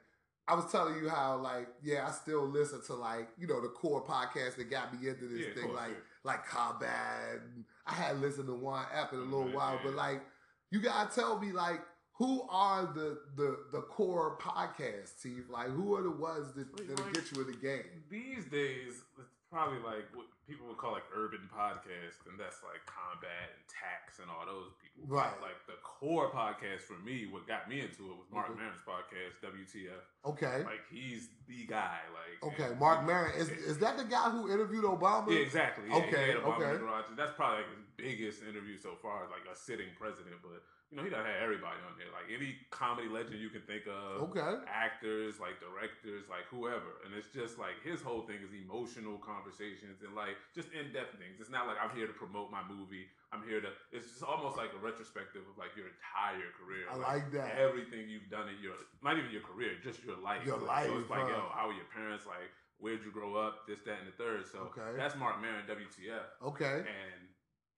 I 0.46 0.54
was 0.54 0.70
telling 0.70 1.02
you 1.02 1.08
how, 1.08 1.38
like, 1.38 1.68
yeah, 1.82 2.06
I 2.06 2.10
still 2.10 2.46
listen 2.46 2.82
to 2.88 2.94
like, 2.94 3.30
you 3.38 3.46
know, 3.46 3.62
the 3.62 3.68
core 3.68 4.04
podcast 4.04 4.56
that 4.56 4.68
got 4.70 4.92
me 4.92 5.08
into 5.08 5.26
this 5.26 5.40
Yeah, 5.40 5.54
thing, 5.54 5.64
course, 5.70 5.76
like, 5.76 5.92
yeah. 5.92 5.96
Like 6.24 6.44
Combat. 6.46 7.40
I 7.86 7.92
had 7.92 8.20
listened 8.20 8.46
to 8.48 8.54
one 8.54 8.84
after 8.94 9.16
a 9.16 9.20
little 9.24 9.52
while, 9.52 9.74
yeah. 9.74 9.80
but 9.84 9.94
like, 9.94 10.22
you 10.70 10.80
gotta 10.80 11.14
tell 11.14 11.38
me, 11.38 11.52
like, 11.52 11.80
who 12.14 12.42
are 12.50 12.86
the 12.86 13.18
the 13.36 13.58
the 13.72 13.82
core 13.82 14.38
podcast 14.40 15.20
team? 15.22 15.44
Like, 15.50 15.68
who 15.68 15.94
are 15.96 16.02
the 16.02 16.10
ones 16.10 16.52
that 16.54 16.66
Like- 16.78 16.98
like- 16.98 17.12
get 17.14 17.30
you 17.32 17.42
in 17.42 17.48
the 17.48 17.56
game? 17.58 18.04
These 18.10 18.46
days, 18.46 19.02
it's 19.18 19.28
probably 19.50 19.78
like 19.80 20.06
what 20.14 20.26
people 20.48 20.66
would 20.68 20.78
call 20.78 20.92
like 20.92 21.04
urban 21.14 21.48
podcast, 21.52 22.24
and 22.30 22.38
that's 22.40 22.62
like 22.64 22.80
combat 22.86 23.52
and 23.54 23.64
tax 23.68 24.18
and 24.18 24.30
all 24.30 24.46
those 24.46 24.72
Right. 25.06 25.34
Like 25.42 25.58
the 25.66 25.74
core 25.82 26.30
podcast 26.30 26.80
for 26.80 26.94
me, 27.04 27.26
what 27.30 27.46
got 27.46 27.68
me 27.68 27.80
into 27.80 28.10
it 28.12 28.16
was 28.16 28.26
Marc 28.32 28.48
Mhm. 28.48 28.56
Maron's 28.56 28.80
podcast, 28.86 29.40
WTF. 29.42 30.00
Okay, 30.24 30.62
Like 30.64 30.86
he's 30.90 31.28
the 31.46 31.66
guy. 31.66 32.00
Like 32.12 32.52
okay. 32.54 32.74
Marc 32.78 33.04
Maron 33.04 33.32
is 33.36 33.48
is 33.50 33.78
that 33.78 33.96
the 33.98 34.04
guy 34.04 34.30
who 34.30 34.50
interviewed 34.50 34.84
Obama? 34.84 35.30
Yeah, 35.30 35.40
exactly. 35.40 35.88
Yeah, 35.90 35.96
Okay, 35.96 36.24
he 36.26 36.30
had 36.32 36.36
Obama 36.38 36.74
in 36.76 36.82
okay. 36.82 37.14
that's 37.16 37.32
probably 37.34 37.58
like 37.64 37.70
his 37.76 37.84
biggest 37.96 38.42
interview 38.42 38.78
so 38.78 38.94
far, 39.02 39.28
like 39.30 39.44
a 39.50 39.56
sitting 39.56 39.88
president. 39.98 40.36
But 40.42 40.62
you 40.90 40.98
know, 40.98 41.04
he 41.04 41.10
done 41.10 41.26
had 41.26 41.42
everybody 41.42 41.80
on 41.90 41.98
there, 41.98 42.06
like 42.14 42.30
any 42.30 42.54
comedy 42.70 43.08
legend 43.08 43.40
you 43.40 43.50
can 43.50 43.62
think 43.62 43.82
of. 43.88 44.22
Okay. 44.30 44.62
actors, 44.68 45.40
like 45.40 45.58
directors, 45.58 46.28
like 46.30 46.46
whoever. 46.50 47.02
And 47.04 47.12
it's 47.14 47.26
just 47.34 47.58
like 47.58 47.74
his 47.82 48.00
whole 48.00 48.22
thing 48.22 48.38
is 48.44 48.52
emotional 48.54 49.18
conversations 49.18 50.02
and 50.06 50.14
like 50.14 50.36
just 50.54 50.70
in 50.72 50.92
depth 50.92 51.18
things. 51.18 51.40
It's 51.40 51.50
not 51.50 51.66
like 51.66 51.76
I'm 51.82 51.90
here 51.96 52.06
to 52.06 52.12
promote 52.14 52.52
my 52.52 52.62
movie. 52.68 53.10
I'm 53.34 53.42
here 53.42 53.60
to. 53.60 53.68
It's 53.90 54.06
just 54.06 54.22
almost 54.22 54.56
like 54.56 54.70
a 54.70 54.78
retrospective 54.80 55.42
of 55.42 55.58
like 55.58 55.74
your 55.74 55.90
entire 55.90 56.54
career. 56.54 56.86
I 56.86 56.94
like 56.94 57.32
that. 57.34 57.58
Everything 57.58 58.06
you've 58.06 58.30
done 58.30 58.46
in 58.46 58.62
your, 58.62 58.78
not 59.02 59.18
even 59.18 59.34
your 59.34 59.42
career, 59.42 59.74
just 59.82 60.04
your 60.06 60.16
life. 60.22 60.46
Your 60.46 60.62
Like, 60.62 60.86
So 60.86 60.96
it's 61.02 61.10
like, 61.10 61.26
huh? 61.26 61.34
yo, 61.34 61.50
how 61.50 61.66
were 61.66 61.74
your 61.74 61.90
parents? 61.90 62.24
Like, 62.30 62.46
where'd 62.78 63.02
you 63.02 63.10
grow 63.10 63.34
up? 63.34 63.66
This, 63.66 63.82
that, 63.86 63.98
and 63.98 64.06
the 64.06 64.14
third. 64.14 64.46
So 64.46 64.70
Okay. 64.70 64.94
that's 64.96 65.16
Marc 65.18 65.42
Maron, 65.42 65.66
WTF 65.66 66.30
Okay. 66.54 66.86
and 66.86 67.20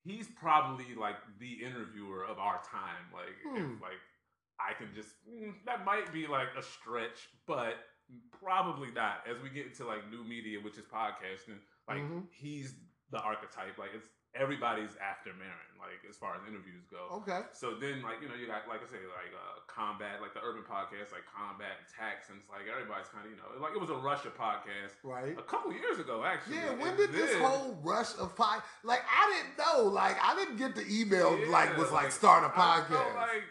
he's 0.05 0.29
probably 0.37 0.95
like 0.95 1.17
the 1.41 1.65
interviewer 1.65 2.25
of 2.29 2.39
our 2.39 2.61
time. 2.69 3.09
Like, 3.17 3.35
Hmm. 3.41 3.81
if, 3.81 3.81
like 3.81 4.01
I 4.61 4.73
can 4.77 4.93
just 4.95 5.11
mm, 5.29 5.53
that 5.65 5.85
might 5.85 6.13
be 6.13 6.27
like 6.27 6.49
a 6.59 6.63
stretch, 6.63 7.29
but 7.47 7.75
probably 8.43 8.91
not. 8.93 9.25
As 9.29 9.41
we 9.43 9.51
get 9.51 9.67
into 9.67 9.87
like 9.87 10.09
new 10.11 10.23
media, 10.25 10.61
which 10.61 10.77
is 10.79 10.85
podcasting, 10.85 11.59
like 11.89 11.99
Mhm. 12.05 12.29
he's 12.31 12.75
the 13.11 13.21
archetype. 13.21 13.79
Like 13.79 13.91
it's 13.95 14.09
everybody's 14.37 14.95
after 15.01 15.33
Maron, 15.35 15.73
like 15.81 16.05
as 16.09 16.17
far 16.17 16.37
as 16.37 16.43
interviews 16.47 16.85
go. 16.93 17.25
Okay. 17.25 17.41
So 17.53 17.75
then, 17.75 18.03
like 18.05 18.21
you 18.21 18.29
know, 18.29 18.37
you 18.37 18.47
got 18.47 18.69
like 18.69 18.85
I 18.85 18.89
say, 18.89 19.01
like 19.09 19.33
uh, 19.33 19.65
combat, 19.67 20.21
like 20.21 20.35
the 20.37 20.45
urban 20.45 20.63
podcast, 20.63 21.11
like 21.17 21.25
combat 21.27 21.81
and 21.81 21.87
tax, 21.89 22.29
and 22.29 22.39
it's 22.39 22.49
like 22.53 22.69
everybody's 22.69 23.09
kind 23.09 23.25
of 23.25 23.31
you 23.33 23.39
know, 23.41 23.49
like 23.59 23.73
it 23.75 23.81
was 23.81 23.91
a 23.91 23.97
Russia 23.99 24.29
podcast 24.37 25.01
Right. 25.03 25.33
a 25.39 25.43
couple 25.43 25.73
years 25.73 25.99
ago, 25.99 26.23
actually. 26.25 26.57
Yeah, 26.61 26.77
when 26.77 26.95
and 26.95 26.99
did 26.99 27.13
this 27.13 27.35
whole 27.41 27.79
rush 27.83 28.13
of 28.21 28.37
pod? 28.37 28.63
Like, 28.85 29.03
I 29.09 29.25
didn't 29.33 29.57
know. 29.59 29.89
Like, 29.91 30.17
I 30.23 30.37
didn't 30.37 30.57
get 30.61 30.77
the 30.77 30.85
email. 30.87 31.33
Yeah, 31.39 31.49
like, 31.51 31.77
was 31.77 31.91
like 31.91 32.13
start 32.13 32.45
a 32.45 32.53
podcast. 32.53 33.15
like 33.17 33.43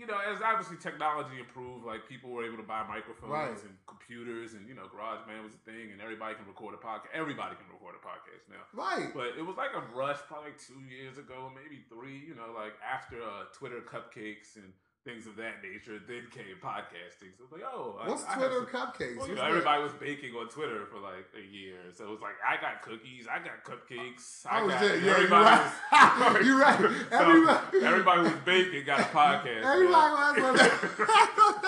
you 0.00 0.06
know, 0.08 0.16
as 0.16 0.40
obviously 0.40 0.80
technology 0.80 1.36
improved, 1.38 1.84
like 1.84 2.08
people 2.08 2.30
were 2.32 2.42
able 2.48 2.56
to 2.56 2.64
buy 2.64 2.80
microphones 2.88 3.28
Right. 3.30 3.52
and 3.68 3.76
computers, 3.86 4.54
and 4.56 4.64
you 4.66 4.72
know, 4.74 4.88
GarageBand 4.88 5.44
was 5.44 5.52
a 5.52 5.62
thing, 5.68 5.92
and 5.92 6.00
everybody 6.00 6.34
can 6.40 6.46
record 6.48 6.72
a 6.72 6.80
podcast. 6.80 7.12
Everybody 7.12 7.54
can 7.60 7.68
record 7.68 7.94
a 7.94 8.02
podcast 8.02 8.48
now. 8.48 8.64
right. 8.72 9.12
But 9.12 9.36
it 9.36 9.44
was 9.44 9.56
like 9.60 9.76
a 9.76 9.84
rush, 9.94 10.18
probably 10.26 10.56
like 10.56 10.58
two 10.58 10.80
years 10.88 11.18
ago, 11.20 11.52
maybe 11.52 11.84
three. 11.92 12.16
You 12.16 12.34
know, 12.34 12.56
like 12.56 12.72
after 12.80 13.20
uh, 13.20 13.52
Twitter 13.52 13.84
cupcakes 13.84 14.56
and 14.56 14.72
things 15.04 15.26
of 15.26 15.34
that 15.36 15.62
nature, 15.64 15.98
then 16.06 16.28
came 16.30 16.56
podcasting. 16.62 17.32
So 17.36 17.44
it 17.44 17.50
was 17.50 17.52
like, 17.52 17.62
oh, 17.64 17.98
I- 18.02 18.08
What's 18.08 18.24
I 18.28 18.34
Twitter 18.36 18.68
some- 18.70 18.92
cupcakes? 18.92 19.16
well, 19.16 19.28
you 19.28 19.34
know, 19.34 19.42
everybody 19.44 19.82
was 19.82 19.92
baking 19.94 20.34
on 20.34 20.48
Twitter 20.48 20.84
for 20.92 20.98
like 21.00 21.24
a 21.36 21.40
year, 21.40 21.78
so 21.96 22.04
it 22.04 22.10
was 22.10 22.20
like 22.20 22.34
I 22.46 22.60
got 22.60 22.82
cookies, 22.82 23.26
I 23.26 23.38
got 23.38 23.64
cupcakes, 23.64 24.44
I 24.44 24.60
Oh 24.60 24.68
got 24.68 24.80
shit! 24.80 25.00
Yeah, 25.00 25.04
you're 25.06 25.14
everybody 25.14 25.44
right. 25.44 26.34
was- 26.36 26.44
you're 26.46 26.58
right. 26.60 26.80
So, 27.10 27.16
Everybody, 27.16 27.84
everybody 27.84 28.20
who's 28.28 28.40
baking 28.44 28.84
got 28.84 29.00
a 29.00 29.04
podcast. 29.04 29.64
Everybody 29.64 30.40
was. 30.42 30.60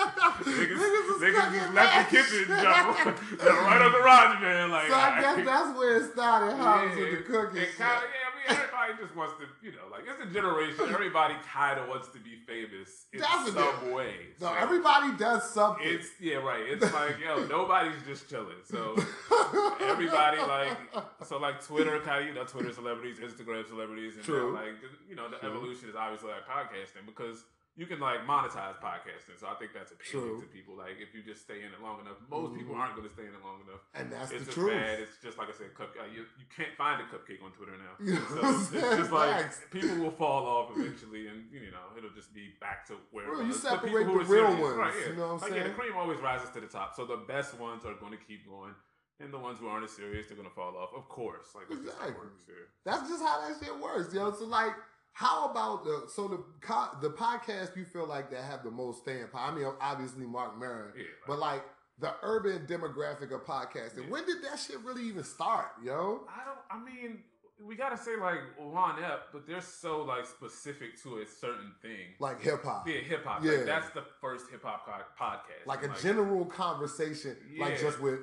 Niggas, 0.43 0.77
was 0.77 1.21
niggas 1.21 1.53
just 1.53 1.73
left 1.73 2.09
the 2.11 2.17
kitchen, 2.17 2.37
shit. 2.45 2.47
jump, 2.47 2.97
jump 2.97 3.61
right 3.61 3.81
on 3.81 3.91
the 3.91 3.97
garage, 3.97 4.41
man. 4.41 4.71
Like, 4.71 4.87
So 4.87 4.93
I 4.95 5.21
guess 5.21 5.45
that's 5.45 5.77
where 5.77 5.97
it 5.97 6.11
started, 6.11 6.55
huh? 6.55 6.81
yeah, 6.85 6.99
with 6.99 7.11
the 7.11 7.31
cookies. 7.31 7.61
It 7.61 7.77
kinda, 7.77 8.01
yeah, 8.01 8.22
I 8.22 8.22
mean, 8.49 8.57
everybody 8.59 8.93
just 9.01 9.15
wants 9.15 9.33
to, 9.39 9.45
you 9.65 9.71
know, 9.71 9.87
like 9.91 10.03
it's 10.07 10.21
a 10.21 10.33
generation. 10.33 10.85
Everybody 10.89 11.35
kind 11.51 11.79
of 11.79 11.87
wants 11.87 12.09
to 12.09 12.19
be 12.19 12.35
famous 12.47 13.05
in 13.13 13.19
Definitely. 13.19 13.61
some 13.61 13.91
way. 13.93 14.13
No, 14.41 14.47
So 14.47 14.53
everybody 14.55 15.17
does 15.17 15.49
something. 15.49 15.85
It's 15.87 16.09
yeah, 16.19 16.35
right. 16.35 16.63
It's 16.67 16.91
like 16.93 17.15
yo, 17.23 17.45
nobody's 17.49 18.01
just 18.07 18.29
chilling. 18.29 18.61
So 18.65 18.95
everybody 19.81 20.37
like 20.39 20.77
so 21.25 21.37
like 21.39 21.63
Twitter 21.65 21.99
kind 21.99 22.21
of 22.21 22.27
you 22.27 22.33
know 22.33 22.43
Twitter 22.43 22.73
celebrities, 22.73 23.17
Instagram 23.19 23.67
celebrities, 23.67 24.15
and 24.15 24.23
True. 24.23 24.53
like 24.53 24.73
you 25.09 25.15
know 25.15 25.29
the 25.29 25.37
True. 25.37 25.49
evolution 25.49 25.89
is 25.89 25.95
obviously 25.95 26.29
like 26.29 26.45
podcasting 26.47 27.05
because 27.05 27.43
you 27.75 27.87
can 27.89 27.99
like 27.99 28.21
monetize 28.29 28.77
podcasting. 28.77 29.33
So 29.41 29.47
I 29.49 29.55
think 29.57 29.71
that's 29.73 29.91
appealing 29.91 30.37
True. 30.37 30.41
to 30.41 30.47
people. 30.53 30.77
Like 30.77 31.01
if 31.01 31.09
you 31.15 31.25
just 31.25 31.41
stay 31.41 31.65
in 31.65 31.73
it 31.73 31.81
long 31.81 31.99
enough, 32.05 32.21
most 32.29 32.53
people 32.53 32.75
Mhm. 32.75 32.79
aren't 32.79 32.95
going 32.95 33.07
to 33.07 33.13
stay 33.13 33.25
in 33.25 33.33
it 33.33 33.41
long 33.43 33.61
enough. 33.65 33.81
and 33.97 34.11
that's 34.13 34.29
it's 34.31 34.45
the 34.45 34.45
just 34.53 34.57
truth. 34.57 34.77
bad. 34.77 34.99
It's 35.01 35.17
just 35.25 35.37
like 35.41 35.49
I 35.49 35.55
said, 35.57 35.73
cup, 35.73 35.89
uh, 35.97 36.05
you, 36.05 36.21
you 36.37 36.45
can't 36.53 36.75
find 36.77 37.01
a 37.01 37.05
cupcake 37.09 37.41
on 37.41 37.49
Twitter 37.57 37.73
now. 37.77 37.97
So 38.29 38.39
it's, 38.45 38.69
just 39.01 39.11
like 39.11 39.49
people 39.71 39.97
will 40.05 40.11
fall 40.13 40.45
off 40.45 40.77
eventually, 40.77 41.27
and 41.27 41.49
you 41.51 41.71
know 41.73 41.97
it'll 41.97 42.13
just 42.13 42.33
be 42.33 42.53
back 42.61 42.85
to 42.87 42.97
where. 43.11 43.25
It 43.41 43.47
you 43.47 43.53
separate 43.53 43.89
people 44.05 44.05
the 44.05 44.11
who 44.11 44.19
are 44.19 44.23
real 44.37 44.47
serious- 44.53 44.61
ones, 44.61 44.77
right, 44.77 44.93
yeah. 44.93 45.07
you 45.09 45.15
know 45.17 45.33
what 45.33 45.33
I'm 45.33 45.39
like, 45.41 45.49
Yeah, 45.51 45.55
saying? 45.65 45.67
the 45.73 45.79
cream 45.81 45.95
always 45.97 46.19
rises 46.19 46.49
to 46.51 46.61
the 46.61 46.67
top. 46.67 46.93
So 46.95 47.05
the 47.05 47.17
best 47.25 47.57
ones 47.57 47.85
are 47.85 47.95
going 47.95 48.11
to 48.13 48.21
keep 48.21 48.45
going, 48.47 48.75
and 49.19 49.33
the 49.33 49.39
ones 49.39 49.57
who 49.59 49.67
aren't 49.67 49.83
as 49.85 49.91
serious, 49.91 50.27
they're 50.27 50.37
going 50.37 50.47
to 50.49 50.53
fall 50.55 50.77
off. 50.77 50.91
Of 50.95 51.09
course, 51.09 51.53
like 51.55 51.67
that's 51.69 51.81
just 51.81 51.97
how 51.97 52.05
Exactly. 52.05 52.27
works. 52.29 52.43
Yeah. 52.47 52.65
That's 52.85 53.09
just 53.09 53.23
how 53.23 53.41
that 53.41 53.57
shit 53.59 53.75
works, 53.79 54.13
yo. 54.13 54.31
So 54.31 54.45
like, 54.45 54.73
how 55.13 55.49
about 55.49 55.83
the 55.83 56.03
so 56.13 56.27
the 56.27 56.43
co- 56.61 56.97
the 57.01 57.09
podcast 57.11 57.75
you 57.77 57.85
feel 57.85 58.07
like 58.07 58.31
that 58.31 58.43
have 58.43 58.63
the 58.63 58.71
most 58.71 59.01
stand 59.03 59.31
power? 59.31 59.51
I 59.51 59.55
mean, 59.55 59.67
obviously 59.79 60.25
Marc 60.25 60.57
Maron, 60.59 60.93
Yeah, 60.97 61.03
but 61.27 61.39
like 61.39 61.63
the 61.99 62.11
urban 62.23 62.65
demographic 62.67 63.31
of 63.33 63.45
podcasting. 63.45 64.05
Yeah. 64.05 64.09
When 64.09 64.25
did 64.25 64.43
that 64.43 64.59
shit 64.59 64.79
really 64.81 65.03
even 65.03 65.23
start, 65.23 65.67
yo? 65.83 66.21
I 66.27 66.43
don't. 66.45 66.57
I 66.71 66.83
mean, 66.83 67.19
we 67.63 67.75
gotta 67.75 67.95
say 67.97 68.17
like 68.19 68.39
Juan 68.59 69.01
Ep, 69.03 69.27
but 69.31 69.45
they're 69.47 69.61
so 69.61 70.01
like 70.01 70.25
specific 70.25 71.01
to 71.03 71.19
a 71.19 71.25
certain 71.27 71.73
thing. 71.83 72.15
Like 72.19 72.41
hip 72.41 72.63
hop, 72.63 72.87
Yeah, 72.87 72.95
hip 73.01 73.23
hop. 73.23 73.43
Yeah. 73.43 73.51
Like, 73.51 73.65
that's 73.65 73.89
the 73.91 74.03
first 74.19 74.45
hip 74.49 74.63
hop 74.63 74.85
co- 74.87 75.23
podcast. 75.23 75.67
like 75.67 75.83
a 75.83 75.91
And, 75.91 75.99
general 76.01 76.45
conversation, 76.45 77.37
like 77.59 77.79
just 77.79 78.01
with 78.01 78.19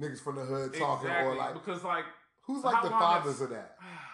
niggas 0.00 0.20
from 0.22 0.36
the 0.36 0.44
hood 0.44 0.72
talking, 0.74 1.08
exactly, 1.08 1.32
or 1.32 1.36
like 1.36 1.54
because 1.54 1.82
like 1.82 2.04
who's 2.42 2.62
like 2.62 2.82
the 2.84 2.90
fathers 2.90 3.40
of 3.40 3.50
that? 3.50 3.76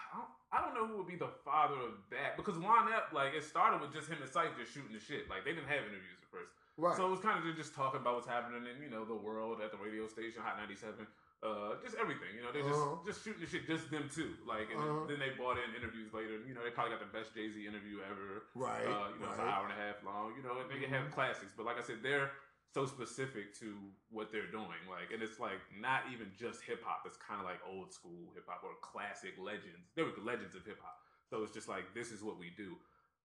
I 0.55 0.63
don't, 0.63 0.71
know 0.73 0.87
who 0.87 0.95
would 1.03 1.07
be 1.11 1.19
the 1.19 1.31
father 1.43 1.75
of 1.75 1.99
that 2.15 2.39
because 2.39 2.55
Juan 2.57 2.87
Ep, 2.87 3.11
like 3.11 3.35
it 3.35 3.43
started 3.43 3.81
with 3.83 3.91
just 3.91 4.07
him 4.07 4.19
and 4.23 4.31
Cipha 4.31 4.55
just 4.55 4.71
shooting 4.71 4.95
the 4.95 5.03
shit. 5.03 5.27
Like 5.27 5.43
they 5.43 5.51
didn't 5.51 5.67
have 5.67 5.83
interviews 5.83 6.15
at 6.23 6.31
first, 6.31 6.51
Right. 6.79 6.95
so 6.95 7.07
it 7.07 7.11
was 7.11 7.19
kind 7.19 7.35
of 7.35 7.43
just 7.59 7.75
talking 7.75 7.99
about 7.99 8.15
what's 8.15 8.27
happening 8.27 8.63
in 8.63 8.79
you 8.79 8.87
know 8.89 9.03
the 9.03 9.15
world 9.15 9.59
at 9.59 9.71
the 9.75 9.79
radio 9.79 10.07
station, 10.07 10.39
Hot 10.39 10.55
ninety 10.55 10.75
seven. 10.79 11.03
Uh, 11.43 11.77
just 11.83 11.93
everything, 12.01 12.31
you 12.33 12.41
know, 12.41 12.49
they 12.49 12.63
just 12.65 12.79
Uh-huh. 12.79 12.97
just 13.05 13.21
shooting 13.21 13.43
the 13.43 13.45
shit, 13.45 13.67
just 13.69 13.91
them 13.91 14.09
two. 14.09 14.33
Like, 14.47 14.71
and 14.71 14.79
Uh-huh. 14.81 15.05
then, 15.05 15.19
then 15.19 15.29
they 15.29 15.35
brought 15.37 15.59
in 15.61 15.67
interviews 15.77 16.09
later. 16.09 16.41
You 16.41 16.55
know, 16.57 16.63
they 16.65 16.71
probably 16.73 16.97
got 16.97 17.03
the 17.05 17.11
best 17.13 17.35
Jay 17.35 17.51
Z 17.51 17.59
interview 17.61 18.01
ever. 18.01 18.47
right. 18.55 18.81
Uh, 18.87 19.13
you 19.13 19.19
know, 19.21 19.29
it's 19.29 19.37
an 19.37 19.45
hour 19.45 19.67
and 19.69 19.75
a 19.75 19.77
half 19.77 20.01
long. 20.01 20.33
You 20.33 20.41
know, 20.41 20.57
and 20.63 20.71
they 20.71 20.81
Mhm. 20.87 20.89
have 20.89 21.11
classics. 21.13 21.51
But 21.53 21.67
like 21.67 21.77
I 21.77 21.81
said, 21.85 22.01
they're 22.01 22.31
so 22.75 22.83
specific 22.85 23.55
to 23.63 23.71
what 24.11 24.35
they're 24.35 24.51
doing. 24.51 24.83
Like, 24.91 25.15
and 25.15 25.23
it's 25.23 25.39
like 25.39 25.63
not 25.71 26.11
even 26.11 26.27
just 26.35 26.59
hip 26.59 26.83
hop. 26.83 27.07
It's 27.07 27.15
kind 27.15 27.39
of 27.39 27.47
like 27.47 27.63
old 27.63 27.95
school 27.95 28.35
hip 28.35 28.43
hop 28.51 28.67
or 28.67 28.75
classic 28.83 29.39
legends. 29.39 29.95
They 29.95 30.03
were 30.03 30.11
the 30.11 30.27
legends 30.27 30.59
of 30.59 30.67
hip 30.67 30.83
hop. 30.83 30.99
So 31.31 31.39
it's 31.39 31.55
just 31.55 31.71
like 31.71 31.95
this 31.95 32.11
is 32.11 32.19
what 32.19 32.35
we 32.35 32.51
do. 32.59 32.75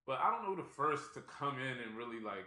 But 0.07 0.23
I 0.23 0.31
don't 0.31 0.47
know 0.47 0.55
the 0.55 0.71
first 0.79 1.19
to 1.19 1.21
come 1.27 1.59
in 1.59 1.83
and 1.83 1.99
really 1.99 2.23
like. 2.23 2.47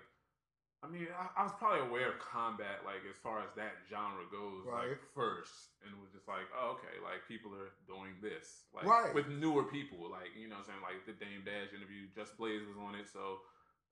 I 0.84 0.92
mean, 0.92 1.08
I, 1.16 1.32
I 1.40 1.48
was 1.48 1.56
probably 1.56 1.80
aware 1.88 2.12
of 2.12 2.20
combat, 2.20 2.84
like 2.84 3.08
as 3.08 3.16
far 3.24 3.40
as 3.40 3.48
that 3.56 3.72
genre 3.88 4.28
goes, 4.28 4.68
Right. 4.68 4.92
like 4.92 5.00
first, 5.16 5.80
and 5.80 5.96
was 6.04 6.12
just 6.12 6.28
like, 6.28 6.44
oh, 6.52 6.76
okay, 6.76 7.00
like 7.00 7.24
people 7.24 7.56
are 7.56 7.72
doing 7.88 8.20
this, 8.20 8.68
like 8.76 8.84
Right. 8.84 9.16
with 9.16 9.32
newer 9.32 9.64
people, 9.64 10.12
like 10.12 10.36
you 10.36 10.52
know, 10.52 10.60
what 10.60 10.68
I'm 10.68 10.76
saying 10.76 10.84
like 10.84 11.00
the 11.08 11.16
Dame 11.16 11.48
Dash 11.48 11.72
interview, 11.72 12.12
Just 12.12 12.36
Blaze 12.36 12.68
was 12.68 12.76
on 12.76 13.00
it, 13.00 13.08
so 13.08 13.40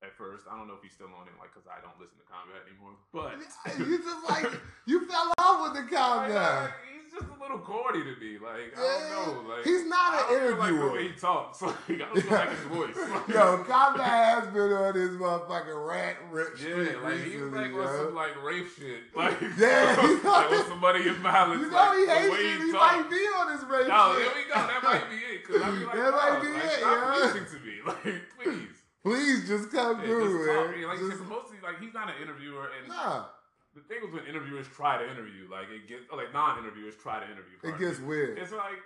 at 0.03 0.17
first, 0.17 0.43
I 0.49 0.57
don't 0.57 0.67
know 0.67 0.73
if 0.75 0.81
he's 0.83 0.93
still 0.93 1.07
on 1.13 1.27
it, 1.27 1.33
like 1.39 1.53
because 1.53 1.67
I 1.69 1.77
don't 1.81 1.93
listen 1.99 2.17
to 2.17 2.25
combat 2.29 2.61
anymore, 2.65 2.97
but 3.13 3.37
you 3.87 3.97
just 4.01 4.29
like 4.29 4.49
you 4.85 5.05
fell 5.07 5.33
off 5.37 5.71
with 5.73 5.83
the 5.83 5.87
combat. 5.95 6.63
like, 6.63 6.73
he's 6.89 7.13
just 7.13 7.27
a 7.29 7.37
little 7.41 7.59
corny 7.59 8.01
to 8.01 8.15
me, 8.19 8.39
like 8.41 8.73
I 8.73 8.81
don't 9.13 9.45
know, 9.45 9.49
like 9.53 9.63
He's 9.65 9.85
not 9.85 10.13
I 10.15 10.17
an 10.17 10.25
feel 10.25 10.57
like 10.57 10.57
the 10.57 10.65
interviewer. 10.65 10.91
way 10.93 11.07
he 11.09 11.13
talks, 11.13 11.61
like 11.61 11.75
I 11.89 11.97
don't 11.97 12.17
feel 12.21 12.31
like 12.33 12.49
his 12.49 12.65
voice. 12.71 12.95
Like, 12.97 13.27
Yo, 13.29 13.63
combat 13.67 14.07
has 14.41 14.47
been 14.47 14.71
on 14.73 14.95
his 14.95 15.11
motherfucking 15.21 15.87
rat 15.87 16.15
rip 16.31 16.57
streak 16.57 16.73
Yeah, 16.73 16.97
like 17.03 17.13
he's 17.21 17.33
recently, 17.35 17.59
like 17.61 17.71
yo. 17.71 17.81
on 17.85 17.97
some 18.05 18.15
like 18.15 18.43
rape 18.43 18.67
shit. 18.73 19.01
Like 19.15 19.37
Yeah, 19.57 20.01
he's 20.01 20.23
like 20.23 20.51
on 20.51 20.65
somebody 20.67 21.07
in 21.07 21.15
violence. 21.21 21.61
you 21.61 21.69
know 21.69 21.77
like, 21.77 21.97
he 21.99 22.05
hates 22.07 22.31
way 22.31 22.39
it. 22.57 22.61
He 22.65 22.71
talk. 22.71 22.81
might 22.97 23.09
be 23.11 23.21
on 23.37 23.45
his 23.53 23.63
rape 23.69 23.87
No, 23.87 24.15
shit. 24.15 24.25
there 24.25 24.33
we 24.33 24.43
go. 24.49 24.55
That 24.65 24.81
might 24.83 25.09
be 25.11 25.17
it. 25.29 25.43
Cause 25.45 25.61
I 25.61 25.69
be 25.71 25.85
like, 25.85 25.93
That 25.93 26.11
might 26.17 26.41
be 26.41 26.47
like, 26.49 26.63
it, 26.65 26.79
stop 26.79 27.19
yeah. 27.21 27.45
to 27.45 27.59
me. 27.61 27.75
Like, 27.85 28.21
please. 28.41 28.70
Please 29.03 29.47
just 29.47 29.71
come 29.71 29.99
Yeah, 29.99 30.05
through, 30.05 30.45
just 30.45 30.47
man. 30.71 30.79
Yeah, 30.79 30.87
Like, 30.87 30.99
Just- 30.99 31.23
mostly, 31.23 31.57
like, 31.63 31.79
he's 31.79 31.93
not 31.93 32.09
an 32.09 32.21
interviewer, 32.21 32.69
and 32.77 32.87
nah, 32.87 33.25
the 33.73 33.81
thing 33.81 33.97
was 34.03 34.11
when 34.13 34.25
interviewers 34.27 34.67
try 34.67 34.97
to 34.97 35.09
interview, 35.09 35.47
like, 35.49 35.69
it 35.69 35.87
gets 35.87 36.03
like 36.11 36.31
non-interviewers 36.33 36.95
try 36.97 37.19
to 37.19 37.25
interview. 37.25 37.57
it 37.63 37.79
gets 37.79 37.99
weird. 37.99 38.37
It's 38.37 38.51
like, 38.51 38.77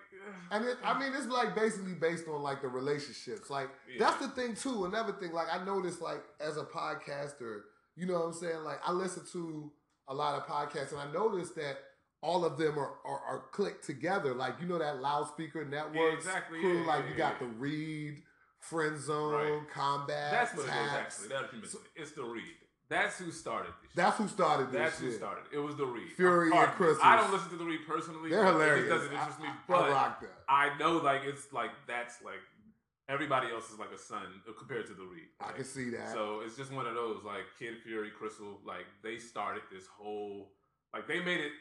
And 0.51 0.63
it, 0.65 0.77
I 0.83 0.97
mean, 0.97 1.13
it's 1.13 1.27
like 1.27 1.53
basically 1.53 1.93
based 1.95 2.27
on 2.27 2.41
like 2.41 2.61
the 2.61 2.67
relationships. 2.67 3.49
Like 3.49 3.69
Yeah. 3.87 3.97
that's 3.99 4.17
the 4.25 4.29
thing 4.29 4.55
too. 4.55 4.85
Another 4.85 5.11
thing, 5.13 5.33
like 5.33 5.47
I 5.53 5.63
noticed, 5.63 6.01
like 6.01 6.23
as 6.39 6.57
a 6.57 6.63
podcaster, 6.63 7.61
you 7.95 8.05
know 8.07 8.13
what 8.13 8.25
I'm 8.27 8.33
saying? 8.33 8.63
Like 8.63 8.79
I 8.87 8.91
listen 8.91 9.23
to 9.33 9.71
a 10.07 10.13
lot 10.15 10.35
of 10.39 10.47
podcasts, 10.47 10.91
and 10.93 10.99
I 11.01 11.11
noticed 11.11 11.55
that 11.57 11.77
all 12.21 12.43
of 12.45 12.57
them 12.57 12.79
are 12.79 12.93
are, 13.05 13.19
are 13.19 13.43
clicked 13.51 13.85
together. 13.85 14.33
Like 14.33 14.55
you 14.61 14.67
know 14.67 14.79
that 14.79 14.99
loudspeaker 15.01 15.63
network 15.65 16.13
exactly, 16.13 16.59
crew. 16.59 16.79
yeah, 16.81 16.87
like 16.87 17.03
yeah, 17.05 17.11
you 17.11 17.15
got 17.17 17.39
the 17.39 17.45
Read, 17.45 18.23
Friend 18.59 18.99
Zone, 18.99 19.33
Right. 19.33 19.69
Combat. 19.71 20.31
that's 20.31 20.55
what 20.55 20.65
it 20.65 20.69
is. 20.69 20.75
Actually, 20.75 21.27
that's 21.29 21.53
what 21.53 21.73
you. 21.73 21.79
It's 21.95 22.11
the 22.11 22.23
read. 22.23 22.43
That's 22.87 23.17
who 23.17 23.31
started 23.31 23.73
this. 23.81 23.91
That's 23.95 24.17
who 24.17 24.27
started 24.27 24.67
this 24.67 24.79
That's 24.79 24.99
who 24.99 25.11
started. 25.11 25.45
It 25.51 25.57
It 25.57 25.59
was 25.59 25.75
the 25.75 25.85
Read. 25.87 26.11
Fury 26.11 26.51
and 26.51 26.79
me. 26.79 26.87
I 27.01 27.15
don't 27.15 27.31
listen 27.33 27.49
to 27.49 27.57
the 27.57 27.65
Read 27.65 27.79
personally. 27.87 28.29
They're 28.29 28.45
hilarious. 28.45 28.85
It 28.85 28.89
doesn't 28.89 29.11
interest 29.11 29.39
me. 29.39 29.47
I, 29.47 29.51
I, 29.51 29.55
But 29.67 29.83
I 29.85 29.89
rock 29.89 30.21
that. 30.21 30.43
I 30.47 30.77
know, 30.77 30.97
like, 30.97 31.21
it's 31.25 31.51
like 31.51 31.71
that's 31.87 32.21
like 32.21 32.41
everybody 33.09 33.47
else 33.51 33.71
is 33.71 33.79
like 33.79 33.91
a 33.91 33.97
son 33.97 34.21
uh, 34.47 34.51
compared 34.57 34.85
to 34.87 34.93
the 34.93 35.01
Read. 35.03 35.29
I 35.41 35.51
can 35.53 35.65
see 35.65 35.89
that. 35.91 36.13
So 36.13 36.41
it's 36.45 36.55
just 36.55 36.71
one 36.71 36.85
of 36.85 36.93
those 36.93 37.23
like 37.25 37.45
Kid 37.57 37.75
Fury, 37.83 38.11
Crissle, 38.11 38.57
like 38.65 38.85
they 39.03 39.17
started 39.17 39.63
this 39.71 39.87
whole 39.87 40.51
like 40.93 41.07
they 41.07 41.19
made 41.21 41.39
it 41.39 41.51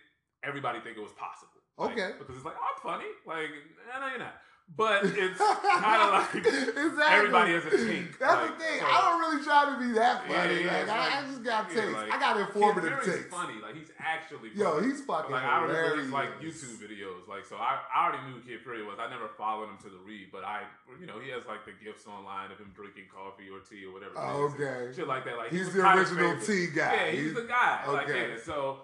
everybody 0.42 0.80
think 0.80 0.98
it 0.98 1.02
was 1.02 1.12
possible. 1.12 1.52
Like, 1.78 1.92
Okay. 1.92 2.12
Because 2.18 2.36
it's 2.36 2.44
like, 2.44 2.54
oh, 2.60 2.68
I'm 2.68 2.80
funny. 2.84 3.10
Like, 3.26 3.48
no, 3.88 4.00
no, 4.00 4.06
you're 4.08 4.18
not. 4.18 4.34
But 4.76 5.04
it's 5.04 5.38
kind 5.38 6.00
of 6.02 6.10
like 6.18 6.34
exactly. 6.34 7.04
everybody 7.14 7.52
has 7.52 7.62
a 7.68 7.70
take. 7.70 8.18
That's 8.18 8.42
like, 8.42 8.58
the 8.58 8.64
thing. 8.64 8.80
so- 8.80 8.86
I 8.90 8.96
don't 9.06 9.20
really 9.22 9.44
try 9.44 9.60
to 9.70 9.76
be 9.78 9.92
that 9.94 10.26
funny. 10.26 10.64
yeah, 10.64 10.72
like, 10.82 10.88
I, 10.88 10.98
like- 10.98 11.14
I 11.14 11.20
just 11.30 11.42
got 11.44 11.60
yeah, 11.70 11.80
takes. 11.80 11.92
like, 11.94 12.10
I 12.10 12.18
got 12.18 12.40
informative 12.40 12.98
Kid 13.04 13.12
takes. 13.22 13.30
funny. 13.30 13.54
Like 13.62 13.76
he's 13.76 13.92
actually 14.00 14.50
Yo, 14.56 14.64
funny. 14.80 14.88
he's 14.88 15.04
fucking 15.04 15.30
like 15.30 15.44
I 15.44 15.62
remember 15.62 16.00
his 16.02 16.10
like 16.10 16.40
YouTube 16.40 16.80
videos. 16.82 17.28
Like 17.28 17.44
so, 17.44 17.54
I, 17.54 17.78
I 17.86 18.08
already 18.08 18.24
knew 18.26 18.40
who 18.40 18.48
Kid 18.48 18.62
Fury 18.64 18.82
was. 18.82 18.98
I 18.98 19.06
never 19.10 19.28
followed 19.38 19.68
him 19.70 19.78
to 19.84 19.90
the 19.94 20.00
read, 20.02 20.32
but 20.32 20.42
I, 20.42 20.62
you 20.98 21.06
know, 21.06 21.20
he 21.20 21.30
has 21.30 21.46
like 21.46 21.62
the 21.68 21.76
gifts 21.78 22.08
online 22.08 22.50
of 22.50 22.58
him 22.58 22.72
drinking 22.74 23.04
coffee 23.14 23.46
or 23.52 23.60
tea 23.62 23.84
or 23.86 23.92
whatever. 23.94 24.16
Oh, 24.16 24.50
okay. 24.58 24.90
Shit 24.96 25.06
like 25.06 25.24
that. 25.26 25.36
Like 25.36 25.52
He's 25.52 25.70
the 25.72 25.86
original 25.86 26.34
tea 26.40 26.66
guy. 26.74 26.94
Yeah, 26.94 27.10
he's, 27.12 27.34
the 27.34 27.46
guy. 27.46 27.84
Like 27.86 28.08
okay. 28.10 28.30
yeah. 28.32 28.42
So 28.42 28.78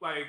like 0.00 0.26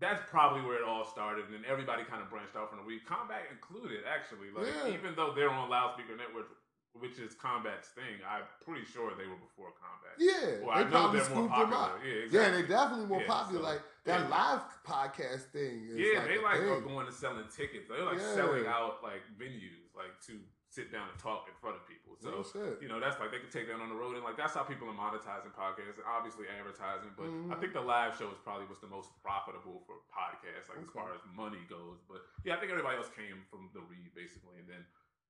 that's 0.00 0.22
probably 0.30 0.62
where 0.66 0.76
it 0.76 0.82
all 0.82 1.04
started, 1.04 1.44
and 1.46 1.54
then 1.54 1.64
everybody 1.68 2.02
kind 2.04 2.22
of 2.22 2.30
branched 2.30 2.56
out 2.56 2.70
from 2.70 2.78
the 2.80 2.84
read. 2.84 3.04
Combat 3.06 3.42
included, 3.52 4.00
actually. 4.08 4.50
Like 4.50 4.66
Yeah. 4.72 4.94
even 4.96 5.14
though 5.14 5.32
they're 5.34 5.50
on 5.50 5.68
Loudspeaker 5.70 6.16
Network. 6.16 6.46
Which 6.98 7.20
is 7.20 7.34
Combat's 7.36 7.90
thing. 7.90 8.18
I'm 8.28 8.42
pretty 8.66 8.84
sure 8.84 9.14
they 9.14 9.24
were 9.28 9.36
before 9.38 9.70
Combat. 9.78 10.10
Yeah, 10.18 10.58
Well, 10.66 10.74
I 10.76 10.82
know 10.82 10.90
probably 10.90 11.20
they're 11.20 11.30
more 11.36 11.48
popular. 11.48 11.90
Yeah, 12.02 12.10
Yeah, 12.10 12.24
exactly. 12.24 12.62
they 12.62 12.68
definitely 12.68 13.06
more 13.06 13.20
Yeah, 13.20 13.26
popular. 13.28 13.62
so- 13.62 13.68
like 13.70 13.82
that 14.06 14.20
yeah. 14.22 14.28
live 14.28 14.62
podcast 14.84 15.42
thing. 15.52 15.86
Is 15.88 15.96
Yeah, 15.96 16.18
like 16.18 16.26
they 16.26 16.38
like 16.42 16.56
are 16.58 16.80
going 16.80 17.06
and 17.06 17.14
selling 17.14 17.46
tickets. 17.46 17.86
They're 17.88 18.02
like 18.02 18.18
Yeah. 18.18 18.34
selling 18.34 18.66
out 18.66 19.04
like 19.04 19.22
venues, 19.38 19.86
like 19.94 20.18
to 20.26 20.40
sit 20.70 20.90
down 20.94 21.10
and 21.10 21.18
talk 21.18 21.50
in 21.50 21.54
front 21.58 21.74
of 21.74 21.82
people. 21.90 22.14
So 22.22 22.30
you 22.80 22.86
know 22.86 23.02
that's 23.02 23.18
like 23.18 23.34
they 23.34 23.42
can 23.42 23.50
take 23.50 23.66
that 23.66 23.82
on 23.82 23.90
the 23.90 23.98
road 23.98 24.14
and 24.14 24.22
like 24.22 24.38
that's 24.38 24.54
how 24.54 24.62
people 24.62 24.86
are 24.86 24.94
monetizing 24.94 25.50
podcasts. 25.50 25.98
and 25.98 26.06
Obviously 26.06 26.46
advertising, 26.46 27.10
but 27.18 27.26
Mhm. 27.26 27.50
I 27.50 27.58
think 27.58 27.74
the 27.74 27.82
live 27.82 28.16
show 28.16 28.30
is 28.30 28.38
probably 28.46 28.66
what's 28.70 28.80
the 28.80 28.86
most 28.90 29.10
profitable 29.20 29.82
for 29.84 29.98
podcasts, 30.14 30.70
like 30.70 30.78
as 30.78 30.90
far 30.94 31.10
as 31.12 31.20
money 31.34 31.60
goes. 31.68 31.98
But 32.08 32.22
yeah, 32.46 32.54
I 32.54 32.58
think 32.62 32.70
everybody 32.70 32.96
else 32.96 33.10
came 33.10 33.42
from 33.50 33.68
the 33.74 33.80
read 33.82 34.14
basically, 34.14 34.58
and 34.62 34.68
then. 34.70 34.86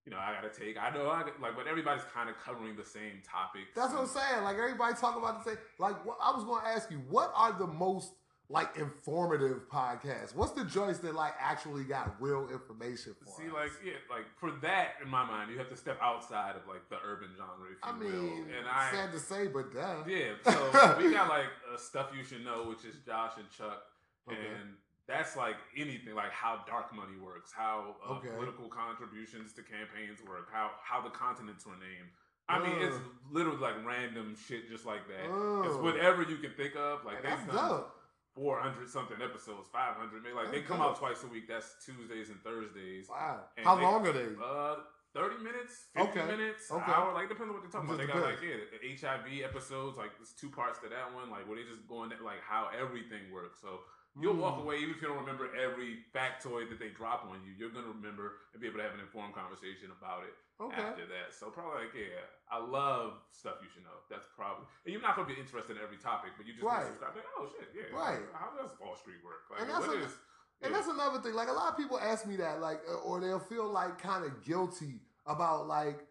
You 0.07 0.13
know, 0.13 0.19
I 0.19 0.33
gotta 0.33 0.49
take. 0.49 0.79
I 0.79 0.89
know, 0.89 1.09
I 1.09 1.25
like, 1.45 1.55
but 1.55 1.67
everybody's 1.69 2.05
kind 2.05 2.31
of 2.31 2.37
covering 2.39 2.75
the 2.75 2.83
same 2.83 3.21
topics. 3.23 3.69
That's 3.77 3.93
what 3.93 4.01
I'm 4.01 4.07
saying. 4.09 4.45
Like 4.45 4.57
everybody 4.57 4.95
talk 4.95 5.15
about 5.15 5.45
the 5.45 5.51
same. 5.51 5.59
Like 5.79 6.03
what, 6.07 6.17
I 6.23 6.33
was 6.35 6.43
going 6.43 6.63
to 6.65 6.69
ask 6.71 6.91
you, 6.91 7.03
what 7.11 7.31
are 7.37 7.53
the 7.53 7.67
most 7.67 8.15
like 8.51 8.77
informative 8.77 9.69
podcasts? 9.71 10.35
What's 10.35 10.51
the 10.53 10.65
joints 10.65 10.99
that 11.01 11.15
like 11.15 11.35
actually 11.41 11.85
got 11.85 12.21
real 12.21 12.49
information 12.51 13.15
for 13.19 13.27
See, 13.41 13.47
us? 13.49 13.55
like, 13.55 13.71
yeah, 13.85 13.93
like 14.11 14.27
for 14.39 14.51
that, 14.63 14.95
in 15.03 15.09
my 15.09 15.25
mind, 15.25 15.53
you 15.53 15.59
have 15.59 15.69
to 15.71 15.77
step 15.77 15.99
outside 16.03 16.57
of 16.57 16.67
like 16.69 16.83
the 16.91 16.97
urban 17.07 17.29
genre, 17.37 17.71
if 17.71 17.79
you 17.79 17.79
I 17.83 17.93
mean, 17.97 18.13
will. 18.49 18.59
And 18.59 18.67
I, 18.69 18.91
sad 18.91 19.13
to 19.13 19.21
say, 19.21 19.47
but 19.47 19.73
duh. 19.73 20.03
yeah, 20.07 20.33
so 20.45 20.97
we 20.99 21.13
got 21.13 21.29
like 21.39 21.47
uh, 21.73 21.77
stuff 21.79 22.09
you 22.17 22.25
should 22.25 22.45
know, 22.45 22.65
which 22.69 22.85
is 22.85 22.97
Josh 23.07 23.33
and 23.39 23.49
Chuck, 23.51 23.83
Okay. 24.29 24.37
and 24.37 24.75
that's 25.07 25.37
like 25.37 25.57
anything, 25.77 26.15
like 26.17 26.33
how 26.33 26.65
dark 26.67 26.93
money 26.95 27.17
works, 27.23 27.53
how 27.57 27.95
uh, 28.05 28.15
Okay. 28.15 28.31
political 28.35 28.69
contributions 28.69 29.53
to 29.55 29.63
campaigns 29.63 30.19
work, 30.29 30.49
how 30.53 30.73
how 30.83 31.01
the 31.01 31.11
continents 31.11 31.65
were 31.65 31.79
named. 31.79 32.11
I 32.49 32.59
mean, 32.59 32.83
it's 32.83 32.97
literally 33.31 33.61
like 33.61 33.77
random 33.87 34.35
shit, 34.35 34.69
just 34.69 34.85
like 34.85 35.07
that. 35.07 35.25
It's 35.65 35.77
whatever 35.77 36.23
you 36.23 36.37
can 36.39 36.51
think 36.57 36.75
of. 36.75 37.05
Like 37.05 37.23
That's 37.23 37.41
they've 37.45 37.53
dope. 37.55 37.95
Four 38.41 38.59
hundred 38.59 38.89
something 38.89 39.21
episodes, 39.21 39.69
five 39.71 39.95
hundred, 40.01 40.23
maybe. 40.25 40.35
Like 40.35 40.51
they 40.51 40.63
come 40.63 40.81
out 40.81 40.97
twice 40.97 41.23
a 41.25 41.27
week. 41.29 41.45
That's 41.47 41.77
Tuesdays 41.85 42.31
and 42.31 42.41
Thursdays. 42.43 43.07
Wow. 43.11 43.41
And 43.57 43.67
How 43.67 43.77
they- 43.77 43.83
long 43.83 44.07
are 44.07 44.13
they? 44.13 44.29
Uh, 44.43 44.77
thirty 45.13 45.37
minutes, 45.45 45.75
fifty 45.93 46.19
Okay. 46.21 46.27
minutes, 46.27 46.71
Okay. 46.71 46.93
hour. 46.93 47.13
Like 47.13 47.29
depends 47.29 47.51
on 47.51 47.55
what 47.61 47.63
they're 47.63 47.75
talking 47.77 47.91
Just 47.93 48.01
about. 48.01 48.15
They 48.15 48.21
got 48.21 48.31
like 48.33 48.41
yeah, 48.41 48.97
HIV 48.97 49.45
episodes. 49.45 49.99
Like 49.99 50.17
there's 50.17 50.33
two 50.33 50.49
parts 50.49 50.79
to 50.81 50.89
that 50.89 51.13
one. 51.13 51.29
Like 51.29 51.45
where 51.47 51.57
they 51.61 51.69
just 51.69 51.85
going 51.87 52.09
like 52.25 52.41
how 52.41 52.71
everything 52.73 53.29
works. 53.33 53.61
So 53.61 53.81
you'll 54.19 54.35
walk 54.35 54.59
Mm. 54.59 54.63
away 54.63 54.77
even 54.79 54.91
if 54.95 55.01
you 55.03 55.09
don't 55.09 55.19
remember 55.23 55.55
every 55.55 56.03
factoid 56.15 56.69
that 56.71 56.79
they 56.81 56.89
drop 56.91 57.25
on 57.31 57.43
you. 57.45 57.53
You're 57.57 57.71
gonna 57.71 57.89
remember 57.95 58.39
and 58.53 58.61
be 58.61 58.67
able 58.67 58.79
to 58.79 58.83
have 58.85 58.95
an 58.95 59.01
informed 59.01 59.35
conversation 59.35 59.91
about 59.95 60.25
it 60.25 60.35
Okay. 60.61 60.83
after 60.83 61.07
that. 61.07 61.33
So 61.33 61.51
probably 61.51 61.85
like 61.87 61.95
yeah, 61.95 62.27
I 62.51 62.59
love 62.59 63.23
stuff 63.31 63.63
you 63.63 63.69
should 63.73 63.85
know. 63.85 64.03
That's 64.11 64.27
probably 64.35 64.67
and 64.85 64.93
you're 64.93 65.03
not 65.03 65.15
gonna 65.15 65.29
be 65.29 65.39
interested 65.39 65.77
in 65.77 65.83
every 65.83 65.99
topic, 65.99 66.33
but 66.37 66.47
you 66.47 66.55
just 66.55 66.65
Right. 66.65 66.87
subscribe. 66.87 67.15
Like, 67.15 67.25
oh 67.39 67.47
shit, 67.55 67.71
yeah, 67.75 67.97
Right. 67.97 68.21
How 68.35 68.51
does 68.59 68.75
Wall 68.81 68.97
Street 68.97 69.23
work? 69.25 69.47
Like 69.51 69.61
And 69.63 69.71
that's 69.71 69.87
what 69.87 69.97
a- 69.97 70.01
is 70.05 70.19
And 70.63 70.73
yeah. 70.73 70.77
that's 70.77 70.89
another 70.91 71.21
thing. 71.23 71.33
Like 71.35 71.49
a 71.49 71.53
lot 71.53 71.71
of 71.71 71.77
people 71.79 71.99
ask 71.99 72.27
me 72.27 72.37
that, 72.37 72.61
like, 72.61 72.83
uh, 72.91 72.97
or 73.07 73.19
they'll 73.21 73.39
feel 73.39 73.67
like 73.71 73.97
kind 73.99 74.25
of 74.27 74.43
guilty 74.45 75.01
about 75.25 75.67
like 75.69 76.07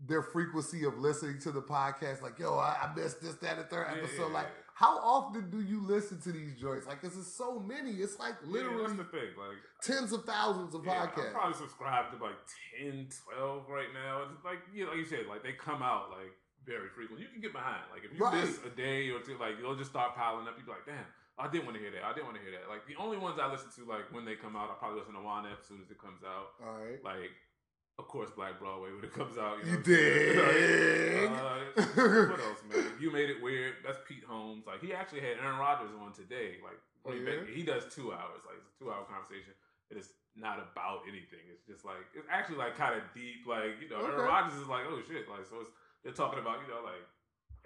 their 0.00 0.22
frequency 0.22 0.84
of 0.84 0.96
listening 0.98 1.40
to 1.40 1.50
the 1.50 1.60
podcast. 1.62 2.22
Like, 2.22 2.38
yo, 2.38 2.56
I, 2.58 2.76
I 2.84 2.94
missed 2.94 3.20
this, 3.20 3.34
that, 3.36 3.58
and 3.58 3.68
third 3.68 3.88
Yeah, 3.90 4.02
episode. 4.02 4.28
yeah, 4.28 4.34
Like. 4.34 4.46
How 4.78 4.94
often 5.02 5.50
do 5.50 5.60
you 5.60 5.82
listen 5.82 6.20
to 6.22 6.30
these 6.30 6.54
joints? 6.54 6.86
Like, 6.86 7.02
this 7.02 7.16
is 7.16 7.26
so 7.26 7.58
many. 7.58 7.98
It's 7.98 8.16
like 8.18 8.34
Yeah, 8.46 8.52
literally 8.52 8.86
that's 8.86 8.96
the 8.98 9.10
thing. 9.10 9.30
Like 9.34 9.58
tens 9.82 10.12
of 10.12 10.22
thousands 10.24 10.70
of 10.74 10.86
Yeah, 10.86 11.06
podcasts. 11.10 11.32
probably 11.32 11.58
subscribe 11.58 12.14
to 12.14 12.22
like 12.22 12.38
10, 12.78 13.08
12 13.34 13.68
right 13.68 13.90
now. 13.92 14.22
It's 14.30 14.44
like 14.44 14.62
yeah, 14.72 14.86
like 14.86 14.98
you 15.02 15.04
said, 15.04 15.26
like 15.26 15.42
they 15.42 15.52
come 15.58 15.82
out 15.82 16.10
like 16.14 16.30
very 16.64 16.86
frequently. 16.94 17.26
You 17.26 17.32
can 17.34 17.40
get 17.42 17.50
behind. 17.52 17.82
Like 17.90 18.04
if 18.06 18.14
you 18.14 18.22
Right. 18.22 18.38
miss 18.44 18.62
a 18.62 18.70
day 18.70 19.10
or 19.10 19.18
two, 19.18 19.34
like 19.42 19.58
they'll 19.58 19.74
just 19.74 19.90
start 19.90 20.14
piling 20.14 20.46
up. 20.46 20.54
You'd 20.56 20.66
be 20.66 20.70
like, 20.70 20.86
damn, 20.86 21.02
I 21.42 21.50
didn't 21.50 21.66
want 21.66 21.74
to 21.74 21.82
hear 21.82 21.90
that. 21.98 22.04
I 22.06 22.14
didn't 22.14 22.30
want 22.30 22.38
to 22.38 22.44
hear 22.46 22.54
that. 22.54 22.70
Like 22.70 22.86
the 22.86 22.94
only 23.02 23.18
ones 23.18 23.34
I 23.42 23.50
listen 23.50 23.74
to, 23.74 23.88
like 23.90 24.06
when 24.14 24.22
they 24.22 24.36
come 24.38 24.54
out, 24.54 24.70
I 24.70 24.78
probably 24.78 25.02
listen 25.02 25.18
to 25.18 25.24
one 25.26 25.42
as 25.50 25.58
soon 25.66 25.82
as 25.82 25.90
it 25.90 25.98
comes 25.98 26.22
out. 26.22 26.54
All 26.62 26.78
right. 26.78 27.02
Like, 27.02 27.34
of 27.98 28.06
course, 28.08 28.30
Black 28.36 28.58
Broadway 28.58 28.90
when 28.94 29.04
it 29.04 29.12
comes 29.12 29.36
out. 29.38 29.58
You 29.64 29.72
You, 29.84 30.34
know 30.36 31.30
what 31.30 31.42
I'm? 31.50 31.78
Uh, 31.78 32.30
what 32.30 32.40
else, 32.40 32.62
man? 32.70 32.84
You 33.00 33.10
made 33.10 33.30
it 33.30 33.42
weird. 33.42 33.74
That's 33.84 33.98
Pete 34.06 34.24
Holmes. 34.26 34.66
Like 34.66 34.80
he 34.82 34.92
actually 34.94 35.20
had 35.20 35.38
Aaron 35.42 35.58
Rodgers 35.58 35.90
on 36.00 36.12
today. 36.12 36.58
Like 36.62 36.78
Oh, 37.06 37.12
he, 37.12 37.22
yeah? 37.24 37.40
he 37.48 37.62
does 37.62 37.86
two 37.94 38.12
hours. 38.12 38.42
Like 38.44 38.58
it's 38.58 38.68
a 38.68 38.76
two 38.78 38.90
hour 38.90 39.04
conversation. 39.08 39.54
It 39.90 39.96
is 39.96 40.10
not 40.36 40.58
about 40.60 41.02
anything. 41.08 41.40
It's 41.50 41.64
just 41.66 41.84
like 41.84 42.04
it's 42.14 42.26
actually 42.30 42.58
like 42.58 42.76
kind 42.76 42.94
of 42.94 43.02
deep. 43.14 43.46
Like 43.46 43.78
you 43.82 43.88
know, 43.90 44.02
Okay. 44.04 44.12
Aaron 44.14 44.26
Rodgers 44.26 44.58
is 44.60 44.68
like, 44.68 44.84
oh 44.90 45.00
shit. 45.06 45.26
Like 45.30 45.46
so, 45.46 45.62
it's, 45.62 45.70
they're 46.04 46.12
talking 46.12 46.38
about 46.38 46.58
you 46.62 46.68
know 46.70 46.82
like 46.84 47.02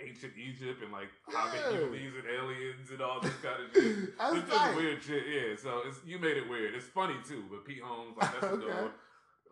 ancient 0.00 0.32
Egypt 0.36 0.80
and 0.82 0.92
like 0.92 1.08
how 1.28 1.48
Yeah. 1.52 1.72
he 1.76 1.84
believes 1.84 2.14
in 2.16 2.24
aliens 2.28 2.88
and 2.92 3.00
all 3.02 3.20
this 3.20 3.34
kind 3.44 3.60
of 3.60 3.68
shit. 3.72 4.16
That's 4.18 4.36
it's 4.36 4.48
just 4.48 4.76
weird 4.76 5.00
shit, 5.02 5.24
yeah. 5.28 5.56
So 5.60 5.82
it's 5.88 6.00
you 6.06 6.18
made 6.18 6.36
it 6.36 6.48
weird. 6.48 6.74
It's 6.74 6.88
funny 6.88 7.16
too, 7.26 7.44
but 7.50 7.64
Pete 7.64 7.82
Holmes, 7.82 8.16
like 8.16 8.32
that's 8.40 8.52
a 8.52 8.56
good 8.60 8.68
Okay. 8.68 8.82
one. 8.88 8.92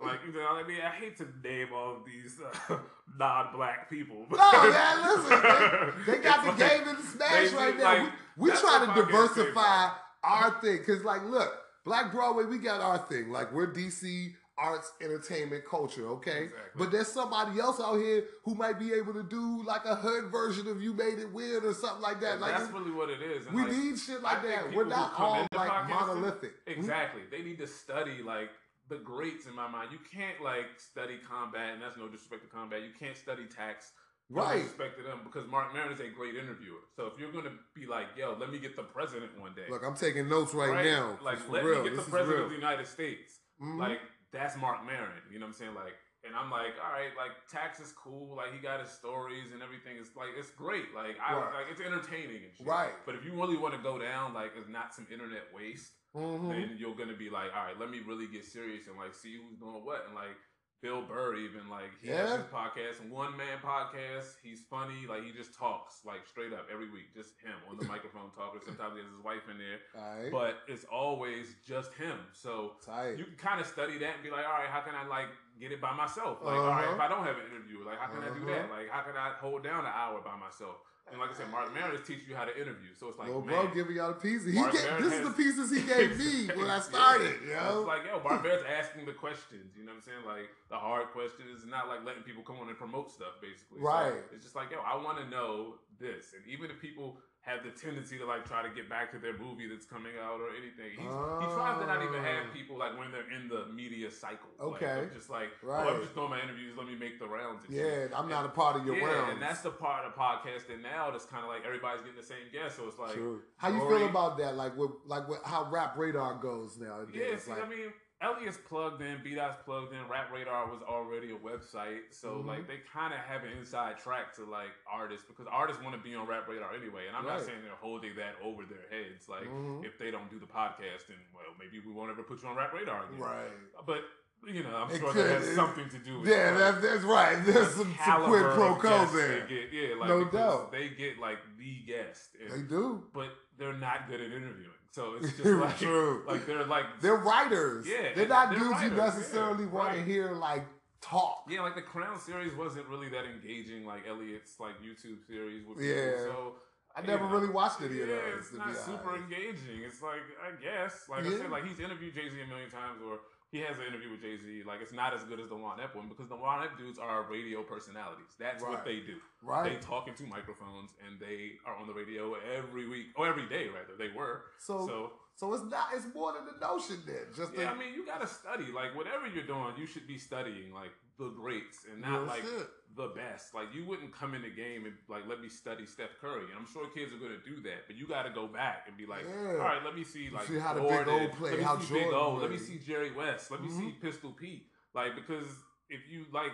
Like 0.02 0.20
you 0.26 0.32
know, 0.32 0.48
I 0.48 0.66
mean, 0.66 0.78
I 0.80 0.90
hate 0.90 1.16
to 1.18 1.26
name 1.44 1.68
all 1.74 1.96
of 1.96 2.04
these 2.04 2.38
uh, 2.68 2.76
non-black 3.18 3.90
people. 3.90 4.26
No, 4.30 4.70
man, 4.70 5.02
listen, 5.02 6.02
they, 6.06 6.12
they 6.12 6.22
got 6.22 6.44
the 6.44 6.50
like- 6.50 6.58
game 6.58 6.88
in 6.88 6.96
the 6.96 7.02
smash 7.02 7.52
right 7.52 7.76
now. 7.76 7.84
like, 7.84 8.12
we 8.36 8.50
we 8.50 8.56
try 8.56 8.84
to 8.86 9.00
diversify 9.00 9.90
our 10.22 10.60
thing 10.60 10.78
because, 10.78 11.04
like, 11.04 11.22
look, 11.24 11.52
Black 11.84 12.12
Broadway, 12.12 12.44
we 12.44 12.58
got 12.58 12.80
our 12.80 12.98
thing. 12.98 13.30
Like, 13.30 13.52
we're 13.52 13.72
DC 13.72 14.32
arts, 14.60 14.92
entertainment, 15.00 15.64
culture, 15.68 16.06
okay? 16.08 16.44
Exactly. 16.44 16.58
But 16.76 16.92
there's 16.92 17.08
somebody 17.08 17.58
else 17.58 17.80
out 17.80 17.96
here 17.96 18.24
who 18.44 18.54
might 18.54 18.78
be 18.78 18.92
able 18.92 19.14
to 19.14 19.22
do 19.22 19.62
like 19.64 19.84
a 19.86 19.94
hood 19.94 20.30
version 20.30 20.68
of 20.68 20.82
"You 20.82 20.92
Made 20.92 21.18
It 21.18 21.32
Weird" 21.32 21.64
or 21.64 21.72
something 21.74 22.02
like 22.02 22.20
that. 22.20 22.32
And 22.32 22.40
Like, 22.42 22.58
that's 22.58 22.70
really 22.72 22.90
what 22.90 23.08
it 23.08 23.22
is. 23.22 23.46
And 23.46 23.54
we 23.56 23.62
like, 23.62 23.72
need 23.72 23.98
shit 23.98 24.22
like 24.22 24.42
think 24.42 24.54
that. 24.54 24.74
We're 24.74 24.84
not 24.84 25.18
all 25.18 25.46
like 25.54 25.88
monolithic. 25.88 26.52
Exactly. 26.66 27.22
They 27.30 27.42
need 27.42 27.58
to 27.58 27.66
study 27.66 28.22
like 28.24 28.50
the 28.90 28.96
greats 28.98 29.46
in 29.46 29.54
my 29.54 29.68
mind. 29.68 29.88
You 29.92 29.98
can't 30.12 30.42
like 30.42 30.66
study 30.76 31.16
combat, 31.26 31.72
and 31.74 31.80
that's 31.82 31.96
no 31.96 32.08
disrespect 32.08 32.42
to 32.42 32.48
combat. 32.50 32.82
You 32.82 32.90
can't 32.98 33.16
study 33.16 33.46
tax. 33.46 33.92
No 34.28 34.42
Right. 34.42 34.56
disrespect 34.58 34.98
to 34.98 35.02
them 35.02 35.20
because 35.24 35.48
Marc 35.48 35.72
Maron 35.72 35.92
is 35.92 36.00
a 36.00 36.08
great 36.08 36.36
interviewer. 36.36 36.82
So 36.94 37.06
if 37.06 37.18
you're 37.18 37.32
gonna 37.32 37.56
be 37.74 37.86
like, 37.86 38.08
yo, 38.16 38.34
let 38.38 38.50
me 38.50 38.58
get 38.58 38.76
the 38.76 38.82
president 38.84 39.38
one 39.40 39.54
day. 39.54 39.66
Look, 39.70 39.82
I'm 39.82 39.96
taking 39.96 40.28
notes 40.28 40.52
right, 40.54 40.84
now. 40.84 41.18
Like, 41.22 41.38
let 41.48 41.64
real. 41.64 41.78
me 41.82 41.88
get 41.90 41.96
this 41.96 42.04
the 42.04 42.10
president 42.10 42.36
real. 42.36 42.44
of 42.46 42.50
the 42.50 42.56
United 42.56 42.86
States. 42.86 43.40
Mhm. 43.62 43.78
Like, 43.78 44.00
that's 44.32 44.56
Marc 44.56 44.84
Maron. 44.84 45.22
You 45.32 45.38
know 45.38 45.46
what 45.46 45.54
I'm 45.54 45.58
saying? 45.58 45.74
Like, 45.74 45.94
and 46.22 46.36
I'm 46.36 46.50
like, 46.50 46.74
all 46.84 46.92
right, 46.92 47.10
like 47.16 47.32
tax 47.48 47.80
is 47.80 47.92
cool. 47.92 48.36
Like 48.36 48.52
he 48.52 48.58
got 48.58 48.78
his 48.80 48.90
stories 48.90 49.52
and 49.52 49.62
everything. 49.62 49.96
It's 49.96 50.14
like 50.14 50.28
it's 50.36 50.50
great. 50.50 50.94
Like 50.94 51.16
I 51.18 51.32
Right. 51.34 51.54
like 51.54 51.66
it's 51.72 51.80
entertaining 51.80 52.44
and 52.44 52.54
shit. 52.54 52.66
Right. 52.66 52.92
But 53.06 53.14
if 53.14 53.24
you 53.24 53.32
really 53.32 53.56
want 53.56 53.74
to 53.74 53.80
go 53.80 53.98
down, 53.98 54.34
like 54.34 54.52
it's 54.54 54.68
not 54.68 54.94
some 54.94 55.06
internet 55.10 55.52
waste 55.54 55.92
Mhm. 56.14 56.48
then 56.50 56.76
you're 56.78 56.94
gonna 56.96 57.14
be 57.16 57.30
like, 57.30 57.50
all 57.54 57.64
right, 57.64 57.78
let 57.78 57.90
me 57.90 58.00
really 58.00 58.26
get 58.26 58.44
serious 58.44 58.86
and 58.88 58.96
like 58.96 59.14
see 59.14 59.36
who's 59.36 59.56
doing 59.58 59.84
what. 59.84 60.04
And 60.06 60.14
like 60.14 60.36
Bill 60.82 61.02
Burr, 61.02 61.36
even 61.36 61.68
like 61.68 61.90
he 62.00 62.08
has 62.08 62.30
Yeah. 62.30 62.36
his 62.38 62.46
podcast, 62.46 63.06
one 63.10 63.36
man 63.36 63.58
podcast. 63.62 64.36
He's 64.42 64.62
funny, 64.62 65.06
like 65.06 65.22
he 65.22 65.30
just 65.30 65.52
talks 65.54 66.04
like 66.06 66.26
straight 66.26 66.52
up 66.54 66.66
every 66.72 66.88
week, 66.88 67.12
just 67.14 67.34
him 67.44 67.52
on 67.68 67.76
the 67.76 67.84
microphone 67.94 68.30
talking. 68.34 68.60
Sometimes 68.64 68.94
he 68.96 69.02
has 69.04 69.10
his 69.12 69.20
wife 69.22 69.46
in 69.50 69.58
there, 69.58 69.78
right. 69.94 70.32
but 70.32 70.62
it's 70.68 70.84
always 70.84 71.54
just 71.66 71.92
him. 71.94 72.16
So 72.32 72.76
Tight. 72.84 73.18
you 73.18 73.24
can 73.26 73.36
kind 73.36 73.60
of 73.60 73.66
study 73.66 73.98
that 73.98 74.14
and 74.14 74.22
be 74.22 74.30
like, 74.30 74.46
all 74.46 74.52
right, 74.56 74.70
how 74.70 74.80
can 74.80 74.94
I 74.94 75.06
like 75.06 75.28
get 75.60 75.70
it 75.70 75.82
by 75.82 75.92
myself? 75.94 76.40
Like, 76.42 76.54
all 76.56 76.66
right, 76.68 76.84
Uh-huh. 76.84 76.94
if 76.94 77.00
I 77.00 77.08
don't 77.08 77.24
have 77.26 77.36
an 77.36 77.44
interview, 77.52 77.84
like 77.84 77.98
how 78.00 78.06
can 78.08 78.22
I 78.24 78.32
do 78.32 78.40
Uh-huh. 78.42 78.46
that? 78.54 78.70
Like 78.70 78.88
how 78.88 79.02
can 79.02 79.16
I 79.16 79.34
hold 79.38 79.62
down 79.62 79.84
an 79.84 79.92
hour 79.94 80.22
by 80.22 80.34
myself? 80.36 80.80
And 81.10 81.18
like 81.20 81.30
I 81.30 81.34
said, 81.34 81.50
Marc 81.50 81.74
Maron 81.74 81.94
is 81.94 82.06
teaching 82.06 82.26
you 82.28 82.36
how 82.36 82.44
to 82.44 82.54
interview. 82.54 82.94
So 82.98 83.08
it's 83.08 83.18
like, 83.18 83.28
Little 83.28 83.42
man, 83.42 83.66
bro 83.66 83.74
giving 83.74 83.96
y'all 83.96 84.14
the 84.14 84.20
pieces. 84.20 84.46
He 84.54 84.60
Maron 84.60 85.02
this 85.02 85.12
is 85.12 85.24
the 85.26 85.34
pieces 85.34 85.70
he 85.70 85.82
gave 85.94 86.18
me 86.18 86.46
when 86.54 86.70
I 86.70 86.76
Yeah. 86.76 86.80
started, 86.80 87.34
It's 87.42 87.50
yo. 87.50 87.82
like, 87.82 88.04
yo, 88.06 88.20
Barbear's 88.20 88.62
asking 88.62 89.06
the 89.06 89.12
questions. 89.12 89.74
You 89.76 89.84
know 89.84 89.92
what 89.92 90.02
I'm 90.02 90.02
saying? 90.06 90.24
Like 90.26 90.48
the 90.70 90.76
hard 90.76 91.08
questions. 91.10 91.50
It's 91.52 91.66
not 91.66 91.88
like 91.88 92.04
letting 92.04 92.22
people 92.22 92.42
come 92.42 92.58
on 92.62 92.68
and 92.68 92.78
promote 92.78 93.10
stuff, 93.10 93.40
basically. 93.42 93.80
So 93.80 93.86
Right. 93.86 94.22
it's 94.32 94.44
just 94.44 94.54
like, 94.54 94.70
yo, 94.70 94.78
I 94.86 94.94
want 95.02 95.18
to 95.18 95.26
know 95.28 95.76
this. 95.98 96.32
And 96.34 96.46
even 96.46 96.70
if 96.70 96.80
people 96.80 97.18
have 97.42 97.64
the 97.64 97.70
tendency 97.70 98.18
to 98.18 98.26
like 98.26 98.44
try 98.44 98.62
to 98.62 98.68
get 98.68 98.88
back 98.88 99.10
to 99.10 99.18
their 99.18 99.32
movie 99.38 99.66
that's 99.66 99.86
coming 99.86 100.12
out 100.22 100.40
or 100.40 100.50
anything, 100.52 100.92
he's, 100.92 101.08
he 101.08 101.46
tries 101.56 101.80
to 101.80 101.86
not 101.86 102.02
even 102.04 102.20
have 102.22 102.44
Ah. 102.50 102.52
people 102.52 102.76
like 102.78 102.98
when 102.98 103.10
they're 103.10 103.30
in 103.32 103.48
the 103.48 103.64
media 103.72 104.10
cycle. 104.10 104.50
Okay. 104.60 105.04
of 105.08 105.12
just 105.14 105.30
like, 105.30 105.48
oh, 105.64 105.68
Right. 105.68 105.88
I'm 105.88 106.02
just 106.02 106.14
doing 106.14 106.28
my 106.28 106.40
interviews. 106.42 106.76
Let 106.76 106.86
me 106.86 106.96
make 106.96 107.18
the 107.18 107.26
rounds. 107.26 107.64
And 107.66 107.74
shit. 107.74 108.10
Yeah, 108.10 108.18
I'm 108.18 108.28
not 108.28 108.44
a 108.44 108.50
part 108.50 108.76
of 108.76 108.84
your 108.84 108.96
yeah, 108.96 109.06
rounds. 109.06 109.32
and 109.32 109.42
that's 109.42 109.62
the 109.62 109.70
part 109.70 110.04
of 110.04 110.12
podcasting 110.14 110.82
now 110.82 111.10
that's 111.10 111.24
kind 111.24 111.42
of 111.42 111.48
like 111.48 111.64
everybody's 111.64 112.02
getting 112.02 112.20
the 112.20 112.26
same 112.26 112.44
guest. 112.52 112.76
So 112.76 112.86
it's 112.88 112.98
like, 112.98 113.14
True. 113.14 113.40
How 113.56 113.68
you 113.70 113.80
Rory- 113.80 114.00
feel 114.00 114.08
about 114.10 114.36
that? 114.38 114.56
Like 114.56 114.76
with 114.76 114.90
like 115.06 115.26
with 115.26 115.40
how 115.44 115.66
Rap 115.70 115.96
Radar 115.96 116.34
goes 116.34 116.76
nowadays. 116.78 117.16
Yeah, 117.16 117.38
see, 117.38 117.50
like, 117.52 117.64
I 117.64 117.68
mean, 117.68 117.92
Elliott's 118.22 118.58
plugged 118.68 119.00
in, 119.00 119.16
B 119.24 119.34
Dot's 119.34 119.56
plugged 119.64 119.94
in, 119.94 120.06
Rap 120.06 120.30
Radar 120.30 120.66
was 120.70 120.82
already 120.82 121.32
a 121.32 121.36
website, 121.38 122.00
so 122.12 122.36
Mhm. 122.42 122.46
like 122.46 122.66
they 122.66 122.78
kind 122.92 123.14
of 123.14 123.20
have 123.20 123.44
an 123.44 123.52
inside 123.56 123.96
track 123.98 124.34
to 124.36 124.44
like 124.44 124.68
artists 124.90 125.24
because 125.26 125.46
artists 125.50 125.82
want 125.82 125.94
to 125.96 126.02
be 126.02 126.14
on 126.14 126.26
Rap 126.26 126.46
Radar 126.46 126.74
anyway, 126.74 127.06
and 127.08 127.16
I'm 127.16 127.24
not 127.24 127.40
saying 127.40 127.62
they're 127.62 127.74
holding 127.80 128.14
that 128.16 128.36
over 128.42 128.64
their 128.66 128.84
heads. 128.90 129.26
Like 129.28 129.48
Mhm. 129.48 129.84
if 129.86 129.96
they 129.96 130.10
don't 130.10 130.28
do 130.30 130.38
the 130.38 130.46
podcast, 130.46 131.06
then 131.08 131.16
well, 131.32 131.54
maybe 131.58 131.80
we 131.80 131.92
won't 131.92 132.10
ever 132.10 132.22
put 132.22 132.42
you 132.42 132.48
on 132.50 132.56
Rap 132.56 132.74
Radar 132.74 133.04
again. 133.06 133.18
right. 133.20 133.86
But 133.86 134.04
you 134.46 134.62
know, 134.62 134.74
I'm 134.74 134.90
It 134.90 134.98
sure 135.00 135.12
could- 135.12 135.26
that 135.26 135.40
has 135.42 135.54
something 135.54 135.88
to 135.90 135.98
do 135.98 136.20
with 136.20 136.28
Yeah, 136.30 136.54
that's, 136.56 136.80
that's 136.80 137.04
right. 137.04 137.36
There's 137.44 137.74
the 137.76 137.84
some, 137.84 137.94
some 138.04 138.24
quid 138.24 138.42
pro 138.54 138.74
quo 138.76 139.04
there. 139.06 139.40
They 139.40 139.46
get, 139.46 139.70
yeah, 139.72 139.94
like 139.96 140.08
No 140.08 140.24
doubt. 140.24 140.72
they 140.72 140.88
get 140.88 141.18
like 141.18 141.38
the 141.58 141.80
guest, 141.86 142.36
and- 142.40 142.50
They 142.50 142.62
do. 142.62 143.06
but 143.12 143.28
they're 143.58 143.74
not 143.74 144.08
good 144.08 144.18
at 144.20 144.30
interviewing. 144.32 144.72
So 144.92 145.14
it's 145.20 145.32
just 145.36 145.44
like 145.44 145.78
True. 145.78 146.24
like 146.26 146.46
they're 146.46 146.64
like 146.66 146.84
They're 147.00 147.16
writers. 147.16 147.86
Yeah, 147.86 148.12
They're 148.14 148.28
not 148.28 148.50
they're 148.50 148.58
dudes 148.58 148.72
writers, 148.72 148.90
you 148.90 148.96
yeah, 148.96 149.04
necessarily 149.04 149.66
want 149.66 149.94
to 149.94 150.02
hear 150.02 150.32
like 150.32 150.66
talk. 151.00 151.44
Yeah, 151.48 151.62
like 151.62 151.74
the 151.74 151.82
CRWN 151.82 152.18
series 152.20 152.54
wasn't 152.54 152.86
really 152.88 153.08
that 153.10 153.24
engaging, 153.24 153.86
like 153.86 154.06
Elliott's 154.08 154.58
like 154.58 154.74
YouTube 154.82 155.24
series 155.26 155.64
with 155.66 155.80
Yeah. 155.80 156.18
So 156.18 156.54
I 156.96 157.02
never 157.02 157.24
know, 157.24 157.30
really 157.30 157.48
watched 157.48 157.80
any 157.80 158.00
of 158.02 158.08
yeah, 158.08 158.16
those. 158.16 158.46
It's 158.50 158.52
not 158.52 158.76
super 158.76 159.10
honest. 159.10 159.24
engaging. 159.30 159.84
It's 159.86 160.02
like 160.02 160.26
I 160.42 160.50
guess, 160.60 161.06
like 161.08 161.24
I 161.24 161.30
said, 161.38 161.50
like 161.50 161.64
he's 161.66 161.78
interviewed 161.78 162.14
Jay 162.14 162.28
Z 162.28 162.34
a 162.42 162.46
million 162.46 162.68
times, 162.68 162.98
or 163.06 163.20
he 163.52 163.58
has 163.60 163.76
an 163.78 163.84
interview 163.88 164.10
with 164.10 164.22
Jay 164.22 164.36
Z. 164.36 164.62
Like 164.66 164.80
it's 164.80 164.92
not 164.92 165.12
as 165.14 165.22
good 165.24 165.40
as 165.40 165.48
the 165.48 165.56
Juan 165.56 165.80
Ep 165.80 165.94
one 165.96 166.08
because 166.08 166.28
the 166.28 166.36
Juan 166.36 166.62
Ep 166.64 166.78
dudes 166.78 166.98
are 166.98 167.24
radio 167.30 167.62
personalities. 167.62 168.32
That's 168.38 168.62
Right. 168.62 168.70
what 168.72 168.84
they 168.84 169.00
do. 169.00 169.16
Right. 169.42 169.70
They 169.74 169.76
talk 169.80 170.08
into 170.08 170.24
microphones 170.24 170.90
and 171.06 171.18
they 171.18 171.52
are 171.66 171.74
on 171.76 171.86
the 171.86 171.94
radio 171.94 172.34
every 172.56 172.88
week 172.88 173.06
or 173.16 173.26
every 173.26 173.46
day, 173.48 173.68
rather. 173.68 173.96
They 173.98 174.14
were. 174.16 174.44
So, 174.58 174.86
so 174.86 175.12
so 175.34 175.54
it's 175.54 175.64
not. 175.64 175.88
It's 175.94 176.06
more 176.14 176.32
than 176.34 176.44
the 176.46 176.58
notion 176.64 176.98
then. 177.06 177.26
Just 177.34 177.52
yeah, 177.54 177.64
the, 177.64 177.70
I 177.70 177.74
mean, 177.74 177.94
you 177.94 178.04
gotta 178.06 178.26
study. 178.26 178.66
Like 178.72 178.94
whatever 178.96 179.26
you're 179.26 179.44
doing, 179.46 179.72
you 179.78 179.86
should 179.86 180.06
be 180.06 180.18
studying 180.18 180.72
like 180.72 180.90
the 181.20 181.28
greats 181.30 181.84
and 181.92 182.00
not 182.00 182.20
real 182.20 182.26
like 182.26 182.42
shit. 182.42 182.66
the 182.96 183.08
best. 183.14 183.54
Like 183.54 183.68
you 183.74 183.84
wouldn't 183.84 184.12
come 184.12 184.34
in 184.34 184.42
the 184.42 184.48
game 184.50 184.86
and 184.86 184.94
like 185.08 185.28
let 185.28 185.40
me 185.40 185.48
study 185.48 185.84
Steph 185.86 186.16
Curry. 186.20 186.44
And 186.50 186.58
I'm 186.58 186.66
sure 186.72 186.88
kids 186.90 187.12
are 187.12 187.18
gonna 187.18 187.38
do 187.44 187.60
that, 187.68 187.86
but 187.86 187.94
you 187.96 188.08
got 188.08 188.22
to 188.24 188.30
go 188.30 188.46
back 188.48 188.84
and 188.88 188.96
be 188.96 189.06
like, 189.06 189.24
Yeah. 189.28 189.52
all 189.52 189.68
right, 189.70 189.84
let 189.84 189.94
me 189.94 190.02
see 190.02 190.30
like 190.30 190.46
see 190.48 190.58
how 190.58 190.74
the 190.74 190.80
Big 190.80 190.90
Jordan. 190.90 191.28
O 191.32 191.36
play, 191.36 191.50
Let 191.50 191.58
me 191.60 191.64
how 191.64 191.78
see 191.78 191.94
Big 191.94 192.02
Jordan 192.10 192.20
O. 192.20 192.34
Let 192.40 192.50
me 192.50 192.58
see 192.58 192.78
Jerry 192.78 193.12
West. 193.12 193.50
Let 193.50 193.62
me 193.62 193.68
see 193.70 193.92
Mhm. 193.94 194.00
Pistol 194.00 194.32
Pete. 194.32 194.66
Like 194.94 195.14
because 195.14 195.46
if 195.90 196.00
you 196.10 196.24
like 196.32 196.52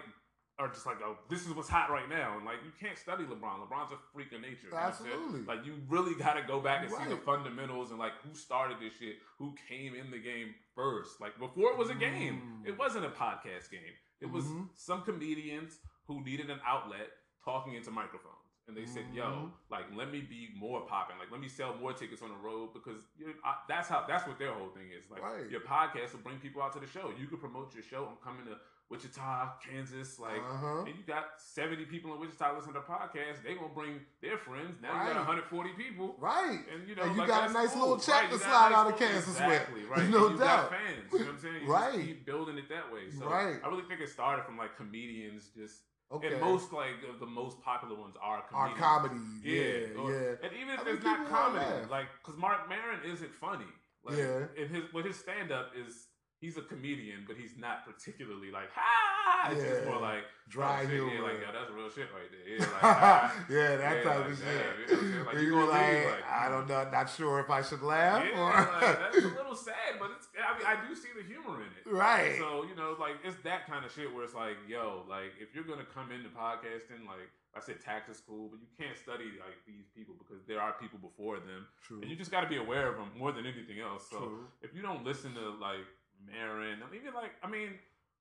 are 0.58 0.68
just 0.68 0.86
like, 0.86 0.96
oh, 1.04 1.18
this 1.28 1.46
is 1.46 1.52
what's 1.52 1.68
hot 1.68 1.90
right 1.90 2.08
now, 2.08 2.34
and 2.34 2.46
like 2.46 2.56
you 2.64 2.72
can't 2.80 2.96
study 2.96 3.24
LeBron. 3.24 3.68
LeBron's 3.68 3.92
a 3.92 3.98
freak 4.14 4.32
of 4.32 4.40
nature. 4.40 4.56
you 4.64 4.70
know 4.70 4.76
what 4.78 4.84
I'm 4.86 4.92
saying? 4.94 5.12
Absolutely. 5.12 5.42
Like 5.54 5.66
you 5.66 5.74
really 5.86 6.14
got 6.14 6.32
to 6.40 6.42
go 6.48 6.60
back 6.60 6.80
and 6.80 6.90
see 6.90 7.04
the 7.10 7.16
fundamentals 7.18 7.90
and 7.90 7.98
like 7.98 8.12
who 8.26 8.34
started 8.34 8.78
this 8.80 8.94
shit, 8.98 9.16
who 9.38 9.54
came 9.68 9.94
in 9.94 10.10
the 10.10 10.16
game 10.18 10.54
first. 10.74 11.20
Like 11.20 11.38
before 11.38 11.72
it 11.72 11.76
was 11.76 11.90
a 11.90 11.94
game, 11.94 12.62
Mm. 12.64 12.68
it 12.68 12.78
wasn't 12.78 13.04
a 13.04 13.10
podcast 13.10 13.70
game. 13.70 13.92
It 14.20 14.30
was 14.30 14.44
Mhm. 14.46 14.68
some 14.74 15.02
comedians 15.02 15.80
who 16.06 16.22
needed 16.22 16.50
an 16.50 16.60
outlet 16.64 17.10
talking 17.44 17.74
into 17.74 17.90
microphones. 17.90 18.32
And 18.68 18.76
they 18.76 18.86
said, 18.86 19.06
"Yo, 19.14 19.24
Mhm. 19.24 19.52
like, 19.70 19.86
let 19.94 20.10
me 20.10 20.20
be 20.20 20.52
more 20.56 20.80
popping. 20.86 21.18
Like, 21.18 21.30
let 21.30 21.40
me 21.40 21.48
sell 21.48 21.74
more 21.76 21.92
tickets 21.92 22.20
on 22.22 22.30
the 22.30 22.36
road 22.36 22.72
because 22.74 23.06
you 23.16 23.32
I, 23.44 23.62
that's 23.68 23.88
how 23.88 24.04
that's 24.06 24.26
what 24.26 24.38
their 24.38 24.52
whole 24.52 24.70
thing 24.70 24.90
is. 24.90 25.08
Like, 25.08 25.22
Right. 25.22 25.48
your 25.48 25.60
podcast 25.60 26.12
will 26.14 26.20
bring 26.22 26.40
people 26.40 26.62
out 26.62 26.72
to 26.72 26.80
the 26.80 26.86
show. 26.86 27.10
You 27.10 27.28
can 27.28 27.38
promote 27.38 27.74
your 27.74 27.84
show. 27.84 28.06
I'm 28.08 28.16
coming 28.16 28.44
to 28.46 28.58
Wichita, 28.88 29.58
Kansas. 29.60 30.18
Like, 30.18 30.40
Uh-huh. 30.42 30.84
and 30.86 30.96
you 30.96 31.02
got 31.06 31.40
70 31.40 31.86
people 31.86 32.14
in 32.14 32.20
Wichita 32.20 32.54
listening 32.54 32.74
to 32.74 32.80
the 32.80 32.86
podcast. 32.86 33.42
They 33.42 33.54
gonna 33.54 33.68
bring 33.74 34.00
their 34.22 34.38
friends. 34.38 34.80
Now 34.80 34.92
you 35.08 35.12
got 35.14 35.16
140 35.26 35.72
people. 35.74 36.14
right. 36.18 36.60
And 36.72 36.86
you 36.88 36.94
know, 36.94 37.02
And 37.02 37.12
you 37.12 37.18
like, 37.18 37.28
got 37.28 37.50
a 37.50 37.52
nice 37.52 37.72
cool. 37.72 37.80
little 37.82 37.98
check 37.98 38.22
Right, 38.22 38.30
to 38.30 38.38
slide 38.38 38.70
nice 38.70 38.78
out 38.78 38.86
of 38.92 38.98
Kansas 38.98 39.40
with. 39.40 39.68
Right, 39.88 40.08
No 40.08 40.26
and 40.28 40.32
you 40.34 40.38
doubt. 40.44 40.70
got 40.70 40.70
fans. 40.70 41.12
You 41.12 41.18
know 41.18 41.24
what 41.24 41.32
I'm 41.34 41.38
saying? 41.38 41.62
You 41.64 41.72
Right. 41.72 42.04
Keep 42.06 42.26
building 42.26 42.58
it 42.58 42.68
that 42.68 42.92
way. 42.92 43.10
So 43.10 43.26
Right. 43.28 43.60
I 43.62 43.68
really 43.68 43.82
think 43.88 44.00
it 44.00 44.08
started 44.08 44.44
from 44.44 44.56
like 44.56 44.76
comedians 44.76 45.48
just. 45.50 45.82
Okay. 46.12 46.28
And 46.34 46.40
most 46.40 46.72
like 46.72 47.02
of 47.12 47.18
the 47.18 47.26
most 47.26 47.60
popular 47.62 47.96
ones 47.96 48.14
are 48.22 48.42
comedians. 48.42 48.78
comedies. 48.80 49.44
Yeah, 49.44 49.62
Yeah, 49.62 49.98
or- 50.00 50.12
yeah. 50.12 50.46
And 50.46 50.52
even 50.52 50.70
I 50.70 50.74
if 50.74 50.84
mean, 50.86 50.94
it's 50.94 51.04
not 51.04 51.28
comedy, 51.28 51.86
like 51.90 52.06
because 52.22 52.36
Marc 52.38 52.68
Maron 52.68 53.00
isn't 53.04 53.34
funny. 53.34 53.66
Like, 54.04 54.16
Yeah. 54.18 54.46
And 54.56 54.70
his 54.70 54.92
with 54.92 55.04
his 55.06 55.18
stand 55.18 55.50
up 55.50 55.72
is 55.74 56.06
he's 56.40 56.56
a 56.56 56.62
comedian, 56.62 57.24
but 57.26 57.36
he's 57.36 57.56
not 57.56 57.84
particularly 57.86 58.50
like 58.50 58.68
ha. 58.74 59.50
It's 59.50 59.62
just 59.62 59.82
Yeah. 59.84 59.90
more 59.90 60.00
like 60.00 60.24
Dry 60.48 60.78
oh, 60.78 60.82
shit, 60.82 60.90
humor. 60.94 61.12
Yeah, 61.14 61.20
like 61.22 61.40
yo, 61.42 61.50
that's 61.52 61.70
real 61.72 61.90
shit 61.90 62.06
right 62.14 62.30
there. 62.30 62.46
Yeah, 62.54 62.62
like, 62.72 62.82
ah. 62.84 63.34
yeah, 63.50 63.76
that 63.76 63.96
Yeah, 63.98 64.02
type 64.04 64.20
like, 64.20 64.30
of 64.30 64.38
shit. 64.38 65.02
you 65.02 65.10
know? 65.10 65.22
Like, 65.26 65.34
you 65.34 65.40
you 65.42 65.50
gonna 65.50 65.66
like, 65.66 65.90
leave, 65.92 66.06
like, 66.06 66.26
I 66.30 66.48
don't 66.48 66.68
know, 66.68 66.88
not 66.92 67.10
sure 67.10 67.40
if 67.40 67.50
I 67.50 67.62
should 67.62 67.82
laugh 67.82 68.22
Yeah, 68.24 68.38
or 68.40 68.50
like, 68.54 68.98
that's 68.98 69.16
a 69.18 69.28
little 69.42 69.56
sad, 69.56 69.98
but 69.98 70.10
it's. 70.16 70.28
I 70.38 70.56
mean, 70.56 70.66
I 70.66 70.86
do 70.86 70.94
see 70.94 71.08
the 71.18 71.26
humor 71.26 71.58
in 71.62 71.70
it. 71.74 71.82
right. 71.90 72.38
So 72.38 72.62
you 72.62 72.76
know, 72.76 72.94
like 73.00 73.16
it's 73.24 73.36
that 73.42 73.66
kind 73.66 73.84
of 73.84 73.90
shit 73.92 74.14
where 74.14 74.22
it's 74.24 74.34
like, 74.34 74.56
yo, 74.68 75.02
like 75.08 75.34
if 75.40 75.54
you're 75.54 75.64
gonna 75.66 75.88
come 75.92 76.12
into 76.12 76.28
podcasting, 76.30 77.02
like 77.10 77.26
I 77.56 77.60
said, 77.60 77.80
tax 77.82 78.08
is 78.08 78.20
cool, 78.22 78.46
but 78.52 78.60
you 78.60 78.68
can't 78.78 78.96
study 78.96 79.24
like 79.42 79.58
these 79.66 79.88
people 79.96 80.14
because 80.18 80.44
there 80.46 80.60
are 80.60 80.74
people 80.78 81.00
before 81.02 81.36
them, 81.42 81.66
True. 81.82 82.02
and 82.02 82.10
you 82.10 82.14
just 82.14 82.30
got 82.30 82.42
to 82.42 82.48
be 82.48 82.58
aware 82.58 82.86
of 82.86 82.96
them 82.96 83.10
more 83.18 83.32
than 83.32 83.46
anything 83.46 83.80
else. 83.80 84.06
So 84.10 84.18
True. 84.18 84.46
if 84.62 84.74
you 84.76 84.82
don't 84.82 85.02
listen 85.04 85.34
to 85.34 85.56
like 85.58 85.82
Maron, 86.24 86.82
I 86.82 86.90
mean, 86.90 87.00
even 87.02 87.14
like 87.14 87.32
I 87.42 87.48
mean, 87.48 87.70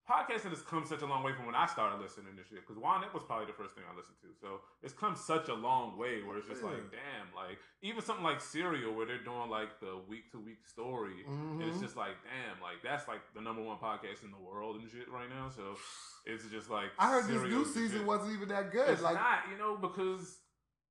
podcasting 0.10 0.50
has 0.54 0.62
come 0.62 0.86
such 0.86 1.02
a 1.02 1.06
long 1.06 1.24
way 1.24 1.34
from 1.34 1.46
when 1.48 1.56
I 1.56 1.66
started 1.66 2.00
listening 2.02 2.36
to 2.38 2.44
shit. 2.44 2.62
Because 2.62 2.78
Juan, 2.78 3.02
that 3.02 3.14
was 3.14 3.24
probably 3.24 3.48
the 3.48 3.54
first 3.58 3.74
thing 3.74 3.84
I 3.92 3.96
listened 3.98 4.18
to. 4.22 4.28
So 4.40 4.62
it's 4.84 4.94
come 4.94 5.16
such 5.16 5.50
a 5.50 5.54
long 5.54 5.98
way 5.98 6.22
where 6.22 6.38
it's 6.38 6.48
just 6.48 6.62
like, 6.62 6.78
damn, 6.94 7.34
like 7.36 7.58
even 7.82 8.02
something 8.04 8.24
like 8.24 8.40
Serial 8.42 8.94
where 8.94 9.06
they're 9.08 9.24
doing 9.24 9.50
like 9.50 9.80
the 9.80 9.98
week 10.08 10.32
to 10.34 10.40
week 10.40 10.62
story. 10.68 11.26
And 11.28 11.62
it's 11.64 11.78
Mhm. 11.78 11.82
just 11.82 11.96
like, 11.98 12.14
damn, 12.22 12.62
like 12.62 12.84
that's 12.84 13.08
like 13.08 13.22
the 13.34 13.42
number 13.42 13.64
one 13.64 13.78
podcast 13.78 14.24
in 14.24 14.32
the 14.32 14.38
world 14.38 14.78
and 14.82 14.90
shit 14.90 15.10
right 15.10 15.30
now. 15.30 15.50
So 15.50 15.76
it's 16.26 16.46
just 16.52 16.70
like 16.70 16.92
I 17.00 17.10
heard 17.10 17.26
this 17.26 17.42
new 17.42 17.66
season 17.66 18.00
shit. 18.00 18.06
wasn't 18.06 18.34
even 18.34 18.50
that 18.50 18.72
good. 18.72 18.90
It's 18.90 19.02
like, 19.02 19.16
not, 19.16 19.40
you 19.52 19.58
know, 19.58 19.76
because 19.78 20.38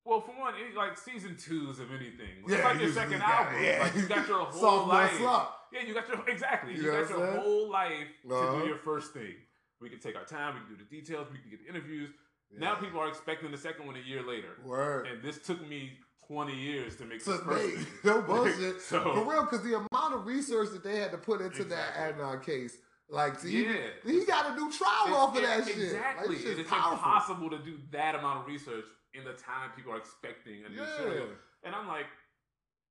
well, 0.03 0.21
for 0.21 0.37
one, 0.37 0.53
it, 0.55 0.75
like 0.75 0.97
season 0.97 1.35
twos 1.35 1.79
of 1.79 1.89
anything, 1.91 2.43
it's 2.43 2.51
Yeah, 2.53 2.67
like 2.67 2.79
your 2.79 2.91
second 2.91 3.19
got- 3.19 3.29
album. 3.47 3.63
yeah. 3.63 3.79
Like 3.81 3.95
you 3.95 4.07
got 4.07 4.27
your 4.27 4.45
whole 4.51 4.85
life. 4.87 5.17
slump. 5.17 5.49
Yeah, 5.71 5.81
you 5.87 5.93
got 5.93 6.07
your 6.07 6.27
exactly. 6.29 6.73
You 6.73 6.81
You, 6.83 6.91
know 6.91 7.01
got 7.01 7.09
your 7.09 7.19
saying? 7.27 7.39
whole 7.41 7.69
life 7.69 8.07
to 8.27 8.35
Uh-huh. 8.35 8.59
do 8.61 8.67
your 8.67 8.77
first 8.77 9.13
thing. 9.13 9.35
We 9.81 9.89
can 9.89 9.99
take 9.99 10.15
our 10.15 10.23
time. 10.25 10.55
We 10.55 10.61
can 10.61 10.69
do 10.69 10.83
the 10.83 10.89
details. 10.89 11.27
We 11.31 11.39
can 11.39 11.49
get 11.49 11.63
the 11.63 11.69
interviews. 11.69 12.09
Now 12.57 12.75
people 12.75 12.99
are 12.99 13.09
expecting 13.09 13.51
the 13.51 13.57
second 13.57 13.85
one 13.87 13.95
a 13.97 13.99
year 13.99 14.21
later, 14.21 14.57
Word. 14.63 15.07
and 15.07 15.21
this 15.21 15.39
took 15.39 15.67
me 15.67 15.97
twenty 16.25 16.55
years 16.55 16.95
to 16.97 17.05
make 17.05 17.23
to 17.23 17.31
this 17.31 17.41
first 17.41 17.87
no 18.05 18.21
bullshit. 18.27 18.81
so 18.81 19.03
For 19.03 19.29
real, 19.31 19.41
because 19.43 19.61
the 19.63 19.75
amount 19.75 20.13
of 20.15 20.25
research 20.25 20.69
that 20.71 20.83
they 20.83 20.97
had 20.99 21.11
to 21.11 21.17
put 21.17 21.41
into 21.41 21.63
Exactly. 21.63 21.75
that 21.75 22.17
Adnan 22.17 22.41
case, 22.43 22.77
like, 23.09 23.39
to 23.41 23.49
Yeah. 23.49 23.59
even, 24.05 24.19
he 24.19 24.25
got 24.25 24.51
a 24.51 24.55
new 24.55 24.71
trial 24.71 25.07
It's- 25.07 25.17
off 25.19 25.35
of 25.35 25.41
that 25.43 25.65
shit. 25.67 25.77
Exactly. 25.77 26.35
Like, 26.37 26.45
It 26.59 26.67
powerful. 26.67 26.93
impossible 26.93 27.49
to 27.51 27.57
do 27.59 27.79
that 27.91 28.15
amount 28.15 28.41
of 28.41 28.47
research 28.47 28.85
in 29.13 29.23
the 29.25 29.33
time 29.33 29.71
people 29.75 29.91
are 29.91 29.97
expecting 29.97 30.63
a 30.65 30.69
new 30.69 30.81
Yeah. 30.81 30.97
serial. 30.97 31.27
And 31.63 31.75
I'm 31.75 31.87
like, 31.87 32.05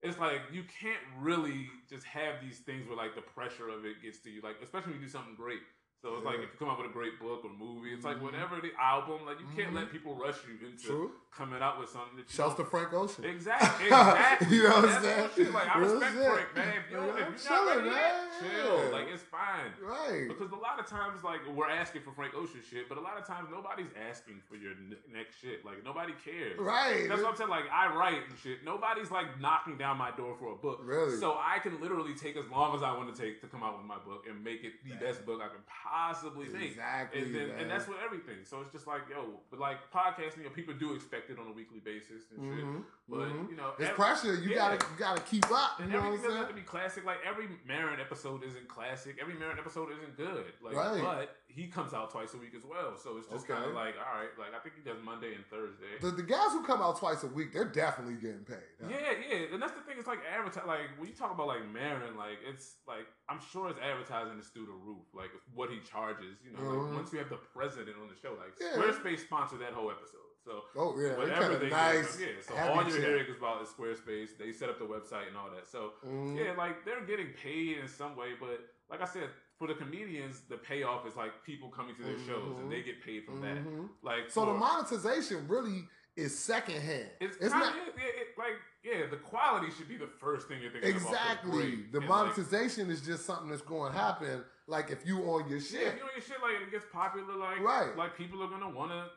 it's 0.04 0.18
like 0.18 0.40
you 0.52 0.62
can't 0.80 1.00
really 1.18 1.66
just 1.88 2.04
have 2.04 2.34
these 2.42 2.58
things 2.58 2.86
where 2.86 2.96
like 2.96 3.14
the 3.14 3.22
pressure 3.22 3.68
of 3.68 3.86
it 3.86 4.02
gets 4.02 4.18
to 4.20 4.30
you, 4.30 4.42
like 4.42 4.56
especially 4.62 4.92
when 4.92 5.00
you 5.00 5.06
do 5.06 5.12
something 5.12 5.34
great. 5.34 5.60
So 6.04 6.16
it's 6.16 6.26
like 6.26 6.36
if 6.36 6.52
you 6.52 6.58
come 6.58 6.68
out 6.68 6.76
with 6.76 6.90
a 6.90 6.92
great 6.92 7.16
book 7.18 7.40
or 7.48 7.50
movie, 7.56 7.94
it's 7.96 8.04
like 8.04 8.18
Mhm. 8.18 8.28
whatever 8.28 8.60
the 8.60 8.72
album, 8.78 9.24
like 9.24 9.40
you 9.40 9.46
can't 9.56 9.72
let 9.72 9.90
people 9.90 10.14
rush 10.14 10.36
you 10.46 10.60
into 10.68 10.84
True. 10.86 11.12
coming 11.34 11.62
out 11.62 11.80
with 11.80 11.88
something 11.88 12.18
that 12.18 12.28
Shouts 12.28 12.56
to 12.56 12.64
Frank 12.66 12.92
Ocean. 12.92 13.24
Exactly, 13.24 13.86
exactly. 13.88 14.54
You 14.54 14.64
know 14.68 14.84
what 14.84 14.84
I'm 14.84 15.02
saying? 15.32 15.52
Like 15.54 15.74
I 15.74 15.78
respect. 15.78 16.12
Frank, 16.12 16.54
man. 16.56 16.68
If, 16.76 16.90
you, 16.92 16.98
Yeah, 16.98 17.08
if 17.08 17.44
you're 17.48 17.50
not 17.56 17.76
ready 17.76 17.88
man. 17.88 18.28
chill. 18.38 18.84
Yeah. 18.84 18.88
Like 18.92 19.08
it's 19.08 19.22
fine. 19.22 19.72
Right. 19.80 20.28
Because 20.28 20.52
a 20.52 20.56
lot 20.60 20.78
of 20.78 20.84
times, 20.84 21.24
like 21.24 21.40
we're 21.48 21.70
asking 21.70 22.02
for 22.02 22.12
Frank 22.12 22.34
Ocean 22.36 22.60
shit, 22.68 22.86
but 22.90 22.98
a 22.98 23.00
lot 23.00 23.16
of 23.16 23.26
times 23.26 23.48
nobody's 23.50 23.88
asking 23.96 24.42
for 24.46 24.56
your 24.56 24.72
n- 24.72 24.98
next 25.10 25.40
shit. 25.40 25.64
Like 25.64 25.82
nobody 25.84 26.12
cares. 26.22 26.58
Right. 26.58 27.08
That's 27.08 27.22
what 27.22 27.30
I'm 27.30 27.36
saying. 27.36 27.48
Like 27.48 27.64
I 27.72 27.88
write 27.96 28.28
and 28.28 28.36
shit. 28.44 28.62
Nobody's 28.62 29.10
like 29.10 29.40
knocking 29.40 29.78
down 29.78 29.96
my 29.96 30.10
door 30.10 30.36
for 30.38 30.52
a 30.52 30.56
book. 30.56 30.80
Really? 30.84 31.16
So 31.16 31.38
I 31.40 31.60
can 31.60 31.80
literally 31.80 32.12
take 32.12 32.36
as 32.36 32.46
long 32.50 32.76
as 32.76 32.82
I 32.82 32.92
want 32.92 33.08
to 33.08 33.16
take 33.18 33.40
to 33.40 33.46
come 33.46 33.62
out 33.62 33.78
with 33.78 33.86
my 33.86 33.96
book 34.04 34.26
and 34.28 34.44
make 34.44 34.64
it 34.64 34.84
the 34.84 34.92
best 34.96 35.24
book 35.24 35.40
I 35.40 35.48
can 35.48 35.64
possibly 35.64 35.93
make. 35.94 36.70
Exactly. 36.70 37.22
And 37.22 37.34
then, 37.34 37.50
and 37.58 37.70
that's 37.70 37.86
with 37.86 37.98
everything. 38.04 38.38
So 38.44 38.60
it's 38.60 38.72
just 38.72 38.86
like, 38.86 39.02
yo, 39.10 39.40
but 39.50 39.60
like 39.60 39.78
podcasting, 39.92 40.38
you 40.38 40.44
know, 40.44 40.50
people 40.50 40.74
do 40.74 40.94
expect 40.94 41.30
it 41.30 41.38
on 41.38 41.46
a 41.48 41.52
weekly 41.52 41.78
basis 41.80 42.24
and 42.36 42.40
shit. 42.54 42.64
Mhm, 42.64 42.84
But 43.08 43.28
mhm. 43.28 43.50
you 43.50 43.56
know, 43.56 43.72
It's 43.78 43.90
ev- 43.90 43.96
pressure. 43.96 44.34
You 44.34 44.50
yeah. 44.50 44.56
gotta 44.56 44.86
you 44.92 44.98
gotta 44.98 45.20
keep 45.22 45.44
up. 45.50 45.78
You 45.78 45.84
and 45.84 45.92
know 45.92 45.98
what 46.00 46.06
I'm 46.06 46.14
everything 46.14 46.24
doesn't 46.30 46.40
have 46.40 46.48
to 46.48 46.54
be 46.54 46.62
classic. 46.62 47.04
Like 47.04 47.18
every 47.26 47.48
Maron 47.66 48.00
episode 48.00 48.42
isn't 48.44 48.68
classic. 48.68 49.18
Every 49.20 49.34
Maron 49.34 49.58
episode 49.58 49.90
isn't 49.92 50.16
good. 50.16 50.52
Like, 50.62 50.74
Right. 50.74 51.02
but 51.02 51.36
he 51.54 51.68
comes 51.68 51.94
out 51.94 52.10
twice 52.10 52.34
a 52.34 52.38
week 52.38 52.52
as 52.56 52.64
well. 52.64 52.98
So 52.98 53.16
it's 53.16 53.28
just 53.28 53.44
Okay. 53.44 53.54
kind 53.54 53.64
of 53.64 53.74
like, 53.74 53.94
all 53.94 54.18
right, 54.18 54.34
like 54.38 54.52
I 54.52 54.58
think 54.58 54.74
he 54.74 54.82
does 54.82 54.98
Monday 55.04 55.34
and 55.38 55.46
Thursday. 55.46 55.94
The, 56.02 56.10
the 56.10 56.22
guys 56.26 56.50
who 56.50 56.64
come 56.64 56.82
out 56.82 56.98
twice 56.98 57.22
a 57.22 57.28
week, 57.28 57.52
they're 57.52 57.64
definitely 57.70 58.14
getting 58.18 58.42
paid. 58.42 58.66
huh? 58.82 58.88
yeah, 58.90 59.14
yeah, 59.22 59.54
and 59.54 59.62
that's 59.62 59.72
the 59.72 59.80
thing. 59.86 59.96
It's 59.98 60.08
like 60.10 60.18
advertising. 60.26 60.66
Like 60.66 60.90
when 60.98 61.06
you 61.08 61.14
talk 61.14 61.30
about 61.32 61.46
like 61.46 61.62
Maron, 61.72 62.16
like 62.18 62.42
it's 62.42 62.76
like 62.88 63.06
I'm 63.28 63.38
sure 63.52 63.68
his 63.68 63.78
advertising 63.78 64.38
is 64.38 64.48
through 64.48 64.66
the 64.66 64.78
roof. 64.82 65.06
Like 65.14 65.30
what 65.54 65.70
he 65.70 65.78
charges. 65.80 66.42
You 66.44 66.52
know, 66.52 66.60
Mhm. 66.66 66.90
like 66.90 66.94
once 67.06 67.12
you 67.14 67.18
have 67.22 67.30
the 67.30 67.38
president 67.54 67.96
on 68.02 68.08
the 68.10 68.18
show, 68.18 68.34
like 68.34 68.58
Yeah. 68.58 68.74
Squarespace 68.74 69.20
sponsored 69.22 69.60
that 69.60 69.72
whole 69.72 69.90
episode. 69.90 70.20
So 70.44 70.64
Oh 70.76 70.92
yeah, 71.00 71.16
whatever 71.16 71.56
they 71.56 71.70
of 71.72 72.18
do, 72.18 72.24
yeah. 72.24 72.32
So 72.42 72.52
all 72.56 72.82
you're 72.84 73.00
hearing 73.00 73.24
is 73.30 73.36
about 73.38 73.62
is 73.62 73.68
Squarespace. 73.70 74.36
They 74.36 74.52
set 74.52 74.68
up 74.68 74.78
the 74.78 74.84
website 74.84 75.28
and 75.28 75.36
all 75.38 75.48
that. 75.54 75.66
So 75.66 75.94
Mhm. 76.04 76.36
yeah, 76.36 76.52
like 76.58 76.84
they're 76.84 77.00
getting 77.06 77.32
paid 77.32 77.78
in 77.78 77.88
some 77.88 78.14
way, 78.14 78.34
but 78.38 78.60
like 78.90 79.00
I 79.00 79.06
said, 79.06 79.30
for 79.66 79.72
the 79.72 79.78
comedians, 79.78 80.42
the 80.48 80.56
payoff 80.56 81.06
is 81.06 81.16
like 81.16 81.32
people 81.44 81.68
coming 81.70 81.94
to 81.96 82.02
their 82.02 82.18
shows 82.26 82.54
Mhm. 82.56 82.60
and 82.60 82.72
they 82.72 82.82
get 82.82 83.02
paid 83.02 83.24
from 83.24 83.40
that. 83.40 83.56
Mhm. 83.64 83.88
Like 84.02 84.30
So 84.30 84.44
the 84.44 84.52
monetization 84.52 85.48
really 85.48 85.88
is 86.16 86.38
secondhand. 86.38 87.10
it's, 87.20 87.36
It's 87.38 87.50
not 87.50 87.74
yeah, 87.74 88.04
it, 88.04 88.38
like 88.38 88.56
yeah, 88.82 89.06
the 89.06 89.16
quality 89.16 89.70
should 89.70 89.88
be 89.88 89.96
the 89.96 90.06
first 90.06 90.48
thing 90.48 90.60
you're 90.60 90.70
thinking 90.70 90.90
about. 90.96 91.02
exactly 91.08 91.76
the 91.90 91.98
And, 91.98 92.08
like, 92.08 92.08
monetization 92.08 92.90
is 92.90 93.00
just 93.00 93.24
something 93.24 93.48
that's 93.48 93.62
going 93.62 93.92
to 93.92 93.98
happen. 93.98 94.44
Like 94.66 94.90
if 94.90 95.06
you 95.06 95.18
on 95.30 95.48
your 95.48 95.58
Yeah, 95.58 95.64
shit, 95.64 95.86
if 95.88 95.94
you 95.94 96.00
know 96.00 96.10
your 96.12 96.20
shit 96.22 96.42
like 96.42 96.60
it 96.60 96.70
gets 96.70 96.86
popular, 96.92 97.34
like 97.34 97.60
Right. 97.60 97.96
like 97.96 98.16
people 98.16 98.42
are 98.42 98.48
gonna 98.48 98.68
want 98.68 98.90
to 98.92 99.10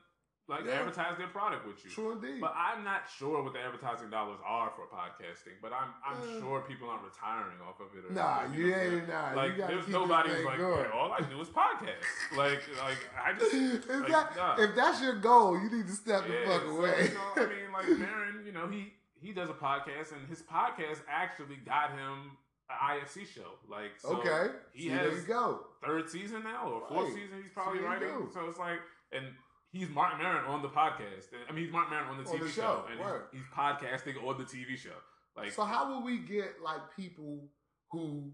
like 0.47 0.63
Yeah. 0.65 0.79
advertise 0.79 1.17
their 1.17 1.27
product 1.27 1.65
with 1.67 1.83
you. 1.83 1.91
true 1.91 2.11
indeed. 2.13 2.39
But 2.39 2.53
I'm 2.55 2.83
not 2.83 3.09
sure 3.17 3.43
what 3.43 3.53
the 3.53 3.59
advertising 3.59 4.09
dollars 4.09 4.39
are 4.45 4.71
for 4.75 4.87
podcasting. 4.87 5.59
But 5.61 5.73
I'm 5.73 5.89
I'm 6.05 6.17
Uh. 6.21 6.39
sure 6.41 6.61
people 6.61 6.89
aren't 6.89 7.03
retiring 7.03 7.59
off 7.67 7.79
of 7.79 7.87
it. 7.97 8.09
Or 8.09 8.13
nah, 8.13 8.41
anything, 8.43 8.61
you 8.65 8.73
I'm 9.01 9.07
nah. 9.07 9.33
Like 9.41 9.57
there's 9.57 9.87
nobody 9.89 10.29
who's 10.29 10.45
like. 10.45 10.59
"Yeah, 10.59 10.91
all 10.93 11.11
I 11.11 11.19
do 11.21 11.41
is 11.41 11.49
podcast. 11.49 12.05
like 12.37 12.61
like 12.81 13.09
I 13.21 13.33
just 13.33 13.53
if, 13.53 13.89
like, 13.89 14.07
that, 14.11 14.35
nah. 14.37 14.55
if 14.57 14.75
that's 14.75 15.01
your 15.01 15.15
goal, 15.15 15.59
you 15.59 15.69
need 15.69 15.87
to 15.87 15.93
step 15.93 16.25
the 16.27 16.33
Yeah, 16.33 16.45
fuck 16.47 16.61
so, 16.63 16.77
away. 16.77 17.09
you 17.09 17.13
know, 17.13 17.31
I 17.35 17.45
mean, 17.45 17.71
like 17.73 17.89
Maron, 17.99 18.43
you 18.45 18.51
know, 18.53 18.67
he 18.67 18.93
he 19.19 19.33
does 19.33 19.49
a 19.49 19.53
podcast, 19.53 20.13
and 20.13 20.27
his 20.29 20.43
podcast 20.43 21.01
actually 21.09 21.57
got 21.65 21.91
him 21.91 22.37
an 22.69 22.99
IFC 22.99 23.25
show. 23.25 23.51
Like, 23.67 23.91
so 23.97 24.09
okay, 24.19 24.53
he 24.73 24.83
See, 24.83 24.89
has 24.89 25.09
there 25.09 25.17
you 25.19 25.25
go. 25.27 25.65
third 25.83 26.09
season 26.09 26.43
now 26.43 26.69
or 26.69 26.87
fourth 26.87 27.05
Right. 27.05 27.13
season. 27.15 27.41
He's 27.41 27.51
probably 27.51 27.79
See, 27.79 27.85
writing. 27.85 28.29
So 28.33 28.45
it's 28.47 28.59
like, 28.59 28.79
and 29.11 29.25
he's 29.71 29.89
Marc 29.89 30.17
Maron 30.17 30.45
on 30.45 30.61
the 30.61 30.69
podcast. 30.69 31.27
I 31.49 31.51
mean, 31.53 31.65
he's 31.65 31.73
Marc 31.73 31.89
Maron 31.89 32.07
on 32.09 32.23
the 32.23 32.29
On 32.29 32.35
TV 32.37 32.41
the 32.43 32.49
show, 32.49 32.61
show, 32.61 32.85
and 32.91 32.99
right. 32.99 33.21
he's, 33.31 33.41
he's 33.41 33.49
podcasting 33.55 34.23
on 34.25 34.37
the 34.37 34.43
TV 34.45 34.77
show. 34.77 34.89
Like, 35.35 35.51
So 35.51 35.63
how 35.63 35.89
will 35.89 36.03
we 36.03 36.17
get 36.19 36.55
like 36.63 36.81
people 36.95 37.47
who 37.91 38.31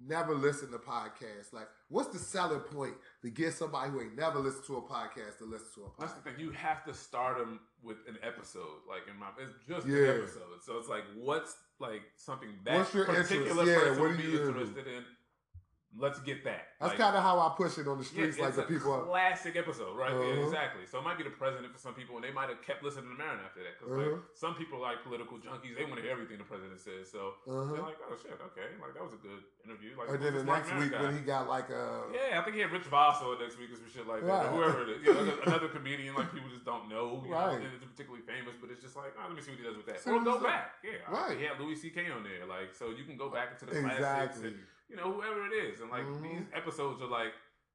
never 0.00 0.34
listen 0.34 0.70
to 0.70 0.78
podcasts? 0.78 1.52
Like, 1.52 1.68
what's 1.88 2.08
the 2.08 2.18
selling 2.18 2.60
point 2.60 2.94
to 3.22 3.30
get 3.30 3.52
somebody 3.52 3.90
who 3.90 4.00
ain't 4.00 4.16
never 4.16 4.38
listened 4.38 4.64
to 4.66 4.76
a 4.76 4.82
podcast 4.82 5.38
to 5.38 5.44
listen 5.44 5.66
to 5.74 5.80
a 5.82 5.88
That's 5.98 6.12
the 6.14 6.20
podcast? 6.20 6.24
thing. 6.24 6.34
You 6.38 6.50
have 6.52 6.84
to 6.84 6.94
start 6.94 7.38
them 7.38 7.60
with 7.82 7.98
an 8.08 8.16
episode. 8.22 8.80
Like 8.88 9.02
in 9.12 9.18
my, 9.18 9.26
it's 9.40 9.52
just 9.68 9.86
Yeah. 9.86 10.10
an 10.12 10.22
episode. 10.22 10.62
So 10.64 10.78
it's 10.78 10.88
like, 10.88 11.02
what's 11.16 11.54
like 11.80 12.02
something 12.16 12.48
that 12.64 12.78
What's 12.78 12.94
your 12.94 13.04
particular 13.04 13.42
interest? 13.62 13.68
Yeah, 13.68 13.78
person 13.90 14.00
what 14.02 14.10
are 14.10 14.14
you 14.22 14.48
interested 14.48 14.86
in? 14.86 15.04
Let's 15.96 16.20
get 16.20 16.44
that. 16.44 16.76
That's 16.78 16.90
Like, 16.92 17.00
kind 17.00 17.16
of 17.16 17.22
how 17.24 17.40
I 17.40 17.56
push 17.56 17.78
it 17.80 17.88
on 17.88 17.96
the 17.96 18.04
yeah, 18.04 18.28
streets. 18.28 18.36
like 18.38 18.48
it's 18.52 18.60
the 18.60 18.68
a 18.68 18.70
people. 18.70 18.92
Are, 18.92 19.08
classic 19.08 19.56
episode, 19.56 19.96
right? 19.96 20.12
Uh-huh. 20.12 20.44
exactly. 20.44 20.84
So 20.84 21.00
it 21.00 21.04
might 21.04 21.16
be 21.16 21.24
the 21.24 21.32
president 21.32 21.72
for 21.72 21.80
some 21.80 21.94
people, 21.96 22.14
and 22.20 22.22
they 22.22 22.30
might 22.30 22.52
have 22.52 22.60
kept 22.60 22.84
listening 22.84 23.08
to 23.08 23.16
Maron 23.16 23.40
after 23.40 23.64
that. 23.64 23.80
Because 23.80 23.96
Uh-huh. 23.96 24.20
like 24.20 24.36
some 24.36 24.52
people 24.54 24.84
are 24.84 24.92
like 24.92 25.00
political 25.02 25.40
junkies, 25.40 25.74
they 25.74 25.88
want 25.88 25.96
to 25.96 26.04
hear 26.04 26.12
everything 26.12 26.36
the 26.38 26.44
president 26.44 26.76
says. 26.78 27.08
So 27.08 27.40
they're 27.48 27.56
uh-huh. 27.56 27.88
like, 27.88 27.98
oh 28.04 28.14
shit, 28.20 28.36
okay, 28.52 28.68
like 28.78 28.92
that 28.94 29.02
was 29.02 29.16
a 29.16 29.22
good 29.24 29.42
interview. 29.64 29.96
Like, 29.96 30.12
And 30.12 30.20
then 30.20 30.36
the 30.36 30.44
who's 30.44 30.44
this 30.44 30.52
Marc 30.52 30.60
next 30.60 30.70
Maron 30.76 30.82
week 30.84 30.92
guy? 30.92 31.02
when 31.02 31.12
he 31.16 31.22
got 31.24 31.42
like 31.48 31.68
a 31.72 31.84
Yeah, 32.12 32.36
I 32.36 32.40
think 32.44 32.54
he 32.54 32.62
had 32.62 32.70
Rich 32.70 32.86
Voss 32.92 33.18
on 33.24 33.40
next 33.40 33.56
week 33.58 33.72
or 33.72 33.80
some 33.80 33.88
shit 33.88 34.04
like 34.06 34.22
that. 34.28 34.28
Right. 34.28 34.52
Whoever 34.52 34.84
it 34.84 34.90
is. 34.92 34.98
You 35.02 35.16
know, 35.16 35.24
like 35.24 35.40
another 35.48 35.72
comedian 35.72 36.14
like 36.14 36.30
people 36.36 36.52
just 36.52 36.68
don't 36.68 36.86
know. 36.92 37.24
Right. 37.24 37.58
know, 37.58 37.64
and 37.64 37.72
it's 37.74 37.88
particularly 37.88 38.22
famous, 38.28 38.54
but 38.60 38.68
it's 38.70 38.84
just 38.84 38.94
like, 38.94 39.16
oh, 39.16 39.24
let 39.24 39.34
me 39.34 39.40
see 39.40 39.56
what 39.56 39.60
he 39.60 39.66
does 39.66 39.74
with 39.80 39.88
that. 39.88 40.04
See 40.04 40.12
or 40.12 40.20
go 40.20 40.36
back. 40.38 40.78
Yeah. 40.84 41.00
Right. 41.08 41.34
He 41.40 41.48
had 41.48 41.56
Louis 41.58 41.74
C.K. 41.80 42.12
on 42.12 42.22
there. 42.22 42.44
Like, 42.44 42.76
so 42.76 42.92
you 42.92 43.08
can 43.08 43.16
go 43.16 43.32
back 43.32 43.56
into 43.56 43.64
the 43.66 43.80
classics 43.80 44.36
exactly. 44.44 44.52
and, 44.52 44.58
you 44.88 44.96
know, 44.96 45.12
whoever 45.12 45.46
it 45.46 45.52
is. 45.52 45.80
And 45.80 45.90
like 45.90 46.04
Mhm. 46.04 46.22
these 46.22 46.46
episodes 46.54 47.00
are 47.02 47.08
like 47.08 47.32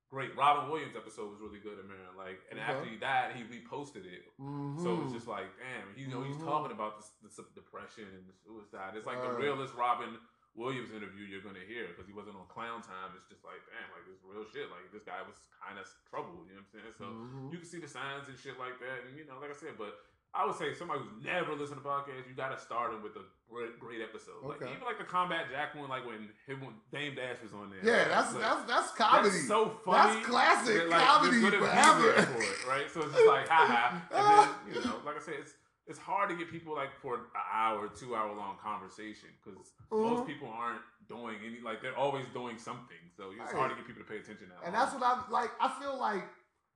great. 0.10 0.36
Robin 0.38 0.70
Williams 0.70 0.96
episode 0.96 1.32
was 1.32 1.40
really 1.42 1.58
good, 1.60 1.78
man. 1.90 2.14
Like, 2.16 2.38
and 2.52 2.60
Okay. 2.60 2.70
after 2.72 2.86
he 2.86 2.98
died, 2.98 3.36
he 3.36 3.44
reposted 3.46 4.06
it. 4.06 4.30
Mhm. 4.40 4.78
So 4.84 5.02
it's 5.02 5.14
just 5.14 5.26
like, 5.28 5.50
damn, 5.58 5.90
you 5.98 6.06
know, 6.08 6.22
he's 6.22 6.38
Mhm. 6.38 6.46
talking 6.46 6.72
about 6.72 7.00
the, 7.02 7.28
the 7.28 7.44
depression 7.56 8.06
and 8.14 8.28
the 8.30 8.34
suicide. 8.34 8.96
It's 8.96 9.08
like 9.08 9.22
the 9.22 9.30
Right. 9.34 9.42
realest 9.50 9.74
Robin 9.74 10.20
Williams 10.54 10.92
interview 10.92 11.26
you're 11.26 11.42
gonna 11.42 11.66
hear 11.66 11.88
because 11.88 12.06
he 12.06 12.14
wasn't 12.14 12.36
on 12.38 12.46
Clown 12.48 12.80
Time. 12.84 13.10
It's 13.18 13.28
just 13.28 13.44
like, 13.44 13.58
damn, 13.66 13.90
like 13.90 14.06
this 14.06 14.22
real 14.24 14.46
shit. 14.46 14.70
Like 14.70 14.92
this 14.92 15.02
guy 15.02 15.20
was 15.24 15.50
kind 15.60 15.80
of 15.80 15.90
troubled. 16.08 16.46
You 16.48 16.56
know 16.58 16.62
what 16.62 16.80
I'm 16.86 16.94
saying? 16.94 16.94
So 16.94 17.06
Mhm. 17.06 17.52
you 17.52 17.58
can 17.58 17.66
see 17.66 17.80
the 17.80 17.88
signs 17.88 18.30
and 18.30 18.38
shit 18.38 18.60
like 18.60 18.78
that. 18.80 19.06
And 19.06 19.18
you 19.18 19.26
know, 19.26 19.40
like 19.40 19.50
I 19.50 19.54
said, 19.54 19.80
but 19.80 19.98
I 20.36 20.46
would 20.48 20.56
say 20.56 20.74
somebody 20.74 21.00
who's 21.02 21.24
never 21.24 21.54
listened 21.54 21.78
to 21.82 21.88
podcasts, 21.88 22.26
you 22.28 22.34
got 22.36 22.50
to 22.50 22.58
start 22.60 22.92
them 22.92 23.04
with 23.04 23.14
a 23.16 23.26
great, 23.48 23.78
great 23.80 24.02
episode. 24.02 24.42
Like 24.42 24.62
even 24.64 24.82
like 24.84 24.98
the 24.98 25.04
Combat 25.06 25.46
Jack 25.52 25.76
one, 25.76 25.90
like 25.90 26.06
when 26.08 26.30
him 26.48 26.62
when 26.62 26.74
Dame 26.92 27.14
Dash 27.14 27.38
was 27.44 27.54
on 27.54 27.70
there. 27.70 27.86
yeah, 27.86 28.02
Like, 28.02 28.10
that's 28.10 28.34
like, 28.34 28.42
that's 28.42 28.64
that's 28.66 28.92
comedy. 28.98 29.30
that's 29.30 29.48
so 29.48 29.70
funny. 29.86 30.14
That's 30.16 30.26
classic 30.26 30.76
that, 30.76 30.90
like, 30.90 31.06
comedy 31.06 31.40
forever. 31.40 32.14
for 32.34 32.42
it, 32.42 32.68
right? 32.68 32.90
So 32.90 33.02
it's 33.06 33.14
just 33.14 33.28
like, 33.28 33.48
haha. 33.48 33.94
And 34.10 34.26
then, 34.26 34.50
you 34.74 34.82
know, 34.82 34.98
like 35.06 35.18
I 35.18 35.20
said, 35.22 35.36
it's 35.40 35.54
it's 35.86 36.00
hard 36.00 36.30
to 36.32 36.36
get 36.36 36.50
people 36.50 36.74
like 36.74 36.96
for 37.00 37.14
an 37.16 37.22
hour, 37.54 37.88
two 37.90 38.16
hour 38.16 38.34
long 38.34 38.58
conversation 38.58 39.30
because 39.44 39.60
Mhm. 39.92 40.02
most 40.02 40.26
people 40.26 40.48
aren't 40.50 40.82
doing 41.08 41.38
any 41.46 41.60
like 41.62 41.82
they're 41.84 41.96
always 41.98 42.26
doing 42.34 42.58
something. 42.58 42.98
So 43.16 43.30
it's 43.32 43.40
Right. 43.54 43.54
hard 43.56 43.70
to 43.72 43.76
get 43.76 43.86
people 43.86 44.02
to 44.02 44.10
pay 44.10 44.18
attention 44.18 44.50
now. 44.50 44.66
And 44.66 44.74
that's 44.74 44.94
what 44.96 45.04
I'm 45.06 45.30
like. 45.30 45.52
I 45.62 45.70
feel 45.80 46.00
like, 46.00 46.24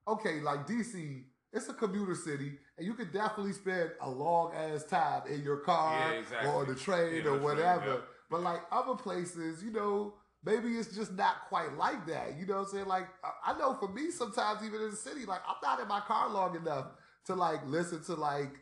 okay, 0.07 0.41
like 0.41 0.67
DC, 0.67 1.23
it's 1.57 1.69
a 1.69 1.73
commuter 1.73 2.15
city, 2.15 2.53
and 2.77 2.85
you 2.87 2.93
could 2.93 3.11
definitely 3.11 3.53
spend 3.53 3.91
a 4.01 4.09
long 4.09 4.53
ass 4.55 4.83
time 4.85 5.23
in 5.29 5.41
your 5.43 5.57
car 5.57 6.11
Yeah, 6.13 6.19
exactly. 6.19 6.49
or 6.49 6.61
on 6.61 6.67
the 6.67 6.75
train 6.75 7.15
Yeah, 7.15 7.19
or 7.19 7.23
the 7.23 7.29
train, 7.29 7.41
whatever. 7.43 7.85
yeah. 7.87 7.97
But 8.29 8.41
like 8.41 8.61
other 8.71 8.95
places, 8.95 9.63
you 9.63 9.71
know, 9.71 10.13
maybe 10.43 10.69
it's 10.77 10.95
just 10.95 11.13
not 11.13 11.35
quite 11.49 11.73
like 11.77 12.05
that. 12.07 12.37
You 12.37 12.45
know 12.45 12.55
what 12.57 12.67
I'm 12.67 12.73
saying? 12.73 12.85
Like 12.87 13.07
I 13.23 13.51
I 13.53 13.57
know 13.57 13.73
for 13.73 13.87
me, 13.89 14.11
sometimes 14.11 14.63
even 14.65 14.81
in 14.81 14.91
the 14.91 14.95
city, 14.97 15.25
like 15.25 15.41
I'm 15.47 15.55
not 15.63 15.79
in 15.81 15.87
my 15.87 16.01
car 16.01 16.29
long 16.29 16.55
enough 16.55 16.87
to 17.25 17.35
like 17.35 17.65
listen 17.65 18.03
to 18.05 18.15
like 18.15 18.53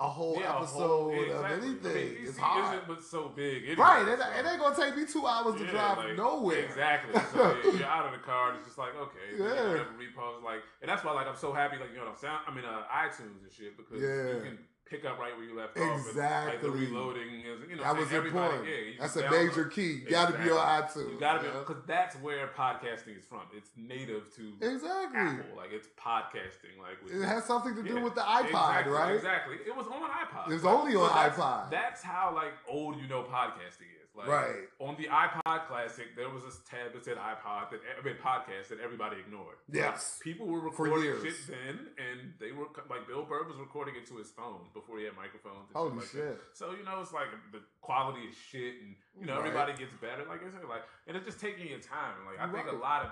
a 0.00 0.08
whole 0.08 0.36
Yeah, 0.40 0.54
a 0.54 0.56
episode 0.58 0.78
whole- 0.88 1.12
of 1.12 1.44
anything. 1.44 1.90
I 1.90 1.94
mean, 1.94 2.16
it's 2.26 2.36
hard. 2.38 2.74
isn't 2.74 2.88
but 2.88 3.02
so 3.02 3.28
big. 3.28 3.62
Anyway, 3.62 3.76
Right, 3.80 4.08
it, 4.08 4.18
so- 4.18 4.26
it 4.30 4.46
ain't 4.50 4.60
gonna 4.60 4.76
take 4.76 4.96
me 4.96 5.06
two 5.06 5.24
hours 5.26 5.54
to 5.54 5.64
Yeah, 5.64 5.70
drive 5.70 5.98
like, 5.98 6.16
nowhere. 6.16 6.58
Exactly. 6.58 7.14
So 7.32 7.56
yeah, 7.64 7.72
you're 7.78 7.86
out 7.86 8.06
of 8.06 8.12
the 8.12 8.18
car. 8.18 8.48
and 8.50 8.58
It's 8.58 8.66
just 8.66 8.78
like 8.78 8.94
okay, 8.96 9.38
Yeah. 9.38 9.44
whatever 9.68 9.94
repost 9.98 10.42
like, 10.42 10.62
and 10.82 10.88
that's 10.90 11.04
why 11.04 11.12
like 11.12 11.28
I'm 11.28 11.36
so 11.36 11.52
happy 11.52 11.76
like 11.78 11.90
you 11.92 11.98
know 11.98 12.10
sound. 12.16 12.42
I 12.46 12.54
mean 12.54 12.64
uh, 12.64 12.82
iTunes 12.90 13.42
and 13.42 13.52
shit 13.52 13.76
because 13.76 14.02
Yeah. 14.02 14.34
you 14.34 14.40
can 14.42 14.58
pick 14.86 15.04
up 15.04 15.18
right 15.18 15.36
where 15.36 15.46
you 15.46 15.56
left 15.56 15.76
off. 15.76 15.82
and, 15.82 15.92
like 15.98 16.06
Exactly. 16.08 16.70
the 16.70 16.76
reloading 16.76 17.40
is 17.40 17.60
you 17.68 17.76
know 17.76 17.82
that 17.82 17.96
was 17.96 18.12
important. 18.12 18.64
Yeah, 18.64 18.92
that's 19.00 19.16
a 19.16 19.30
major 19.30 19.64
key. 19.66 20.02
You 20.04 20.10
got 20.10 20.32
to 20.32 20.38
be 20.38 20.50
on 20.50 20.82
iTunes. 20.82 21.12
You 21.12 21.20
gotta 21.20 21.40
be 21.40 21.48
because 21.58 21.82
that's 21.86 22.16
where 22.16 22.48
podcasting 22.48 23.18
is 23.18 23.24
from. 23.24 23.42
It's 23.56 23.70
native 23.76 24.34
to 24.36 24.52
exactly. 24.60 25.18
Apple. 25.20 25.56
Like 25.56 25.70
it's 25.72 25.88
podcasting. 25.98 26.78
Like 26.80 27.02
with, 27.02 27.14
It 27.14 27.24
has 27.24 27.44
something 27.44 27.74
to 27.76 27.82
do 27.82 27.94
Yeah, 27.94 28.02
with 28.02 28.14
the 28.14 28.20
iPod, 28.20 28.44
exactly, 28.46 28.92
right? 28.92 29.14
Exactly. 29.14 29.56
It 29.66 29.76
was 29.76 29.86
on 29.86 30.02
iPod. 30.02 30.50
It 30.50 30.54
was 30.54 30.64
only 30.64 30.94
on 30.96 31.08
that's, 31.14 31.38
iPod. 31.38 31.70
That's 31.70 32.02
how 32.02 32.32
like 32.34 32.52
old 32.68 33.00
you 33.00 33.06
know 33.08 33.22
podcasting 33.22 33.88
is. 33.90 33.93
Like, 34.16 34.28
Right. 34.28 34.68
On 34.78 34.94
the 34.96 35.08
iPod 35.08 35.66
Classic, 35.66 36.14
there 36.14 36.30
was 36.30 36.44
this 36.44 36.60
tab 36.70 36.92
that 36.94 37.04
said 37.04 37.16
iPod 37.16 37.70
that 37.70 37.80
I 37.98 38.04
mean 38.04 38.14
podcast 38.22 38.68
that 38.68 38.78
everybody 38.78 39.18
ignored. 39.18 39.56
Yes. 39.68 40.20
People 40.22 40.46
were 40.46 40.60
recording 40.60 41.02
shit 41.20 41.34
then, 41.48 41.88
and 41.98 42.32
they 42.38 42.52
were 42.52 42.66
like 42.88 43.08
Bill 43.08 43.24
Burr 43.24 43.42
was 43.42 43.56
recording 43.58 43.96
it 43.96 44.06
to 44.08 44.16
his 44.16 44.30
phone 44.30 44.70
before 44.72 44.98
he 44.98 45.04
had 45.04 45.16
microphones. 45.16 45.66
And 45.68 45.76
Holy 45.76 45.96
like 45.98 46.06
shit. 46.06 46.38
So 46.52 46.70
you 46.78 46.84
know, 46.84 47.00
it's 47.00 47.12
like 47.12 47.26
the 47.50 47.58
quality 47.80 48.20
is 48.30 48.36
shit, 48.36 48.74
and 48.82 48.94
you 49.18 49.26
know 49.26 49.34
Right. 49.40 49.46
everybody 49.50 49.72
gets 49.74 49.92
better. 50.00 50.22
Like 50.28 50.46
I 50.46 50.50
said, 50.50 50.62
like, 50.68 50.82
and 51.08 51.16
it's 51.16 51.26
just 51.26 51.40
taking 51.40 51.66
your 51.66 51.80
time. 51.80 52.14
Like 52.24 52.38
I 52.38 52.46
think 52.52 52.70
a 52.70 52.76
lot 52.76 53.02
of 53.06 53.10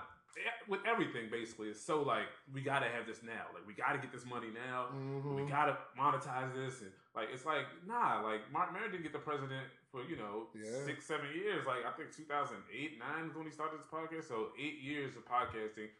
with 0.67 0.79
everything 0.87 1.29
basically 1.29 1.67
it's 1.69 1.79
so 1.79 2.01
like 2.01 2.25
we 2.51 2.61
gotta 2.61 2.87
have 2.87 3.05
this 3.05 3.21
now. 3.21 3.45
Like 3.53 3.67
we 3.67 3.73
gotta 3.73 3.99
get 3.99 4.11
this 4.11 4.25
money 4.25 4.47
now. 4.55 4.87
We 4.89 5.43
Mhm. 5.43 5.49
gotta 5.49 5.77
monetize 5.99 6.55
this, 6.55 6.81
and 6.81 6.91
like 7.13 7.27
it's 7.33 7.45
like 7.45 7.65
nah. 7.85 8.21
Like 8.23 8.49
Marc 8.51 8.71
Maron 8.71 8.89
didn't 8.89 9.03
get 9.03 9.11
the 9.13 9.19
president 9.19 9.67
for 9.93 10.01
you 10.09 10.17
know 10.17 10.47
Yeah. 10.57 10.83
six, 10.85 11.05
seven 11.05 11.27
years. 11.33 11.65
Like 11.65 11.85
I 11.85 11.91
think 11.95 12.11
2008, 12.11 12.97
nine 12.99 13.29
is 13.29 13.35
when 13.35 13.45
he 13.45 13.51
started 13.51 13.79
this 13.79 13.87
podcast. 13.87 14.27
So 14.27 14.49
eight 14.59 14.81
years 14.81 15.15
of 15.15 15.23
podcasting. 15.25 15.93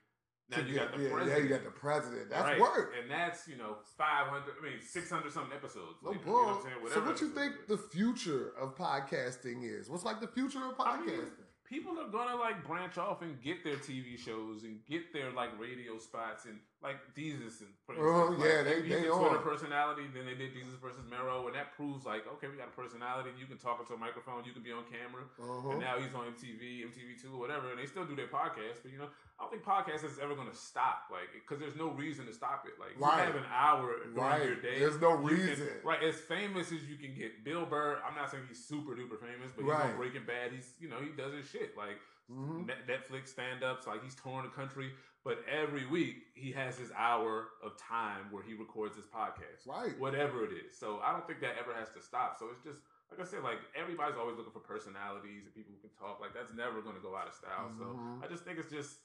Now 0.50 0.60
you 0.60 0.74
get- 0.74 0.90
got 0.92 0.98
the 0.98 1.04
yeah, 1.04 1.14
president. 1.14 1.38
Yeah, 1.38 1.44
you 1.44 1.50
got 1.50 1.64
the 1.64 1.72
president. 1.72 2.30
That's 2.30 2.44
Right. 2.44 2.60
work. 2.60 2.94
and 3.00 3.10
that's 3.10 3.48
you 3.48 3.56
know 3.56 3.78
500. 3.96 4.56
I 4.60 4.64
mean 4.64 4.82
600 4.82 5.32
something 5.32 5.54
episodes. 5.56 6.00
Oh, 6.04 6.08
no 6.08 6.10
later, 6.12 6.20
you 6.20 6.26
know 6.26 6.34
what 6.34 6.82
bull. 6.82 6.90
so 6.92 7.02
what 7.06 7.22
you 7.22 7.30
think 7.30 7.54
is. 7.62 7.68
the 7.68 7.78
future 7.78 8.50
of 8.58 8.76
podcasting 8.76 9.64
is? 9.64 9.90
What's 9.90 10.04
like 10.04 10.20
the 10.20 10.28
future 10.28 10.60
of 10.66 10.76
I 10.80 10.98
mean, 11.00 11.10
podcasting? 11.10 11.46
people 11.64 11.98
are 12.00 12.10
gonna 12.10 12.36
like 12.36 12.66
branch 12.68 12.98
off 12.98 13.22
and 13.22 13.40
get 13.42 13.64
their 13.64 13.78
TV 13.78 14.18
shows 14.18 14.64
and 14.64 14.84
get 14.86 15.14
their 15.14 15.32
like 15.32 15.58
radio 15.60 15.98
spots 15.98 16.46
and 16.46 16.60
like 16.84 17.00
Desus 17.16 17.62
and 17.64 17.72
for 17.88 17.96
Uh-huh, 17.96 18.36
yeah, 18.44 18.58
like, 18.62 18.66
they- 18.66 18.82
he's 18.84 18.92
they 18.92 19.08
a 19.08 19.12
Twitter 19.12 19.38
on. 19.40 19.44
personality. 19.44 20.04
Then 20.14 20.26
they 20.26 20.36
did 20.36 20.54
Desus 20.54 20.76
versus 20.84 21.04
Mero, 21.10 21.48
and 21.48 21.56
that 21.56 21.72
proves 21.76 22.06
like 22.06 22.28
okay, 22.28 22.48
we 22.50 22.58
got 22.58 22.68
a 22.68 22.76
personality. 22.76 23.32
You 23.40 23.46
can 23.48 23.58
talk 23.58 23.80
into 23.80 23.94
a 23.94 23.98
microphone. 23.98 24.44
You 24.46 24.52
can 24.52 24.62
be 24.64 24.72
on 24.72 24.84
camera. 24.92 25.24
Uh-huh. 25.40 25.70
And 25.72 25.80
now 25.80 25.98
he's 25.98 26.14
on 26.14 26.28
MTV, 26.36 26.84
MTV 26.84 27.16
Two, 27.22 27.38
whatever, 27.40 27.72
and 27.72 27.80
they 27.80 27.86
still 27.88 28.06
do 28.06 28.16
their 28.16 28.28
podcast. 28.28 28.84
But 28.84 28.92
you 28.92 29.00
know, 29.00 29.08
I 29.40 29.44
don't 29.48 29.52
think 29.52 29.64
podcast 29.64 30.04
is 30.04 30.20
ever 30.20 30.36
going 30.36 30.50
to 30.50 30.56
stop, 30.56 31.10
like, 31.12 31.32
because 31.34 31.60
there's 31.60 31.76
no 31.76 31.90
reason 31.90 32.28
to 32.28 32.34
stop 32.34 32.66
it. 32.68 32.78
Like, 32.80 32.94
Right. 33.00 33.26
you 33.26 33.34
have 33.34 33.36
an 33.36 33.50
hour 33.52 33.98
during 34.04 34.16
Right. 34.16 34.44
your 34.46 34.56
day. 34.62 34.78
There's 34.80 35.02
no 35.02 35.20
you 35.22 35.36
can- 35.36 35.48
reason. 35.48 35.70
right? 35.84 36.04
As 36.04 36.20
famous 36.22 36.72
as 36.72 36.84
you 36.88 36.98
can 36.98 37.16
get, 37.16 37.44
Bill 37.44 37.66
Burr. 37.66 38.00
I'm 38.06 38.14
not 38.16 38.30
saying 38.30 38.44
he's 38.48 38.64
super 38.64 38.94
duper 38.96 39.20
famous, 39.20 39.52
but 39.56 39.64
he's 39.64 39.72
Right. 39.72 39.90
on 39.90 39.98
Breaking 39.98 40.24
Bad. 40.26 40.52
He's 40.52 40.76
you 40.80 40.88
know 40.90 41.00
he 41.00 41.10
does 41.10 41.34
his 41.34 41.50
shit 41.50 41.76
like 41.76 41.98
Mhm. 42.32 42.70
Netflix 42.88 43.30
stand 43.30 43.64
ups. 43.64 43.86
Like 43.88 44.02
he's 44.04 44.16
touring 44.16 44.44
the 44.44 44.50
country, 44.56 44.94
but 45.24 45.40
every 45.50 45.86
week 45.88 46.24
he 46.36 46.52
has 46.52 46.78
his 46.78 46.92
hour 46.98 47.50
of 47.64 47.78
time 47.78 48.26
where 48.32 48.44
he 48.44 48.54
records 48.54 48.96
his 48.96 49.06
podcast 49.06 49.66
Right. 49.66 49.98
whatever 50.00 50.44
it 50.44 50.52
is. 50.52 50.78
So 50.78 51.00
I 51.04 51.12
don't 51.14 51.26
think 51.28 51.40
that 51.42 51.56
ever 51.60 51.74
has 51.74 51.90
to 51.96 52.02
stop. 52.02 52.38
So 52.40 52.48
it's 52.52 52.64
just 52.64 52.82
like 53.12 53.20
I 53.20 53.30
said, 53.30 53.44
like 53.44 53.60
everybody's 53.80 54.18
always 54.18 54.38
looking 54.38 54.52
for 54.54 54.60
personalities 54.60 55.46
and 55.46 55.54
people 55.54 55.72
who 55.76 55.80
can 55.88 55.96
talk. 55.98 56.20
Like 56.20 56.34
that's 56.34 56.54
never 56.54 56.82
going 56.82 56.96
to 56.96 57.02
go 57.02 57.16
out 57.16 57.28
of 57.28 57.34
style. 57.34 57.70
Mhm. 57.72 57.78
So 57.78 58.26
I 58.26 58.28
just 58.28 58.44
think 58.44 58.58
it's 58.60 58.72
just 58.72 58.98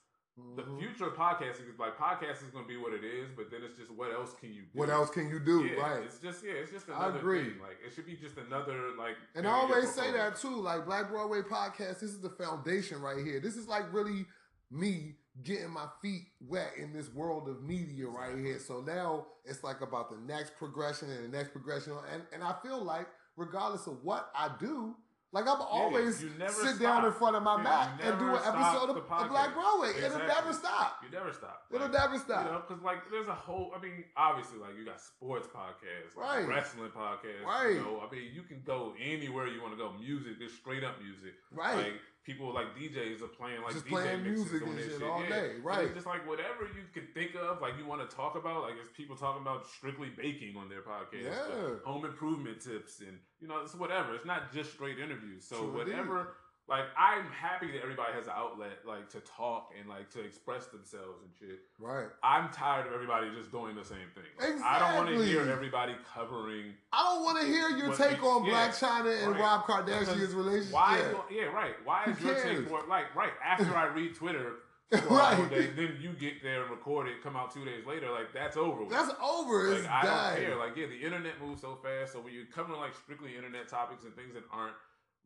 the 0.56 0.62
Mhm. 0.62 0.78
future 0.78 1.06
of 1.06 1.14
podcasting 1.14 1.68
is 1.68 1.78
like 1.78 1.96
podcasting 1.98 2.44
is 2.46 2.50
going 2.52 2.64
to 2.64 2.68
be 2.68 2.76
what 2.76 2.92
it 2.92 3.02
is, 3.04 3.30
but 3.36 3.50
then 3.50 3.62
it's 3.64 3.76
just 3.76 3.90
what 3.90 4.12
else 4.12 4.34
can 4.34 4.52
you 4.54 4.62
do? 4.62 4.78
What 4.78 4.88
else 4.88 5.10
can 5.10 5.28
you 5.28 5.38
do? 5.40 5.64
Yeah, 5.64 5.80
right. 5.80 6.02
It's 6.04 6.18
just 6.20 6.42
yeah, 6.44 6.52
it's 6.52 6.70
just 6.70 6.88
I 6.88 6.94
another 6.96 7.18
agree. 7.18 7.50
thing. 7.50 7.60
Like 7.60 7.78
it 7.84 7.92
should 7.92 8.06
be 8.06 8.16
just 8.16 8.38
another 8.38 8.92
like. 8.96 9.16
And 9.34 9.46
I 9.46 9.50
always 9.52 9.92
say 9.92 10.10
that 10.12 10.36
too. 10.36 10.56
Like 10.56 10.84
Black 10.86 11.08
Broadway 11.10 11.42
podcast, 11.42 12.00
this 12.00 12.10
is 12.10 12.20
the 12.20 12.30
foundation 12.30 13.00
right 13.02 13.18
here. 13.24 13.40
This 13.40 13.56
is 13.56 13.66
like 13.68 13.92
really 13.92 14.26
me 14.70 15.16
getting 15.44 15.70
my 15.70 15.86
feet 16.02 16.22
wet 16.40 16.72
in 16.78 16.92
this 16.92 17.12
world 17.14 17.48
of 17.48 17.62
media 17.62 18.06
right 18.06 18.36
here. 18.36 18.58
So 18.58 18.80
now 18.80 19.26
it's 19.44 19.62
like 19.64 19.80
about 19.80 20.10
the 20.10 20.18
next 20.32 20.56
progression 20.56 21.10
and 21.10 21.24
the 21.32 21.36
next 21.36 21.52
progression. 21.52 21.92
And 22.12 22.22
and 22.32 22.42
I 22.42 22.54
feel 22.62 22.82
like 22.82 23.06
regardless 23.36 23.86
of 23.86 24.02
what 24.02 24.30
I 24.34 24.50
do, 24.58 24.94
like 25.30 25.46
I'm 25.46 25.60
always 25.60 26.16
sit 26.18 26.80
down 26.80 27.04
in 27.04 27.12
front 27.12 27.36
of 27.36 27.42
my 27.42 27.56
Yeah, 27.58 27.62
Mac 27.62 28.00
and 28.02 28.18
do 28.18 28.28
an 28.30 28.40
episode 28.44 28.88
of, 28.90 28.96
of 28.96 29.06
Black. 29.28 29.52
Broadway. 29.52 29.92
It'll 30.02 30.18
never 30.26 30.52
stop. 30.54 31.00
You 31.04 31.10
never 31.16 31.32
stop. 31.34 31.62
It'll 31.70 31.88
never 31.88 32.18
stop. 32.18 32.46
You 32.46 32.52
know, 32.52 32.62
because 32.66 32.82
like 32.82 32.98
there's 33.10 33.28
a 33.28 33.34
whole. 33.34 33.72
I 33.76 33.80
mean, 33.80 34.04
obviously, 34.16 34.58
like 34.58 34.70
you 34.78 34.86
got 34.86 35.00
sports 35.00 35.46
podcasts, 35.54 36.16
like 36.16 36.38
Right. 36.38 36.48
wrestling 36.48 36.90
podcasts. 36.96 37.44
Right. 37.44 37.74
You 37.74 37.82
know, 37.82 38.00
I 38.06 38.10
mean, 38.12 38.30
you 38.32 38.42
can 38.42 38.62
go 38.64 38.94
anywhere 38.98 39.46
you 39.46 39.60
want 39.60 39.74
to 39.74 39.78
go. 39.78 39.92
Music, 40.00 40.38
there's 40.38 40.54
straight 40.54 40.82
up 40.82 40.96
music. 41.02 41.34
Right. 41.52 41.76
Like 41.76 42.00
people 42.28 42.52
like 42.52 42.76
DJs 42.76 43.22
are 43.22 43.32
playing 43.32 43.62
like 43.62 43.72
Just 43.72 43.86
DJ 43.86 43.88
playing 43.88 44.22
mixes 44.22 44.52
music 44.52 44.68
on 44.68 44.76
and 44.76 44.92
shit 44.92 45.02
all 45.02 45.22
yeah. 45.22 45.28
day, 45.30 45.50
right. 45.62 45.84
it's 45.84 45.94
just 45.94 46.06
like 46.06 46.28
whatever 46.28 46.68
you 46.76 46.84
can 46.92 47.08
think 47.14 47.34
of, 47.34 47.62
like 47.62 47.72
you 47.78 47.86
want 47.86 48.04
to 48.04 48.14
talk 48.14 48.36
about. 48.36 48.62
Like 48.62 48.74
there's 48.74 48.92
people 48.94 49.16
talking 49.16 49.40
about 49.40 49.66
strictly 49.66 50.10
baking 50.14 50.54
on 50.56 50.68
their 50.68 50.82
podcast. 50.82 51.24
Yeah. 51.24 51.80
home 51.86 52.04
improvement 52.04 52.60
tips 52.60 53.00
and 53.00 53.18
you 53.40 53.48
know 53.48 53.62
it's 53.64 53.74
whatever. 53.74 54.14
It's 54.14 54.26
not 54.26 54.52
just 54.52 54.72
straight 54.72 54.98
interviews. 54.98 55.48
So 55.48 55.56
True 55.56 55.78
whatever. 55.78 56.36
Like 56.68 56.84
I'm 56.98 57.24
happy 57.32 57.68
that 57.72 57.82
everybody 57.82 58.12
has 58.12 58.26
an 58.26 58.34
outlet 58.36 58.84
like 58.86 59.08
to 59.10 59.20
talk 59.20 59.70
and 59.78 59.88
like 59.88 60.10
to 60.10 60.20
express 60.20 60.66
themselves 60.66 61.22
and 61.22 61.30
shit. 61.38 61.60
right. 61.78 62.08
I'm 62.22 62.50
tired 62.50 62.86
of 62.86 62.92
everybody 62.92 63.28
just 63.34 63.50
doing 63.50 63.74
the 63.74 63.84
same 63.84 64.08
thing. 64.14 64.24
Like, 64.38 64.62
I 64.62 64.78
don't 64.78 64.94
want 65.06 65.08
to 65.18 65.24
hear 65.24 65.48
everybody 65.50 65.94
covering 66.14 66.74
I 66.92 67.02
don't 67.14 67.24
want 67.24 67.40
to 67.40 67.46
hear 67.46 67.70
your 67.70 67.94
take 67.96 68.18
you- 68.18 68.28
on 68.28 68.44
yeah, 68.44 68.68
Blac 68.68 68.78
Chyna 68.78 69.22
and 69.22 69.32
right. 69.32 69.40
Rob 69.40 69.64
Kardashian's 69.64 70.34
relationship. 70.34 70.74
Why? 70.74 70.98
Yeah. 71.30 71.42
Yeah, 71.42 71.44
right. 71.46 71.74
Why 71.84 72.04
is 72.04 72.20
your 72.20 72.34
take 72.34 72.68
more 72.68 72.82
like 72.88 73.14
right 73.16 73.32
after 73.44 73.74
I 73.74 73.86
read 73.86 74.14
Twitter? 74.14 74.52
for 74.90 74.96
a 74.96 75.00
Right. 75.12 75.50
day, 75.50 75.66
then 75.76 75.98
you 76.00 76.14
get 76.18 76.42
there 76.42 76.62
and 76.62 76.70
record 76.70 77.08
it, 77.08 77.22
come 77.22 77.36
out 77.36 77.52
two 77.52 77.62
days 77.62 77.84
later. 77.86 78.10
Like 78.10 78.32
that's 78.32 78.56
over. 78.56 78.84
with. 78.84 78.90
That's 78.90 79.12
over. 79.22 79.68
like 79.68 79.78
It's 79.80 79.86
I 79.88 80.02
done. 80.02 80.34
don't 80.36 80.44
care. 80.46 80.56
Like 80.56 80.76
yeah, 80.78 80.86
the 80.86 80.96
internet 81.04 81.34
moves 81.44 81.60
so 81.60 81.76
fast. 81.82 82.14
So 82.14 82.20
when 82.20 82.32
you're 82.32 82.46
covering 82.46 82.80
like 82.80 82.94
strictly 82.94 83.36
internet 83.36 83.68
topics 83.68 84.04
and 84.04 84.16
things 84.16 84.32
that 84.32 84.44
aren't 84.50 84.72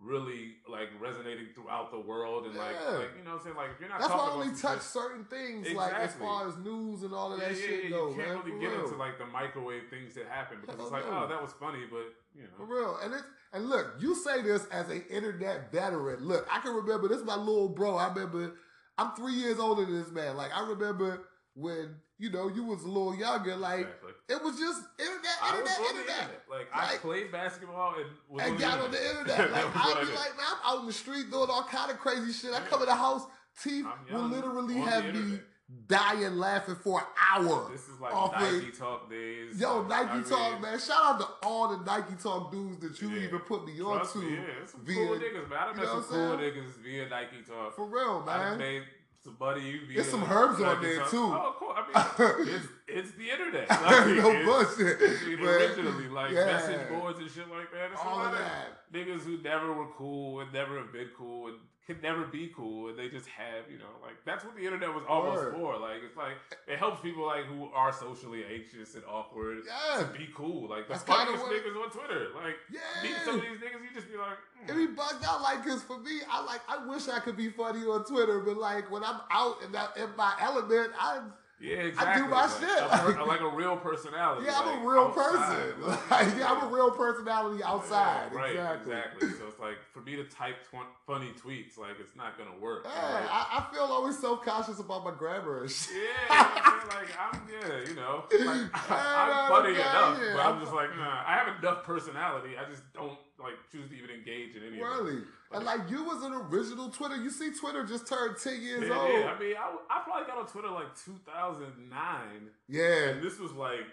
really 0.05 0.57
like 0.69 0.89
resonating 1.01 1.47
throughout 1.55 1.91
the 1.93 2.01
world 2.01 2.47
and 2.47 2.55
like, 2.57 2.75
Yeah. 2.75 2.97
like 2.99 3.11
you 3.17 3.25
know 3.25 3.33
what 3.33 3.39
I'm 3.39 3.45
saying 3.45 3.57
like 3.57 3.71
if 3.75 3.81
you're 3.81 3.89
not 3.89 4.01
That's 4.01 4.13
why 4.13 4.19
I 4.29 4.31
only 4.33 4.55
touch 4.57 4.79
shit- 4.79 4.83
certain 4.83 5.25
things, 5.25 5.71
like 5.73 5.95
as 5.95 6.15
far 6.15 6.49
as 6.49 6.57
news 6.59 7.03
and 7.03 7.13
all 7.15 7.33
of 7.33 7.41
yeah, 7.41 7.49
that 7.49 7.57
yeah, 7.57 7.67
shit 7.67 7.85
yeah, 7.85 7.91
go, 7.91 8.11
you 8.11 8.17
can't 8.17 8.29
man. 8.29 8.39
really 8.45 8.61
get 8.61 8.71
real. 8.73 8.85
into 8.85 8.97
like 8.97 9.19
the 9.19 9.27
microwave 9.27 9.83
things 9.91 10.15
that 10.15 10.27
happen 10.27 10.59
because 10.61 10.77
Hell 10.77 10.87
it's 10.87 10.93
like, 10.93 11.07
no. 11.07 11.25
oh, 11.25 11.29
that 11.29 11.41
was 11.41 11.53
funny, 11.61 11.85
but 11.91 12.13
you 12.35 12.43
know 12.43 12.57
For 12.57 12.67
real. 12.67 12.99
And 13.03 13.15
it's 13.15 13.23
and 13.53 13.69
look, 13.69 13.95
you 14.01 14.15
say 14.15 14.43
this 14.43 14.67
as 14.67 14.89
an 14.89 15.05
internet 15.11 15.71
veteran. 15.71 16.25
Look, 16.25 16.47
I 16.51 16.59
can 16.61 16.75
remember 16.75 17.07
this 17.09 17.19
is 17.19 17.25
my 17.27 17.37
little 17.37 17.69
bro. 17.69 17.97
I 17.97 18.09
remember 18.09 18.55
I'm 18.99 19.15
three 19.15 19.35
years 19.35 19.59
older 19.59 19.85
than 19.85 20.01
this 20.03 20.11
man. 20.11 20.37
Like 20.37 20.51
I 20.55 20.67
remember 20.69 21.29
when, 21.55 21.97
you 22.19 22.31
know, 22.31 22.49
you 22.49 22.65
was 22.65 22.83
a 22.83 22.89
little 22.89 23.15
younger, 23.15 23.57
like 23.57 23.81
exactly. 23.81 24.02
It 24.33 24.43
was 24.43 24.59
just 24.59 24.83
internet, 24.99 25.37
I 25.43 25.49
internet, 25.59 25.79
internet. 25.79 26.09
internet. 26.09 26.43
Like, 26.51 26.69
I 26.75 26.97
played 26.97 27.31
basketball 27.33 27.95
and 27.97 28.07
was 28.29 28.43
and 28.43 28.55
on 28.55 28.61
got 28.61 28.79
the 28.79 28.85
on 28.87 28.91
the 28.91 29.09
internet. 29.11 29.39
Like 29.53 29.53
That 29.53 29.65
was 29.67 29.75
what 29.75 29.97
I'd 29.99 30.07
be 30.07 30.13
like, 30.13 30.37
man, 30.37 30.47
I'm 30.65 30.77
out 30.77 30.81
in 30.81 30.87
the 30.87 30.93
street 30.93 31.31
doing 31.31 31.49
all 31.51 31.65
kind 31.65 31.91
of 31.91 31.99
crazy 31.99 32.33
shit. 32.33 32.53
I 32.55 32.61
come 32.61 32.81
in 32.83 32.89
the 32.89 32.95
house, 32.95 33.23
Teeth 33.63 33.87
will 34.11 34.23
literally 34.29 34.75
have 34.77 35.05
me 35.15 35.39
dying 35.87 36.37
laughing 36.37 36.75
for 36.77 37.01
an 37.01 37.07
hour. 37.31 37.71
This 37.71 37.89
is 37.89 37.99
like 38.01 38.13
Nike 38.33 38.69
of- 38.69 38.79
Talk 38.79 39.09
days. 39.11 39.59
Yo, 39.61 39.83
Nike 39.85 40.09
I 40.11 40.15
mean, 40.17 40.25
Talk, 40.25 40.61
man. 40.61 40.79
Shout 40.79 40.97
out 41.03 41.21
to 41.21 41.47
all 41.47 41.77
the 41.77 41.85
Nike 41.85 42.15
Talk 42.23 42.51
dudes 42.53 42.79
that 42.81 43.01
you 43.01 43.11
Yeah. 43.11 43.23
even 43.27 43.39
put 43.41 43.65
me 43.65 43.81
on 43.81 43.97
Trust 43.99 44.13
to. 44.15 44.19
me, 44.19 44.35
yeah, 44.35 44.43
some 44.67 44.81
via- 44.85 44.95
cool 45.07 45.17
niggas, 45.17 45.49
man. 45.49 45.59
I 45.59 45.65
done 45.67 45.77
met 45.77 45.85
know 45.87 46.01
some 46.03 46.05
cool 46.11 46.37
niggas 46.37 46.71
via 46.83 47.09
Nike 47.09 47.43
Talk. 47.47 47.75
For 47.77 47.87
real, 47.87 48.25
I 48.29 48.39
man. 48.39 48.59
made 48.59 48.83
some 49.23 49.37
buddy 49.37 49.81
There's 49.95 50.09
some 50.11 50.25
herbs 50.25 50.61
on 50.61 50.83
there, 50.83 51.05
too. 51.07 51.17
Oh, 51.33 51.55
cool. 51.59 51.75
I 51.77 52.39
mean, 52.39 52.49
it's, 52.55 52.67
it's 52.89 53.11
the 53.13 53.31
internet. 53.31 53.69
no 53.71 54.31
it's- 54.31 54.45
bullshit. 54.77 54.97
I 55.01 55.27
mean, 55.29 55.39
But- 55.39 55.47
originally, 55.49 56.09
like 56.09 56.33
yeah. 56.33 56.47
message 56.47 56.89
boards 56.89 57.19
and 57.21 57.31
shit 57.31 57.49
like 57.49 57.71
that. 57.73 57.93
It's 57.93 58.01
all 58.05 58.21
of 58.27 58.33
that. 58.33 58.93
niggas 58.93 59.21
who 59.21 59.41
never 59.43 59.73
were 59.73 59.89
cool 59.97 60.41
and 60.41 60.53
never 60.53 60.77
have 60.79 60.93
been 60.93 61.09
cool 61.17 61.49
and 61.49 61.57
could 61.87 62.01
never 62.03 62.25
be 62.25 62.53
cool 62.55 62.89
and 62.91 62.99
they 62.99 63.09
just 63.09 63.27
have, 63.27 63.69
you 63.71 63.77
know, 63.79 63.91
like 64.03 64.15
that's 64.25 64.45
what 64.45 64.55
the 64.55 64.65
internet 64.65 64.89
was 64.95 65.03
almost 65.09 65.43
Word. 65.43 65.55
for. 65.55 65.79
Like 65.79 65.99
it's 66.07 66.17
like 66.17 66.37
it 66.69 66.79
helps 66.79 67.01
people 67.01 67.27
like 67.27 67.45
who 67.47 67.69
are 67.75 67.93
socially 67.93 68.45
anxious 68.45 68.95
and 68.95 69.03
awkward 69.05 69.59
Yeah. 69.67 70.03
to 70.03 70.07
be 70.17 70.29
cool. 70.35 70.69
Like 70.69 70.87
the 70.87 70.95
That's 70.95 71.05
funniest 71.05 71.43
what 71.43 71.53
niggas 71.53 71.77
on 71.83 71.91
Twitter. 71.91 72.27
Like 72.35 72.57
yeah. 72.71 72.81
meet 73.03 73.17
some 73.25 73.35
of 73.37 73.41
these 73.43 73.59
niggas, 73.59 73.83
you 73.83 73.91
just 73.95 74.09
be 74.11 74.17
like, 74.17 74.39
mm. 74.65 74.71
It 74.71 74.77
be 74.77 74.87
bugged 74.95 75.25
out 75.25 75.43
like 75.43 75.65
cause 75.67 75.83
for 75.83 75.99
me, 75.99 76.21
I 76.31 76.45
like 76.45 76.61
I 76.69 76.87
wish 76.87 77.09
I 77.09 77.19
could 77.19 77.37
be 77.37 77.51
funny 77.51 77.81
on 77.81 78.05
Twitter, 78.05 78.39
but 78.41 78.57
like 78.57 78.89
when 78.91 79.03
I'm 79.03 79.21
out 79.31 79.57
in 79.65 79.73
that 79.73 79.97
in 79.97 80.09
my 80.17 80.33
element, 80.41 80.93
I 80.99 81.21
yeah, 81.63 81.77
exactly. 81.77 82.29
my 82.29 82.47
like, 82.47 83.17
shit. 83.17 83.27
like 83.27 83.41
a 83.41 83.49
real 83.49 83.77
personality. 83.77 84.47
yeah, 84.47 84.59
I'm 84.59 84.83
a 84.85 84.89
real 84.89 85.05
outside. 85.05 85.79
person. 85.79 85.97
Like, 86.11 86.27
yeah, 86.39 86.53
I'm 86.53 86.69
a 86.69 86.75
real 86.75 86.91
personality 86.91 87.63
outside. 87.63 88.31
Yeah, 88.33 88.39
right, 88.39 88.51
exactly. 88.51 88.93
exactly. 88.93 89.29
So 89.39 89.47
it's 89.47 89.61
like 89.61 89.77
for 89.93 90.01
me 90.01 90.17
to 90.17 90.25
type 90.25 90.57
tw- 90.65 90.91
funny 91.07 91.31
tweets, 91.41 91.79
like 91.79 92.01
it's 92.01 92.17
not 92.17 92.37
gonna 92.37 92.59
work. 92.61 92.85
Yeah, 92.85 93.15
Like, 93.15 93.31
I, 93.31 93.47
I 93.59 93.73
feel 93.73 93.85
always 93.85 94.19
self 94.19 94.45
conscious 94.45 94.81
about 94.81 95.05
my 95.05 95.13
grammar 95.13 95.63
and 95.63 95.71
shit. 95.71 95.95
Yeah, 96.29 96.49
you 96.51 96.59
know 96.59 96.83
I'm 96.83 96.89
like 96.89 97.09
I'm 97.19 97.41
yeah, 97.49 97.89
you 97.89 97.95
know, 97.95 98.25
like 98.45 98.71
I'm 98.91 99.49
funny 99.49 99.75
enough, 99.75 100.19
yeah. 100.21 100.33
but 100.35 100.47
I'm 100.47 100.61
just 100.61 100.73
like, 100.73 100.91
nah, 100.97 101.23
I 101.27 101.35
have 101.39 101.59
enough 101.63 101.85
personality. 101.85 102.51
I 102.59 102.69
just 102.69 102.83
don't 102.93 103.19
like 103.43 103.55
choose 103.71 103.89
to 103.91 103.97
even 103.97 104.11
engage 104.11 104.57
in 104.57 104.63
any. 104.63 104.81
Really. 104.83 105.23
And 105.53 105.65
like 105.65 105.81
you 105.91 106.05
was 106.05 106.23
an 106.23 106.33
original 106.33 106.89
Twitter. 106.91 107.17
You 107.17 107.31
see 107.31 107.51
Twitter 107.53 107.85
just 107.85 108.07
turned 108.07 108.37
10 108.39 108.63
years 108.63 108.89
Yeah, 108.89 108.99
old. 108.99 109.11
yeah, 109.13 109.33
I 109.35 109.39
mean, 109.39 109.55
I, 109.57 109.77
I 109.91 110.03
probably 110.05 110.27
got 110.27 110.39
on 110.39 110.47
Twitter 110.47 110.71
like 110.71 110.95
2009, 111.05 112.51
Yeah. 112.69 113.09
and 113.11 113.23
this 113.23 113.39
was 113.39 113.53
like, 113.53 113.85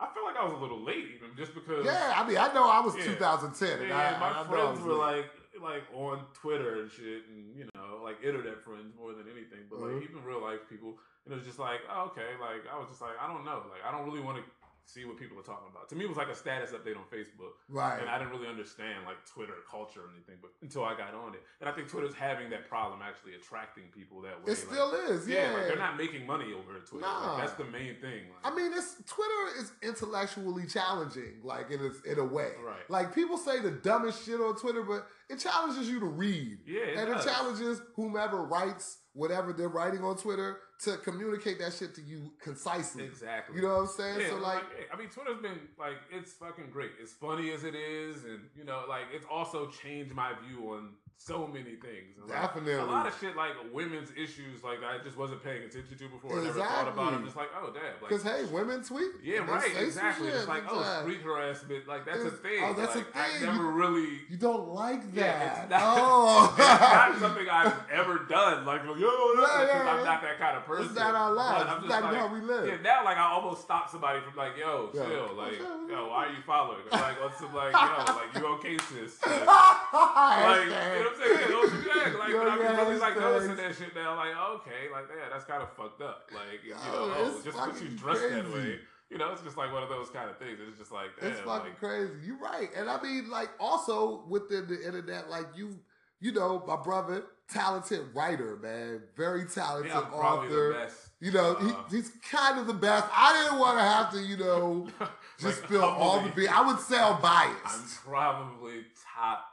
I 0.00 0.06
feel 0.14 0.24
like 0.24 0.36
I 0.38 0.44
was 0.44 0.52
a 0.54 0.62
little 0.62 0.80
late 0.84 1.06
even, 1.16 1.34
just 1.36 1.54
because. 1.54 1.84
Yeah, 1.84 2.12
I 2.14 2.26
mean, 2.26 2.38
I 2.38 2.52
know 2.54 2.68
I 2.70 2.80
was 2.80 2.94
Yeah. 2.96 3.04
2010. 3.18 3.80
And 3.80 3.88
Yeah, 3.88 4.16
I, 4.16 4.20
my 4.20 4.40
I 4.40 4.44
friends 4.46 4.80
were 4.80 4.92
late. 4.94 5.24
like 5.24 5.30
like 5.58 5.82
on 5.92 6.22
Twitter 6.34 6.82
and 6.82 6.88
shit, 6.90 7.26
and 7.26 7.50
you 7.58 7.66
know, 7.74 7.98
like 8.04 8.22
internet 8.22 8.62
friends 8.62 8.94
more 8.96 9.10
than 9.12 9.26
anything. 9.26 9.66
But 9.68 9.80
Mhm. 9.80 9.94
like 9.98 10.08
even 10.08 10.22
real 10.22 10.40
life 10.40 10.60
people, 10.70 10.94
and 11.24 11.34
it 11.34 11.36
was 11.36 11.44
just 11.44 11.58
like, 11.58 11.80
oh, 11.90 12.14
okay, 12.14 12.38
like 12.38 12.62
I 12.72 12.78
was 12.78 12.86
just 12.88 13.02
like, 13.02 13.18
I 13.20 13.26
don't 13.26 13.44
know, 13.44 13.64
like 13.66 13.82
I 13.82 13.90
don't 13.90 14.06
really 14.06 14.20
want 14.22 14.38
to 14.38 14.44
see 14.88 15.04
what 15.04 15.18
people 15.18 15.38
are 15.38 15.42
talking 15.42 15.68
about. 15.70 15.88
To 15.90 15.94
me, 15.96 16.04
it 16.04 16.08
was 16.08 16.16
like 16.16 16.28
a 16.28 16.34
status 16.34 16.70
update 16.70 16.96
on 16.96 17.04
Facebook, 17.12 17.60
Right. 17.68 18.00
and 18.00 18.08
I 18.08 18.16
didn't 18.18 18.32
really 18.32 18.48
understand 18.48 19.04
like 19.04 19.16
Twitter 19.26 19.52
culture 19.70 20.00
or 20.00 20.10
anything, 20.14 20.36
but 20.40 20.50
until 20.62 20.82
I 20.84 20.96
got 20.96 21.12
on 21.12 21.34
it, 21.34 21.42
and 21.60 21.68
I 21.68 21.72
think 21.72 21.88
Twitter's 21.88 22.14
having 22.14 22.48
that 22.50 22.68
problem 22.68 23.00
actually 23.02 23.34
attracting 23.34 23.84
people 23.94 24.22
that 24.22 24.42
way. 24.42 24.52
it 24.52 24.56
still 24.56 24.90
like, 24.92 25.10
is, 25.10 25.28
yeah, 25.28 25.50
yeah. 25.50 25.52
like 25.56 25.66
they're 25.68 25.76
not 25.76 25.98
making 25.98 26.26
money 26.26 26.54
over 26.54 26.78
Twitter. 26.80 27.04
Like, 27.06 27.22
Nah. 27.22 27.36
that's 27.36 27.52
the 27.52 27.64
main 27.64 27.96
thing. 28.00 28.24
Like, 28.32 28.50
I 28.52 28.56
mean, 28.56 28.72
it's 28.74 28.96
Twitter 29.06 29.60
is 29.60 29.72
intellectually 29.82 30.66
challenging, 30.66 31.34
like 31.44 31.70
in 31.70 31.80
a, 31.80 32.10
in 32.10 32.18
a 32.18 32.24
way. 32.24 32.52
Right. 32.64 32.88
Like 32.88 33.14
people 33.14 33.36
say 33.36 33.60
the 33.60 33.70
dumbest 33.70 34.24
shit 34.24 34.40
on 34.40 34.56
Twitter, 34.56 34.82
but 34.82 35.06
it 35.28 35.38
challenges 35.38 35.88
you 35.88 36.00
to 36.00 36.06
read. 36.06 36.58
yeah, 36.66 36.80
it 36.80 36.96
and 36.98 37.08
does. 37.08 37.26
it 37.26 37.28
challenges 37.28 37.82
whomever 37.94 38.42
writes 38.44 38.98
whatever 39.12 39.52
they're 39.52 39.68
writing 39.68 40.02
on 40.04 40.16
Twitter 40.16 40.60
to 40.80 40.96
communicate 40.98 41.58
that 41.58 41.72
shit 41.72 41.94
to 41.96 42.02
you 42.02 42.32
concisely. 42.40 43.04
exactly. 43.04 43.56
You 43.56 43.62
know 43.62 43.74
what 43.74 43.80
I'm 43.80 43.86
saying? 43.88 44.20
Yeah, 44.20 44.28
so 44.30 44.36
like, 44.36 44.62
yeah, 44.78 44.84
I 44.92 44.96
mean, 44.96 45.08
Twitter's 45.08 45.40
been 45.42 45.58
like 45.78 45.96
it's 46.10 46.32
fucking 46.32 46.70
great. 46.72 46.92
It's 47.00 47.12
funny 47.12 47.50
as 47.50 47.64
it 47.64 47.74
is, 47.74 48.24
and 48.24 48.40
you 48.56 48.64
know, 48.64 48.84
like 48.88 49.06
it's 49.12 49.26
also 49.30 49.68
changed 49.68 50.14
my 50.14 50.32
view 50.46 50.72
on 50.74 50.90
so 51.20 51.46
many 51.48 51.74
things. 51.74 52.16
And, 52.16 52.30
like, 52.30 52.40
Definitely. 52.40 52.74
a 52.74 52.84
lot 52.84 53.06
of 53.06 53.14
shit 53.20 53.36
like 53.36 53.50
women's 53.72 54.10
issues, 54.16 54.62
like 54.62 54.78
I 54.84 55.02
just 55.02 55.16
wasn't 55.18 55.42
paying 55.42 55.64
attention 55.64 55.98
to 55.98 56.08
before. 56.08 56.38
I 56.38 56.44
never 56.44 56.60
thought 56.60 56.88
about. 56.88 57.12
Exactly. 57.12 57.16
I'm 57.18 57.24
just 57.24 57.36
like, 57.36 57.48
oh 57.60 57.72
damn, 57.74 57.82
like 58.00 58.08
because 58.08 58.22
hey, 58.22 58.44
women 58.54 58.82
tweet. 58.84 59.10
yeah, 59.22 59.38
right, 59.38 59.70
exactly. 59.76 60.28
It's 60.28 60.46
like 60.46 60.62
oh, 60.70 61.00
street 61.02 61.20
harassment, 61.22 61.88
like 61.88 62.06
that's 62.06 62.22
a 62.22 62.30
thing. 62.30 62.62
oh, 62.62 62.72
that's 62.72 62.94
a 62.94 62.98
like, 62.98 63.16
I 63.16 63.28
thing. 63.30 63.46
never 63.46 63.66
really. 63.66 64.20
You 64.30 64.36
don't 64.38 64.68
like 64.68 65.12
that. 65.14 65.20
Yeah, 65.20 65.62
it's 65.62 65.70
not, 65.70 65.80
oh, 65.82 66.54
it's 66.58 66.58
not 66.80 67.18
something 67.20 67.48
I've 67.50 67.74
ever 67.92 68.18
done. 68.30 68.64
Like, 68.64 68.84
yo, 68.84 68.94
Yeah, 68.94 68.96
because 68.96 69.68
yeah, 69.68 69.94
I'm 69.98 70.04
not 70.04 70.22
that 70.22 70.38
kind 70.38 70.56
of 70.56 70.64
person. 70.64 70.86
It's 70.86 70.94
not 70.94 71.14
our 71.14 71.34
But 71.34 71.36
lives. 71.36 71.64
I'm 71.68 71.76
It's 71.78 71.86
just 71.88 72.00
not 72.00 72.12
like, 72.12 72.20
how 72.22 72.32
we 72.32 72.40
live. 72.40 72.66
Yeah, 72.68 72.76
now 72.82 73.04
like 73.04 73.18
I 73.18 73.26
almost 73.32 73.62
stop 73.62 73.90
somebody 73.90 74.20
from 74.20 74.36
like, 74.36 74.56
yo, 74.56 74.90
Yeah. 74.94 75.04
chill, 75.04 75.28
oh, 75.32 75.34
like, 75.34 75.58
yo, 75.58 76.08
why 76.08 76.26
are 76.26 76.30
you 76.30 76.42
following? 76.46 76.78
Like 76.92 77.20
on 77.20 77.32
some 77.38 77.52
like, 77.52 77.72
yo, 77.72 78.14
like 78.14 78.34
you 78.38 78.46
okay, 78.54 78.76
sis? 78.88 79.18
Like, 79.26 79.46
like, 79.92 80.64
you 80.64 81.04
know 81.04 81.07
what 81.08 81.16
I'm 81.16 81.36
saying? 81.36 81.50
Yeah, 81.50 81.56
are 81.56 81.82
good. 81.82 82.18
Like, 82.18 82.28
Yo, 82.30 82.38
but 82.38 82.48
I've 82.48 82.58
been 82.58 82.76
really 82.76 82.98
like 82.98 83.14
thanks. 83.14 83.20
noticing 83.20 83.56
that 83.56 83.74
shit 83.76 83.94
now. 83.94 84.16
Like, 84.16 84.34
okay, 84.60 84.88
like, 84.92 85.04
yeah, 85.08 85.28
that's 85.32 85.44
kind 85.44 85.62
of 85.62 85.72
fucked 85.76 86.02
up. 86.02 86.30
Like, 86.32 86.60
you 86.64 86.70
Yo, 86.70 86.76
know, 86.76 87.14
oh, 87.16 87.40
just 87.44 87.56
because 87.56 87.82
you 87.82 87.88
dress 87.96 88.20
that 88.20 88.44
crazy. 88.44 88.52
way. 88.54 88.78
You 89.10 89.16
know, 89.16 89.32
it's 89.32 89.40
just 89.42 89.56
like 89.56 89.72
one 89.72 89.82
of 89.82 89.88
those 89.88 90.10
kind 90.10 90.28
of 90.28 90.36
things. 90.38 90.58
It's 90.68 90.78
just 90.78 90.92
like, 90.92 91.08
damn, 91.18 91.30
It's 91.30 91.40
fucking 91.40 91.70
like, 91.70 91.78
crazy. 91.80 92.12
You're 92.26 92.38
right. 92.38 92.68
And 92.76 92.90
I 92.90 93.00
mean, 93.02 93.30
like, 93.30 93.48
also 93.58 94.24
within 94.28 94.68
the 94.68 94.84
internet, 94.86 95.30
like 95.30 95.46
you, 95.56 95.78
you 96.20 96.32
know, 96.32 96.62
my 96.66 96.76
brother, 96.76 97.24
talented 97.50 98.00
writer, 98.14 98.56
man, 98.62 99.00
very 99.16 99.46
talented 99.46 99.90
yeah, 99.92 100.00
I'm 100.00 100.10
the 100.10 100.16
author. 100.16 100.72
best. 100.74 101.08
You 101.20 101.32
know, 101.32 101.54
uh, 101.54 101.84
he, 101.88 101.96
he's 101.96 102.10
kind 102.30 102.58
of 102.60 102.66
the 102.66 102.74
best. 102.74 103.06
I 103.12 103.42
didn't 103.44 103.58
want 103.58 103.78
to 103.78 103.82
have 103.84 104.12
to, 104.12 104.20
you 104.20 104.36
know, 104.36 104.86
just 105.40 105.60
like, 105.60 105.68
spill 105.68 105.84
all 105.84 106.20
the 106.20 106.28
beans. 106.30 106.50
I 106.52 106.66
would 106.66 106.78
sound 106.80 107.16
I'm 107.16 107.22
biased. 107.22 108.04
probably 108.04 108.84
top 109.16 109.46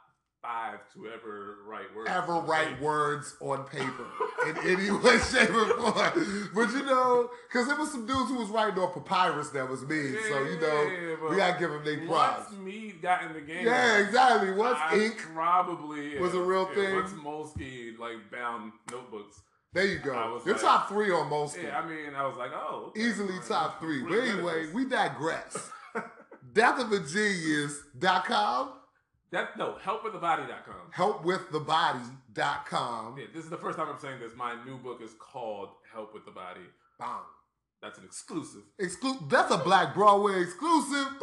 five 0.46 0.78
to 0.94 1.08
ever 1.08 1.56
write 1.66 1.92
words. 1.96 2.08
Ever 2.10 2.32
on 2.34 2.46
write 2.46 2.68
paper. 2.68 2.84
words 2.84 3.36
on 3.40 3.64
paper 3.64 4.06
in 4.48 4.56
any 4.58 4.90
way, 4.90 5.18
shape, 5.18 5.50
or 5.50 5.66
form. 5.66 6.50
But 6.54 6.70
you 6.72 6.84
know, 6.84 7.30
because 7.48 7.66
there 7.66 7.76
was 7.76 7.90
some 7.90 8.06
dudes 8.06 8.30
who 8.30 8.36
was 8.36 8.48
writing 8.50 8.78
on 8.78 8.92
papyrus 8.92 9.48
that 9.50 9.68
was 9.68 9.82
me. 9.82 10.14
so, 10.28 10.44
you 10.44 10.60
know, 10.60 10.82
Yeah, 10.84 11.16
we 11.30 11.36
gotta 11.36 11.58
give 11.58 11.70
them 11.70 11.84
their 11.84 12.06
props. 12.06 12.50
Once 12.50 12.60
Mead 12.60 13.02
got 13.02 13.24
in 13.24 13.32
the 13.32 13.40
game, 13.40 13.66
Yeah, 13.66 13.98
exactly. 13.98 14.52
Once 14.52 14.78
I 14.80 14.96
ink, 14.96 15.18
probably 15.34 16.18
was 16.18 16.34
a 16.34 16.40
real 16.40 16.68
yeah, 16.70 16.74
thing. 16.84 16.94
Once 16.94 17.10
Moleskine 17.12 17.98
like 17.98 18.30
bound 18.30 18.72
notebooks, 18.90 19.40
there 19.72 19.86
you 19.86 19.98
go. 19.98 20.40
You're 20.44 20.54
like- 20.54 20.62
top 20.62 20.88
three 20.88 21.10
on 21.10 21.28
most. 21.28 21.56
yeah, 21.60 21.78
I 21.78 21.84
mean, 21.86 22.14
I 22.16 22.24
was 22.26 22.36
like, 22.36 22.52
oh, 22.54 22.86
okay, 22.90 23.00
Easily 23.00 23.34
top 23.48 23.80
three. 23.80 24.00
But 24.02 24.10
pretty 24.10 24.26
good 24.28 24.30
at 24.30 24.36
anyway, 24.38 24.66
we 24.72 24.84
digress. 24.86 25.70
Deathofagenius.com, 26.54 28.70
that 29.36 29.56
no 29.58 29.74
helpwiththebody.com. 29.84 30.92
helpwiththebody.com. 30.94 33.18
Yeah, 33.18 33.24
this 33.34 33.44
is 33.44 33.50
the 33.50 33.58
first 33.58 33.76
time 33.78 33.88
I'm 33.92 33.98
saying 33.98 34.20
this. 34.20 34.32
My 34.34 34.54
new 34.64 34.78
book 34.78 35.02
is 35.02 35.10
called 35.18 35.68
Help 35.92 36.14
with 36.14 36.24
the 36.24 36.30
Body. 36.30 36.60
Bang. 36.98 37.18
That's 37.82 37.98
an 37.98 38.04
exclusive. 38.04 38.62
Exclu- 38.80 39.28
that's 39.28 39.52
a 39.52 39.58
Black 39.58 39.92
Broadway 39.94 40.40
exclusive. 40.42 41.06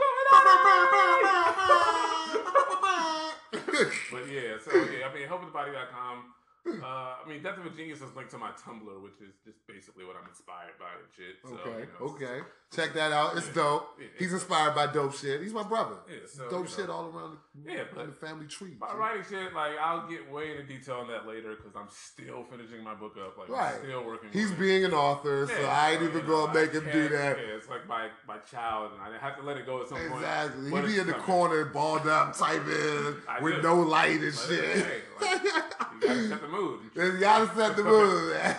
But 4.11 4.28
yeah, 4.30 4.57
so 4.64 4.72
yeah, 4.76 5.07
I 5.09 5.14
mean, 5.14 5.28
helpwiththebody.com. 5.28 6.24
Uh, 6.66 6.86
I 6.86 7.28
mean, 7.28 7.43
Death 7.43 7.57
of 7.57 7.66
a 7.66 7.70
Genius 7.72 7.99
is 8.01 8.16
linked 8.16 8.32
to 8.32 8.38
my 8.38 8.51
Tumblr, 8.51 9.03
which 9.03 9.20
is 9.20 9.36
just 9.43 9.59
basically 9.68 10.05
what 10.05 10.16
I'm 10.16 10.28
inspired 10.30 10.80
by 10.80 10.95
and 10.95 11.11
shit. 11.16 11.36
So, 11.43 11.55
okay, 11.59 11.82
you 11.82 11.88
know, 11.99 12.14
okay. 12.16 12.39
Check 12.74 12.93
that 12.93 13.11
out. 13.11 13.36
It's 13.38 13.47
Yeah. 13.47 13.53
dope. 13.53 13.99
Yeah. 13.99 14.07
He's 14.18 14.34
inspired 14.34 14.74
by 14.74 14.88
dope 14.88 15.14
shit. 15.14 15.41
He's 15.41 15.53
my 15.53 15.61
brother. 15.64 15.97
Yeah, 16.09 16.20
so, 16.26 16.43
dope 16.43 16.51
you 16.51 16.57
know. 16.59 16.66
shit 16.66 16.89
all 16.89 17.05
around 17.14 17.38
the, 17.53 17.72
Yeah, 17.74 17.84
but 17.93 18.05
the 18.07 18.14
family 18.14 18.47
tree. 18.47 18.76
My 18.80 18.93
writing 18.95 19.24
shit, 19.30 19.53
like 19.53 19.78
I'll 19.78 20.07
get 20.09 20.32
way 20.32 20.51
into 20.51 20.64
detail 20.64 20.95
on 21.01 21.07
that 21.09 21.28
later 21.28 21.55
because 21.55 21.76
I'm 21.76 21.89
still 21.89 22.45
finishing 22.49 22.82
my 22.84 22.95
book 22.95 23.16
up. 23.24 23.38
Like 23.38 23.49
Right. 23.49 23.76
I'm 23.76 23.84
still 23.84 24.05
working. 24.05 24.30
He's 24.32 24.47
on 24.47 24.53
it. 24.53 24.59
being 24.59 24.86
an 24.86 24.93
author, 24.93 25.45
so 25.47 25.66
I 25.66 25.91
ain't 25.91 26.01
even 26.01 26.26
know, 26.26 26.47
gonna 26.47 26.53
make 26.61 26.70
I 26.72 26.78
him 26.80 26.86
do 26.91 27.09
that. 27.09 27.38
Yeah, 27.38 27.55
it's 27.57 27.70
like 27.70 27.86
my 27.88 28.07
my 28.28 28.38
child, 28.39 28.93
and 28.93 29.01
I 29.16 29.18
have 29.20 29.36
to 29.38 29.43
let 29.43 29.57
it 29.57 29.66
go 29.68 29.82
at 29.84 29.89
some 29.89 29.97
point. 29.99 30.14
Exactly. 30.24 30.72
He 30.72 30.82
be 30.88 30.99
in 30.99 31.07
the 31.07 31.14
coming. 31.14 31.26
corner, 31.28 31.66
balled 31.66 32.07
up, 32.07 32.36
typing 32.36 33.22
with 33.41 33.61
no 33.61 33.76
light 33.82 34.22
and 34.22 34.34
shit. 34.34 35.03
You 35.32 35.52
gotta 36.00 36.28
set 36.28 36.42
the 36.42 36.48
mood. 36.48 36.80
You 36.96 37.20
gotta 37.20 37.56
set 37.56 37.76
the 37.76 37.84
mood, 37.84 38.34
man. 38.34 38.56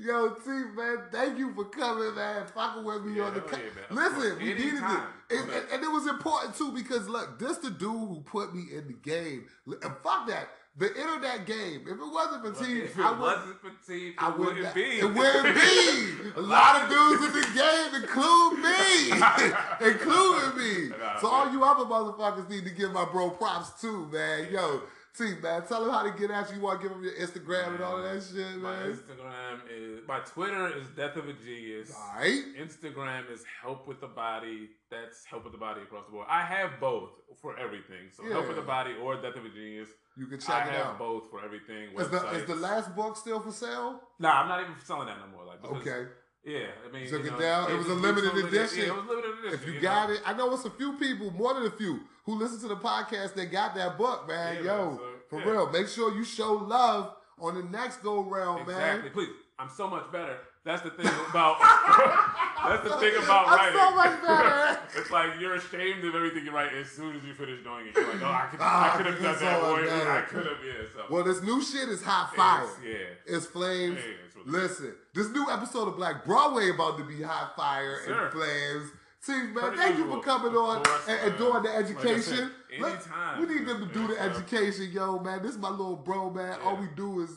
Yo, 0.00 0.30
T, 0.30 0.50
man, 0.76 0.98
thank 1.12 1.38
you 1.38 1.52
for 1.54 1.64
coming, 1.66 2.14
man, 2.14 2.46
fucking 2.54 2.84
with 2.84 3.04
me 3.04 3.16
Yeah, 3.18 3.24
on 3.24 3.34
the. 3.34 3.40
Co- 3.40 3.56
yeah, 3.56 3.62
Listen, 3.90 4.38
we 4.38 4.44
needed 4.54 4.74
it, 4.74 4.82
and, 5.30 5.50
and, 5.50 5.64
and 5.72 5.82
it 5.84 5.90
was 5.90 6.06
important 6.06 6.54
too 6.56 6.72
because 6.72 7.08
look, 7.08 7.38
this 7.38 7.58
the 7.58 7.70
dude 7.70 7.90
who 7.90 8.22
put 8.24 8.54
me 8.54 8.64
in 8.72 8.86
the 8.88 8.94
game. 8.94 9.44
And 9.66 9.92
fuck 10.02 10.26
that, 10.28 10.48
the 10.76 10.88
internet 10.88 11.46
game. 11.46 11.82
If 11.82 11.92
it 11.92 11.98
wasn't 11.98 12.56
for 12.56 12.64
T, 12.64 12.80
If 12.80 12.98
I 12.98 13.08
it 13.08 13.10
would. 13.12 13.20
wasn't 13.20 13.60
for 13.60 13.70
T, 13.86 14.14
I 14.18 14.28
wouldn't 14.30 14.62
not- 14.62 14.74
be. 14.74 14.82
It 14.82 15.04
wouldn't 15.14 15.54
be. 15.54 16.30
A 16.36 16.40
lot 16.40 16.82
of 16.82 16.88
dudes 16.88 17.24
in 17.26 17.40
the 17.40 17.46
game, 17.54 18.02
include 18.02 18.58
me, 18.58 19.90
including 19.90 20.56
me. 20.58 20.96
So 21.20 21.28
all 21.28 21.52
you 21.52 21.62
other 21.64 21.84
motherfuckers 21.84 22.48
need 22.48 22.64
to 22.64 22.70
give 22.70 22.92
my 22.92 23.04
bro 23.04 23.30
props 23.30 23.80
too, 23.80 24.08
man. 24.12 24.48
Yo, 24.50 24.82
T, 25.16 25.24
man, 25.42 25.62
tell 25.66 25.84
him 25.84 25.90
how 25.90 26.04
to 26.04 26.18
get 26.18 26.30
at 26.30 26.48
you. 26.50 26.56
You 26.56 26.62
want 26.62 26.80
to 26.80 26.88
give 26.88 26.96
him 26.96 27.02
your 27.02 27.14
Instagram 27.14 27.74
and 27.74 27.82
all 27.82 27.98
of 27.98 28.04
that 28.04 28.22
shit, 28.22 28.36
man. 28.36 28.62
My. 28.62 28.74
Instagram 28.86 29.58
is 29.70 30.00
my 30.06 30.20
Twitter 30.20 30.68
is 30.78 30.86
Death 30.96 31.16
of 31.16 31.28
a 31.28 31.32
Genius. 31.32 31.92
All 31.94 32.18
right. 32.20 32.40
Instagram 32.58 33.30
is 33.32 33.42
Help 33.60 33.88
with 33.88 34.00
the 34.00 34.06
Body. 34.06 34.68
That's 34.90 35.24
Help 35.24 35.44
with 35.44 35.52
the 35.52 35.58
Body 35.58 35.82
across 35.82 36.06
the 36.06 36.12
board. 36.12 36.26
I 36.30 36.42
have 36.42 36.78
both 36.80 37.10
for 37.42 37.58
everything. 37.58 38.10
So 38.12 38.22
Help 38.30 38.46
with 38.46 38.56
the 38.56 38.62
Body 38.62 38.92
or 39.02 39.16
Death 39.20 39.36
of 39.36 39.44
a 39.44 39.48
Genius. 39.48 39.88
You 40.16 40.26
can 40.26 40.36
I 40.36 40.38
check 40.38 40.66
it 40.68 40.72
have 40.74 40.86
out. 40.86 40.98
both 40.98 41.30
for 41.30 41.44
everything. 41.44 41.88
Is 41.98 42.08
the, 42.08 42.30
is 42.30 42.44
the 42.46 42.56
last 42.56 42.94
book 42.94 43.16
still 43.16 43.40
for 43.40 43.52
sale? 43.52 44.00
Nah, 44.18 44.42
I'm 44.42 44.48
not 44.48 44.60
even 44.60 44.74
selling 44.84 45.06
that 45.06 45.18
no 45.18 45.26
more. 45.36 45.44
Like 45.44 45.64
Okay. 45.64 46.10
Yeah, 46.44 46.58
I 46.88 46.92
mean, 46.92 47.06
Took 47.08 47.22
you 47.24 47.28
it 47.28 47.32
know, 47.32 47.38
down. 47.38 47.70
It 47.70 47.76
was 47.76 47.86
a 47.88 47.94
limited 47.94 48.34
edition. 48.34 48.78
Yeah, 48.78 48.86
it 48.86 48.96
was 48.96 49.04
limited 49.06 49.30
edition. 49.40 49.60
If 49.60 49.66
you 49.66 49.74
know? 49.74 49.80
got 49.80 50.10
it, 50.10 50.20
I 50.24 50.32
know 50.32 50.52
it's 50.54 50.64
a 50.64 50.70
few 50.70 50.94
people, 50.98 51.30
more 51.32 51.52
than 51.54 51.64
a 51.66 51.70
few, 51.70 52.00
who 52.24 52.34
listen 52.36 52.60
to 52.60 52.68
the 52.68 52.76
podcast 52.76 53.34
that 53.34 53.46
got 53.52 53.74
that 53.74 53.98
book, 53.98 54.26
man. 54.26 54.56
Yeah, 54.64 54.76
Yo, 54.76 54.90
man, 54.90 54.98
so, 54.98 55.04
for 55.28 55.38
yeah. 55.40 55.50
real, 55.50 55.70
make 55.70 55.86
sure 55.88 56.14
you 56.16 56.24
show 56.24 56.54
love 56.54 57.14
on 57.38 57.54
the 57.56 57.62
next 57.64 58.02
go 58.02 58.22
round, 58.22 58.62
Exactly. 58.62 59.02
man. 59.02 59.12
Please, 59.12 59.28
I'm 59.58 59.68
so 59.68 59.86
much 59.88 60.10
better. 60.10 60.38
That's 60.64 60.82
the 60.82 60.90
thing 60.90 61.06
about. 61.30 61.56
that's 62.68 62.84
the 62.84 62.96
thing 62.98 63.22
about 63.22 63.48
I'm 63.48 63.56
writing. 63.56 63.78
so 63.78 63.96
much 63.96 64.22
better. 64.22 64.80
it's 65.00 65.10
like 65.10 65.40
you're 65.40 65.54
ashamed 65.54 66.04
of 66.04 66.14
everything 66.14 66.44
you 66.44 66.52
write 66.52 66.72
as 66.74 66.90
soon 66.90 67.16
as 67.16 67.24
you 67.24 67.34
finish 67.34 67.62
doing 67.62 67.86
it. 67.86 67.96
You're 67.96 68.12
like, 68.12 68.22
oh, 68.22 68.26
I 68.26 68.48
could, 68.50 68.60
Ah, 68.62 68.94
I 68.94 68.96
could 68.96 69.06
have 69.06 69.22
done 69.22 69.34
so 69.38 69.44
that. 69.44 69.60
Boy. 69.60 70.10
I 70.10 70.20
could 70.22 70.46
have. 70.46 70.56
Yeah. 70.64 70.84
So. 70.94 71.04
Well, 71.14 71.24
this 71.24 71.42
new 71.42 71.62
shit 71.62 71.88
is 71.88 72.02
hot 72.02 72.34
fire. 72.34 72.64
It's- 72.64 72.78
yeah. 72.86 73.34
It's 73.36 73.46
flames. 73.46 73.96
Yeah, 73.98 74.12
it's 74.26 74.36
really. 74.36 74.50
Listen, 74.50 74.94
this 75.14 75.28
new 75.30 75.48
episode 75.50 75.88
of 75.88 75.96
Black 75.96 76.24
Broadway 76.24 76.70
about 76.70 76.98
to 76.98 77.04
be 77.04 77.22
hot 77.22 77.54
fire 77.56 77.98
Sure. 78.04 78.24
and 78.24 78.32
flames. 78.32 78.90
See, 79.22 79.32
man, 79.32 79.52
Per 79.54 79.76
thank 79.76 79.98
you 79.98 80.06
for 80.10 80.20
coming 80.22 80.54
on 80.54 80.82
course, 80.82 81.08
and, 81.08 81.28
and 81.30 81.38
doing 81.38 81.62
the 81.62 81.68
Like 81.68 81.86
said, 81.86 81.96
education. 82.06 82.50
Anytime, 82.72 83.40
we 83.46 83.54
need 83.54 83.66
them 83.66 83.86
to 83.86 83.92
do 83.92 84.06
the 84.08 84.18
education, 84.20 84.90
yo, 84.92 85.18
man. 85.18 85.42
This 85.42 85.52
is 85.52 85.58
my 85.58 85.68
little 85.68 85.96
bro, 85.96 86.30
man. 86.30 86.58
All 86.64 86.76
we 86.76 86.86
do 86.96 87.20
is 87.20 87.30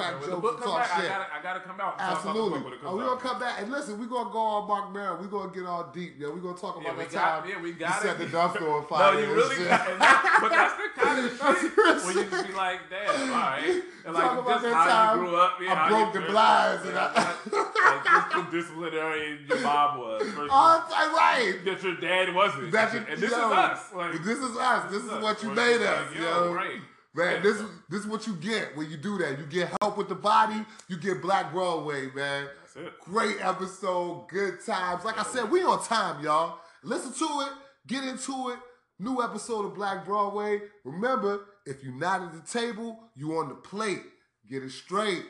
crack 0.00 0.14
jokes 0.24 0.28
and 0.28 0.62
talk 0.64 0.78
back, 0.80 0.96
I 0.96 1.08
gotta, 1.08 1.26
I 1.38 1.42
gotta 1.42 1.60
come 1.60 1.80
out. 1.80 1.98
talk 1.98 2.08
about 2.08 2.16
Absolutely. 2.16 2.50
book 2.58 2.64
when 2.64 2.72
it 2.74 2.80
comes 2.80 2.92
Oh, 2.92 2.96
we're 2.96 3.04
gonna 3.06 3.20
come 3.20 3.38
back 3.40 3.60
and 3.60 3.70
listen. 3.70 3.98
We're 4.00 4.06
gonna 4.06 4.30
go 4.30 4.38
on 4.38 4.68
Marc 4.68 4.92
Maron. 4.92 5.20
We're 5.20 5.26
gonna 5.28 5.52
get 5.52 5.66
all 5.66 5.90
deep, 5.92 6.18
yo. 6.18 6.30
We're 6.30 6.38
gonna 6.40 6.56
talk 6.56 6.76
Yeah, 6.80 6.88
about 6.90 6.98
we 6.98 7.04
the 7.04 7.10
got, 7.12 7.40
time 7.40 7.50
yeah, 7.50 7.60
we 7.60 7.68
you 7.68 7.74
got 7.74 8.02
set 8.02 8.20
it. 8.20 8.30
the 8.30 8.36
dumpster 8.36 8.62
on 8.62 8.80
No, 8.80 8.86
fire. 8.86 9.20
you 9.20 9.34
really 9.34 9.64
got, 9.64 9.98
that, 9.98 10.38
but 10.40 10.50
that's 10.50 10.74
the 10.76 10.88
kind 11.00 11.18
of 11.24 11.30
shit 11.60 12.04
where 12.04 12.24
you 12.24 12.30
just 12.30 12.46
be 12.48 12.54
like, 12.54 12.80
damn, 12.90 13.30
all 13.30 13.36
right, 13.38 13.82
and 14.06 14.14
Talk 14.14 14.14
like 14.14 14.38
about 14.40 14.46
just 14.48 14.62
that 14.64 14.74
how 14.74 14.86
time 14.86 15.18
you 15.18 15.28
grew 15.28 15.36
up, 15.36 15.52
yeah, 15.60 15.74
I 15.84 15.88
broke 15.88 16.14
you 16.14 16.20
the 16.20 16.26
blinds 16.26 16.82
and 16.86 16.94
yeah, 16.94 17.12
I- 17.14 17.20
like 17.20 18.30
just 18.32 18.50
disciplinary 18.50 19.38
your 19.48 19.60
mom 19.60 19.98
was. 19.98 20.22
All 20.50 20.78
right. 20.90 21.58
that 21.64 21.82
your 21.82 21.96
dad 21.96 22.34
wasn't. 22.34 22.72
Your, 22.72 22.80
and 22.80 23.20
this 23.20 23.30
is 23.30 23.36
us. 23.36 23.92
Like, 23.94 24.12
this 24.24 24.38
is 24.38 24.56
us. 24.56 24.90
This 24.90 25.02
is 25.04 25.10
what 25.22 25.42
you 25.42 25.50
made 25.50 25.82
us, 25.82 26.14
yo. 26.14 26.52
Right. 26.52 26.80
Man, 27.12 27.42
this 27.42 27.56
is 27.56 27.68
this 27.88 28.00
is 28.02 28.06
what 28.06 28.26
you 28.26 28.34
get 28.34 28.76
when 28.76 28.88
you 28.88 28.96
do 28.96 29.18
that. 29.18 29.38
You 29.38 29.44
get 29.46 29.70
help 29.80 29.98
with 29.98 30.08
the 30.08 30.14
body. 30.14 30.64
You 30.88 30.96
get 30.96 31.20
Black 31.20 31.52
Broadway, 31.52 32.08
man. 32.14 32.46
That's 32.60 32.76
it. 32.76 33.00
Great 33.00 33.44
episode, 33.44 34.28
good 34.28 34.64
times. 34.64 35.04
Like 35.04 35.18
I 35.18 35.24
said, 35.24 35.50
we 35.50 35.62
on 35.64 35.82
time, 35.82 36.22
y'all. 36.22 36.58
Listen 36.84 37.12
to 37.12 37.40
it, 37.46 37.52
get 37.88 38.04
into 38.04 38.50
it. 38.50 38.58
New 39.00 39.22
episode 39.22 39.64
of 39.64 39.74
Black 39.74 40.04
Broadway. 40.04 40.60
Remember, 40.84 41.46
if 41.66 41.82
you're 41.82 41.98
not 41.98 42.22
at 42.22 42.32
the 42.32 42.46
table, 42.46 42.98
you 43.16 43.38
on 43.38 43.48
the 43.48 43.54
plate. 43.54 44.02
Get 44.48 44.62
it 44.62 44.70
straight. 44.70 45.24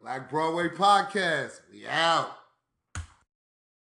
Black 0.00 0.30
Broadway 0.30 0.68
podcast. 0.68 1.60
We 1.70 1.86
out. 1.86 2.39